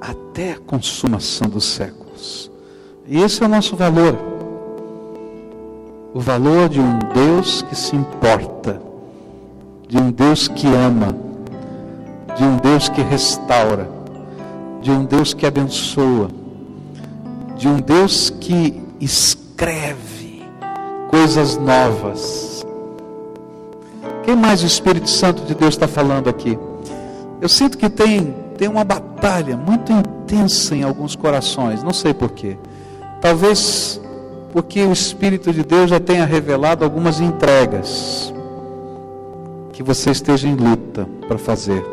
até 0.00 0.52
a 0.52 0.58
consumação 0.58 1.48
dos 1.48 1.64
séculos. 1.64 2.50
E 3.06 3.20
esse 3.22 3.42
é 3.42 3.46
o 3.46 3.48
nosso 3.48 3.76
valor 3.76 4.29
o 6.12 6.20
valor 6.20 6.68
de 6.68 6.80
um 6.80 6.98
Deus 7.14 7.62
que 7.62 7.76
se 7.76 7.94
importa, 7.94 8.80
de 9.88 9.96
um 9.96 10.10
Deus 10.10 10.48
que 10.48 10.66
ama, 10.66 11.14
de 12.36 12.44
um 12.44 12.56
Deus 12.56 12.88
que 12.88 13.00
restaura, 13.00 13.88
de 14.80 14.90
um 14.90 15.04
Deus 15.04 15.32
que 15.32 15.46
abençoa, 15.46 16.28
de 17.56 17.68
um 17.68 17.76
Deus 17.76 18.30
que 18.30 18.82
escreve 19.00 20.42
coisas 21.08 21.56
novas. 21.56 22.66
Quem 24.24 24.34
mais 24.34 24.62
o 24.62 24.66
Espírito 24.66 25.08
Santo 25.08 25.44
de 25.44 25.54
Deus 25.54 25.74
está 25.74 25.86
falando 25.86 26.28
aqui? 26.28 26.58
Eu 27.40 27.48
sinto 27.48 27.78
que 27.78 27.88
tem, 27.88 28.34
tem 28.58 28.68
uma 28.68 28.84
batalha 28.84 29.56
muito 29.56 29.92
intensa 29.92 30.74
em 30.74 30.82
alguns 30.82 31.14
corações, 31.14 31.82
não 31.82 31.92
sei 31.92 32.12
porquê. 32.12 32.56
Talvez 33.20 34.00
porque 34.52 34.82
o 34.82 34.92
Espírito 34.92 35.52
de 35.52 35.62
Deus 35.62 35.90
já 35.90 36.00
tenha 36.00 36.24
revelado 36.24 36.84
algumas 36.84 37.20
entregas 37.20 38.32
que 39.72 39.82
você 39.82 40.10
esteja 40.10 40.48
em 40.48 40.54
luta 40.54 41.08
para 41.26 41.38
fazer. 41.38 41.84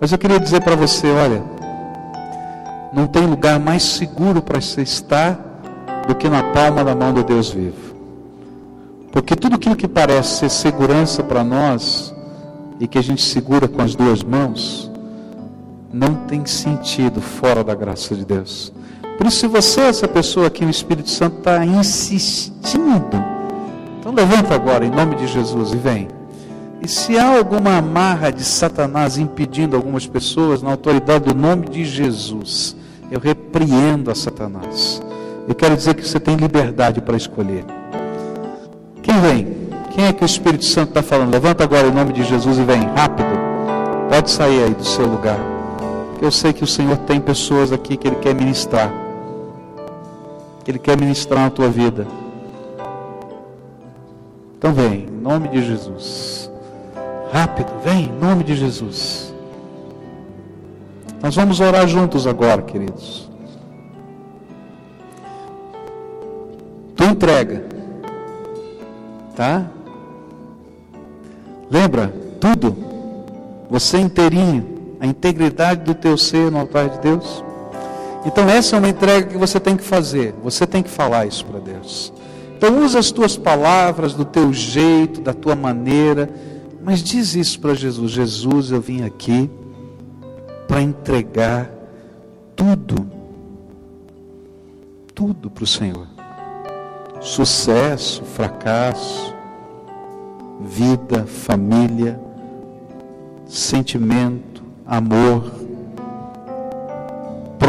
Mas 0.00 0.10
eu 0.10 0.18
queria 0.18 0.40
dizer 0.40 0.62
para 0.62 0.74
você: 0.74 1.06
olha, 1.08 1.42
não 2.92 3.06
tem 3.06 3.26
lugar 3.26 3.60
mais 3.60 3.82
seguro 3.82 4.40
para 4.40 4.60
você 4.60 4.82
estar 4.82 5.38
do 6.08 6.14
que 6.14 6.28
na 6.28 6.42
palma 6.42 6.82
da 6.82 6.94
mão 6.94 7.12
do 7.12 7.22
Deus 7.22 7.50
vivo. 7.50 7.94
Porque 9.12 9.36
tudo 9.36 9.56
aquilo 9.56 9.76
que 9.76 9.88
parece 9.88 10.40
ser 10.40 10.50
segurança 10.50 11.22
para 11.22 11.44
nós 11.44 12.14
e 12.78 12.86
que 12.86 12.96
a 12.96 13.02
gente 13.02 13.22
segura 13.22 13.68
com 13.68 13.82
as 13.82 13.94
duas 13.94 14.22
mãos, 14.22 14.90
não 15.92 16.14
tem 16.14 16.46
sentido 16.46 17.20
fora 17.20 17.62
da 17.62 17.74
graça 17.74 18.14
de 18.14 18.24
Deus. 18.24 18.72
Por 19.20 19.26
isso, 19.26 19.40
se 19.40 19.46
você 19.46 19.82
é 19.82 19.88
essa 19.88 20.08
pessoa 20.08 20.48
que 20.48 20.64
o 20.64 20.70
Espírito 20.70 21.10
Santo 21.10 21.40
está 21.40 21.62
insistindo, 21.62 23.22
então 23.98 24.14
levanta 24.14 24.54
agora 24.54 24.82
em 24.82 24.90
nome 24.90 25.14
de 25.14 25.26
Jesus 25.26 25.74
e 25.74 25.76
vem. 25.76 26.08
E 26.80 26.88
se 26.88 27.18
há 27.18 27.36
alguma 27.36 27.76
amarra 27.76 28.32
de 28.32 28.42
Satanás 28.42 29.18
impedindo 29.18 29.76
algumas 29.76 30.06
pessoas, 30.06 30.62
na 30.62 30.70
autoridade 30.70 31.26
do 31.26 31.34
nome 31.34 31.68
de 31.68 31.84
Jesus, 31.84 32.74
eu 33.10 33.20
repreendo 33.20 34.10
a 34.10 34.14
Satanás. 34.14 35.02
Eu 35.46 35.54
quero 35.54 35.76
dizer 35.76 35.92
que 35.96 36.08
você 36.08 36.18
tem 36.18 36.36
liberdade 36.36 37.02
para 37.02 37.14
escolher. 37.14 37.66
Quem 39.02 39.20
vem? 39.20 39.46
Quem 39.90 40.06
é 40.06 40.14
que 40.14 40.22
o 40.22 40.24
Espírito 40.24 40.64
Santo 40.64 40.88
está 40.88 41.02
falando? 41.02 41.30
Levanta 41.30 41.62
agora 41.62 41.86
em 41.86 41.92
nome 41.92 42.14
de 42.14 42.24
Jesus 42.24 42.56
e 42.56 42.62
vem, 42.62 42.88
rápido. 42.96 43.28
Pode 44.08 44.30
sair 44.30 44.62
aí 44.62 44.72
do 44.72 44.82
seu 44.86 45.04
lugar. 45.04 45.38
Eu 46.22 46.30
sei 46.30 46.54
que 46.54 46.64
o 46.64 46.66
Senhor 46.66 46.96
tem 46.96 47.20
pessoas 47.20 47.70
aqui 47.70 47.98
que 47.98 48.08
Ele 48.08 48.16
quer 48.16 48.34
ministrar. 48.34 49.09
Ele 50.70 50.78
quer 50.78 50.96
ministrar 50.96 51.40
na 51.40 51.50
tua 51.50 51.68
vida. 51.68 52.06
Então 54.56 54.72
vem, 54.72 55.06
em 55.06 55.10
nome 55.10 55.48
de 55.48 55.64
Jesus. 55.64 56.48
Rápido, 57.32 57.72
vem, 57.82 58.04
em 58.04 58.12
nome 58.12 58.44
de 58.44 58.54
Jesus. 58.54 59.34
Nós 61.20 61.34
vamos 61.34 61.58
orar 61.58 61.88
juntos 61.88 62.24
agora, 62.24 62.62
queridos. 62.62 63.28
Tu 66.94 67.02
entrega, 67.02 67.64
tá? 69.34 69.66
Lembra 71.68 72.14
tudo, 72.38 72.76
você 73.68 73.98
inteirinho, 73.98 74.96
a 75.00 75.06
integridade 75.06 75.82
do 75.82 75.94
teu 75.94 76.16
ser 76.16 76.48
no 76.48 76.60
altar 76.60 76.90
de 76.90 77.00
Deus. 77.00 77.42
Então 78.24 78.48
essa 78.48 78.76
é 78.76 78.78
uma 78.78 78.88
entrega 78.88 79.28
que 79.28 79.38
você 79.38 79.58
tem 79.58 79.76
que 79.76 79.84
fazer. 79.84 80.34
Você 80.42 80.66
tem 80.66 80.82
que 80.82 80.90
falar 80.90 81.26
isso 81.26 81.44
para 81.46 81.58
Deus. 81.58 82.12
Então 82.56 82.84
usa 82.84 82.98
as 82.98 83.10
tuas 83.10 83.36
palavras 83.36 84.12
do 84.12 84.24
teu 84.24 84.52
jeito, 84.52 85.20
da 85.20 85.32
tua 85.32 85.56
maneira 85.56 86.28
mas 86.82 87.02
diz 87.02 87.34
isso 87.34 87.60
para 87.60 87.74
Jesus: 87.74 88.10
Jesus, 88.10 88.70
eu 88.70 88.80
vim 88.80 89.02
aqui 89.02 89.50
para 90.66 90.80
entregar 90.80 91.70
tudo, 92.56 93.10
tudo 95.14 95.50
para 95.50 95.64
o 95.64 95.66
Senhor. 95.66 96.06
Sucesso, 97.20 98.24
fracasso, 98.24 99.34
vida, 100.60 101.26
família, 101.26 102.18
sentimento, 103.46 104.62
amor, 104.86 105.52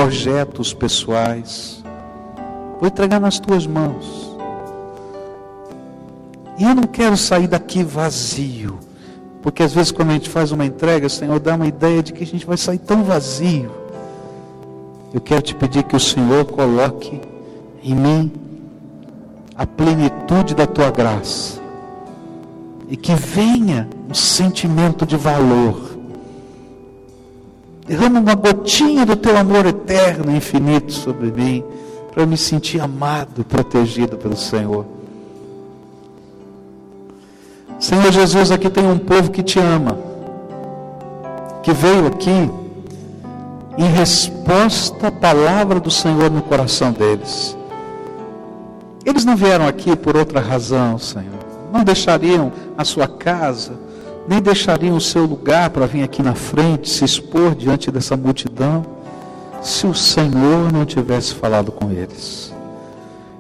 projetos 0.02 0.74
pessoais. 0.74 1.84
Vou 2.80 2.88
entregar 2.88 3.20
nas 3.20 3.40
tuas 3.40 3.68
mãos. 3.68 4.36
E 6.58 6.64
eu 6.64 6.74
não 6.74 6.84
quero 6.84 7.16
sair 7.16 7.48
daqui 7.48 7.84
vazio. 7.84 8.80
Porque 9.44 9.62
às 9.62 9.74
vezes 9.74 9.92
quando 9.92 10.10
a 10.10 10.14
gente 10.14 10.28
faz 10.28 10.52
uma 10.52 10.66
entrega, 10.66 11.06
o 11.06 11.10
Senhor 11.10 11.40
dá 11.40 11.54
uma 11.54 11.68
ideia 11.68 12.02
de 12.02 12.14
que 12.14 12.24
a 12.24 12.26
gente 12.26 12.48
vai 12.48 12.58
sair 12.58 12.80
tão 12.80 13.04
vazio. 13.04 13.72
Eu 15.14 15.22
quero 15.22 15.44
te 15.44 15.54
pedir 15.54 15.84
que 15.84 15.96
o 15.96 16.00
Senhor 16.00 16.46
coloque 16.46 17.22
em 17.84 17.94
mim 17.94 18.32
a 19.56 19.68
plenitude 19.68 20.56
da 20.56 20.66
tua 20.66 20.90
graça. 20.90 21.62
E 22.90 22.98
que 22.98 23.14
venha 23.14 23.88
um 24.10 24.16
sentimento 24.16 25.06
de 25.06 25.16
valor. 25.16 25.91
Derrama 27.92 28.22
uma 28.22 28.36
gotinha 28.36 29.06
do 29.06 29.18
teu 29.18 29.36
amor 29.36 29.66
eterno, 29.66 30.34
infinito 30.34 30.94
sobre 30.94 31.30
mim, 31.30 31.62
para 32.10 32.24
eu 32.24 32.28
me 32.28 32.38
sentir 32.38 32.80
amado, 32.80 33.44
protegido 33.44 34.16
pelo 34.16 34.38
Senhor. 34.38 34.86
Senhor 37.78 38.10
Jesus, 38.10 38.50
aqui 38.50 38.70
tem 38.70 38.88
um 38.88 38.98
povo 38.98 39.30
que 39.30 39.44
te 39.44 39.60
ama, 39.60 39.98
que 41.62 41.74
veio 41.74 42.08
aqui 42.08 42.50
em 43.78 43.92
resposta 43.92 45.08
à 45.08 45.12
palavra 45.12 45.78
do 45.78 45.92
Senhor 45.92 46.32
no 46.32 46.44
coração 46.44 46.94
deles. 46.94 47.58
Eles 49.06 49.26
não 49.26 49.36
vieram 49.36 49.68
aqui 49.68 49.98
por 49.98 50.16
outra 50.16 50.40
razão, 50.40 50.98
Senhor. 50.98 51.42
Não 51.74 51.84
deixariam 51.84 52.54
a 52.78 52.86
sua 52.86 53.10
casa, 53.10 53.74
nem 54.32 54.42
deixariam 54.42 54.96
o 54.96 55.02
seu 55.02 55.26
lugar 55.26 55.70
para 55.70 55.86
vir 55.86 56.04
aqui 56.04 56.24
na 56.24 56.34
frente, 56.34 56.90
se 56.90 57.06
expor 57.06 57.54
diante 57.54 57.92
dessa 57.92 58.18
multidão, 58.18 58.86
se 59.62 59.86
o 59.86 59.94
Senhor 59.94 60.72
não 60.72 60.86
tivesse 60.86 61.36
falado 61.36 61.72
com 61.72 61.92
eles. 61.92 62.54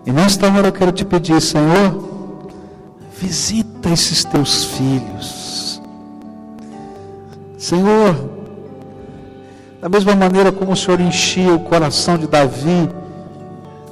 E 0.05 0.11
nesta 0.11 0.47
hora 0.51 0.67
eu 0.67 0.71
quero 0.71 0.91
te 0.91 1.05
pedir, 1.05 1.41
Senhor, 1.41 2.11
Visita 3.21 3.87
esses 3.91 4.23
teus 4.23 4.63
filhos. 4.63 5.79
Senhor, 7.55 8.15
da 9.79 9.87
mesma 9.87 10.15
maneira 10.15 10.51
como 10.51 10.71
o 10.71 10.75
Senhor 10.75 10.99
enchia 10.99 11.53
o 11.53 11.59
coração 11.59 12.17
de 12.17 12.25
Davi 12.25 12.89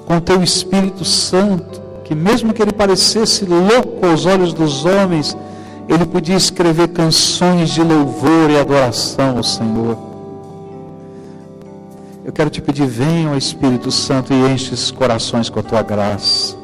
com 0.08 0.20
teu 0.20 0.42
Espírito 0.42 1.06
Santo, 1.06 1.80
que 2.04 2.16
mesmo 2.16 2.52
que 2.52 2.60
ele 2.60 2.72
parecesse 2.72 3.46
louco 3.46 4.04
aos 4.04 4.26
olhos 4.26 4.52
dos 4.52 4.84
homens, 4.84 5.38
ele 5.90 6.06
podia 6.06 6.38
escrever 6.38 6.90
canções 6.90 7.72
de 7.72 7.82
louvor 7.82 8.52
e 8.52 8.60
adoração 8.60 9.38
ao 9.38 9.44
Senhor. 9.44 9.98
Eu 12.24 12.32
quero 12.32 12.52
te 12.52 12.62
pedir, 12.62 12.86
venha, 12.86 13.36
Espírito 13.36 13.92
Santo, 13.92 14.32
e 14.32 14.52
enche 14.52 14.72
esses 14.72 14.92
corações 14.92 15.50
com 15.50 15.60
a 15.60 15.64
tua 15.64 15.82
graça. 15.82 16.56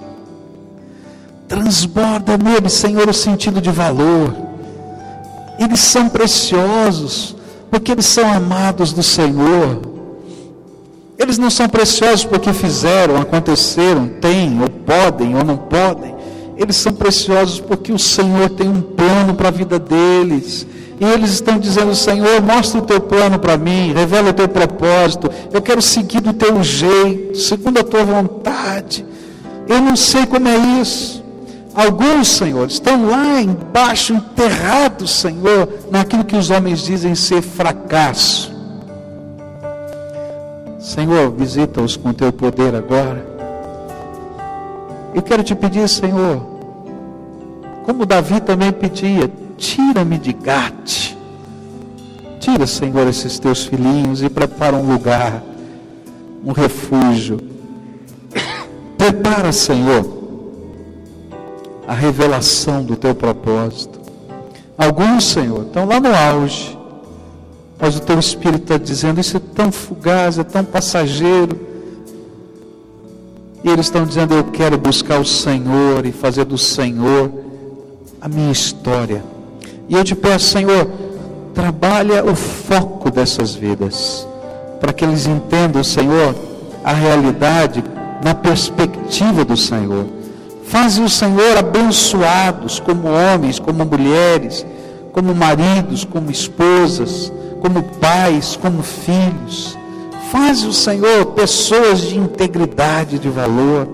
Transborda 1.47 2.37
nele, 2.37 2.69
Senhor, 2.69 3.09
o 3.09 3.13
sentido 3.13 3.59
de 3.59 3.71
valor. 3.71 4.35
Eles 5.57 5.79
são 5.79 6.07
preciosos, 6.07 7.35
porque 7.71 7.91
eles 7.91 8.05
são 8.05 8.31
amados 8.31 8.93
do 8.93 9.01
Senhor. 9.01 9.81
Eles 11.17 11.39
não 11.39 11.49
são 11.49 11.67
preciosos 11.67 12.25
porque 12.25 12.53
fizeram, 12.53 13.17
aconteceram, 13.17 14.07
têm, 14.07 14.61
ou 14.61 14.69
podem, 14.69 15.35
ou 15.35 15.43
não 15.43 15.57
podem. 15.57 16.14
Eles 16.57 16.77
são 16.77 16.93
preciosos 16.93 17.59
porque 17.59 17.91
o 17.91 17.99
Senhor 17.99 18.49
tem 18.49 18.67
um 18.67 18.81
plano 18.81 19.33
para 19.33 19.49
a 19.49 19.51
vida 19.51 19.77
deles. 19.77 20.65
E 20.99 21.03
eles 21.03 21.31
estão 21.31 21.59
dizendo: 21.59 21.93
Senhor, 21.93 22.41
mostra 22.41 22.79
o 22.79 22.83
teu 22.83 23.01
plano 23.01 23.37
para 23.37 23.57
mim, 23.57 23.91
revela 23.93 24.29
o 24.29 24.33
teu 24.33 24.47
propósito. 24.47 25.29
Eu 25.51 25.61
quero 25.61 25.81
seguir 25.81 26.21
do 26.21 26.33
teu 26.33 26.63
jeito, 26.63 27.37
segundo 27.37 27.79
a 27.79 27.83
tua 27.83 28.03
vontade. 28.03 29.05
Eu 29.67 29.81
não 29.81 29.95
sei 29.95 30.25
como 30.25 30.47
é 30.47 30.57
isso. 30.81 31.23
Alguns, 31.73 32.29
Senhor, 32.29 32.67
estão 32.67 33.09
lá 33.09 33.41
embaixo, 33.41 34.13
enterrados, 34.13 35.11
Senhor, 35.11 35.67
naquilo 35.91 36.23
que 36.23 36.37
os 36.37 36.49
homens 36.49 36.79
dizem 36.79 37.13
ser 37.15 37.41
fracasso. 37.41 38.55
Senhor, 40.79 41.31
visita-os 41.31 41.97
com 41.97 42.13
teu 42.13 42.31
poder 42.31 42.73
agora. 42.73 43.34
Eu 45.15 45.23
quero 45.23 45.43
te 45.43 45.55
pedir, 45.55 45.89
Senhor, 45.89 46.45
como 47.85 48.05
Davi 48.05 48.39
também 48.39 48.71
pedia, 48.71 49.31
tira-me 49.57 50.19
de 50.19 50.33
Gate. 50.33 51.15
Tira, 52.39 52.67
Senhor, 52.67 53.07
esses 53.07 53.39
teus 53.39 53.65
filhinhos 53.65 54.21
e 54.21 54.29
prepara 54.29 54.75
um 54.75 54.91
lugar, 54.91 55.41
um 56.43 56.51
refúgio. 56.51 57.39
Prepara, 58.97 59.51
Senhor 59.51 60.15
a 61.87 61.93
revelação 61.93 62.83
do 62.83 62.95
teu 62.95 63.13
propósito. 63.13 63.99
Alguns, 64.77 65.25
Senhor, 65.25 65.65
estão 65.65 65.85
lá 65.85 65.99
no 65.99 66.13
auge, 66.13 66.77
mas 67.79 67.95
o 67.95 67.99
teu 68.01 68.19
Espírito 68.19 68.63
está 68.63 68.77
dizendo: 68.77 69.19
Isso 69.19 69.37
é 69.37 69.39
tão 69.39 69.71
fugaz, 69.71 70.37
é 70.39 70.43
tão 70.43 70.63
passageiro. 70.63 71.74
E 73.65 73.69
eles 73.69 73.87
estão 73.87 74.05
dizendo: 74.05 74.33
Eu 74.33 74.45
quero 74.45 74.77
buscar 74.77 75.19
o 75.19 75.25
Senhor 75.25 76.05
e 76.05 76.13
fazer 76.13 76.45
do 76.45 76.57
Senhor 76.57 77.29
a 78.21 78.29
minha 78.29 78.51
história. 78.51 79.21
E 79.89 79.95
eu 79.95 80.03
te 80.03 80.15
peço, 80.15 80.51
Senhor, 80.51 80.87
trabalha 81.53 82.23
o 82.23 82.35
foco 82.35 83.11
dessas 83.11 83.53
vidas, 83.55 84.25
para 84.79 84.93
que 84.93 85.03
eles 85.03 85.27
entendam, 85.27 85.83
Senhor, 85.83 86.33
a 86.83 86.93
realidade 86.93 87.83
na 88.23 88.33
perspectiva 88.33 89.43
do 89.43 89.57
Senhor 89.57 90.05
Faze 90.65 90.99
o 90.99 91.09
Senhor 91.09 91.57
abençoados 91.57 92.79
como 92.79 93.07
homens, 93.07 93.59
como 93.59 93.85
mulheres, 93.85 94.65
como 95.13 95.33
maridos, 95.33 96.03
como 96.03 96.31
esposas, 96.31 97.31
como 97.61 97.83
pais, 97.83 98.57
como 98.59 98.81
filhos. 98.81 99.77
Faze 100.35 100.67
o 100.67 100.73
Senhor 100.73 101.27
pessoas 101.27 102.01
de 102.01 102.17
integridade, 102.17 103.17
de 103.17 103.29
valor. 103.29 103.87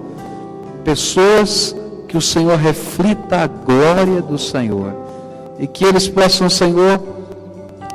pessoas 0.83 1.75
que 2.07 2.17
o 2.17 2.21
Senhor 2.21 2.57
reflita 2.57 3.43
a 3.43 3.47
glória 3.47 4.23
do 4.23 4.39
Senhor 4.39 4.91
e 5.59 5.67
que 5.67 5.85
eles 5.85 6.07
possam, 6.07 6.49
Senhor, 6.49 6.99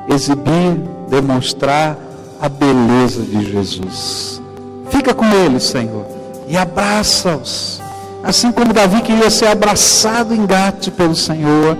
exibir, 0.08 0.80
demonstrar 1.10 1.98
a 2.40 2.48
beleza 2.48 3.22
de 3.22 3.50
Jesus. 3.50 4.40
Fica 4.90 5.12
com 5.12 5.26
eles, 5.26 5.64
Senhor, 5.64 6.06
e 6.46 6.56
abraça-os. 6.56 7.82
Assim 8.22 8.52
como 8.52 8.72
Davi 8.72 9.02
queria 9.02 9.28
ser 9.28 9.46
abraçado 9.46 10.32
em 10.32 10.46
Gate 10.46 10.90
pelo 10.90 11.16
Senhor, 11.16 11.76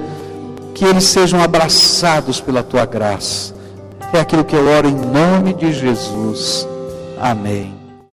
que 0.75 0.85
eles 0.85 1.05
sejam 1.05 1.41
abraçados 1.41 2.41
pela 2.41 2.65
tua 2.65 2.85
graça. 2.85 3.55
É 4.13 4.21
aquilo 4.21 4.45
que 4.45 4.55
eu 4.55 4.67
oro 4.67 4.89
em 4.89 4.95
nome 4.95 5.53
de 5.55 5.73
Jesus. 5.73 6.67
Amém. 7.21 7.86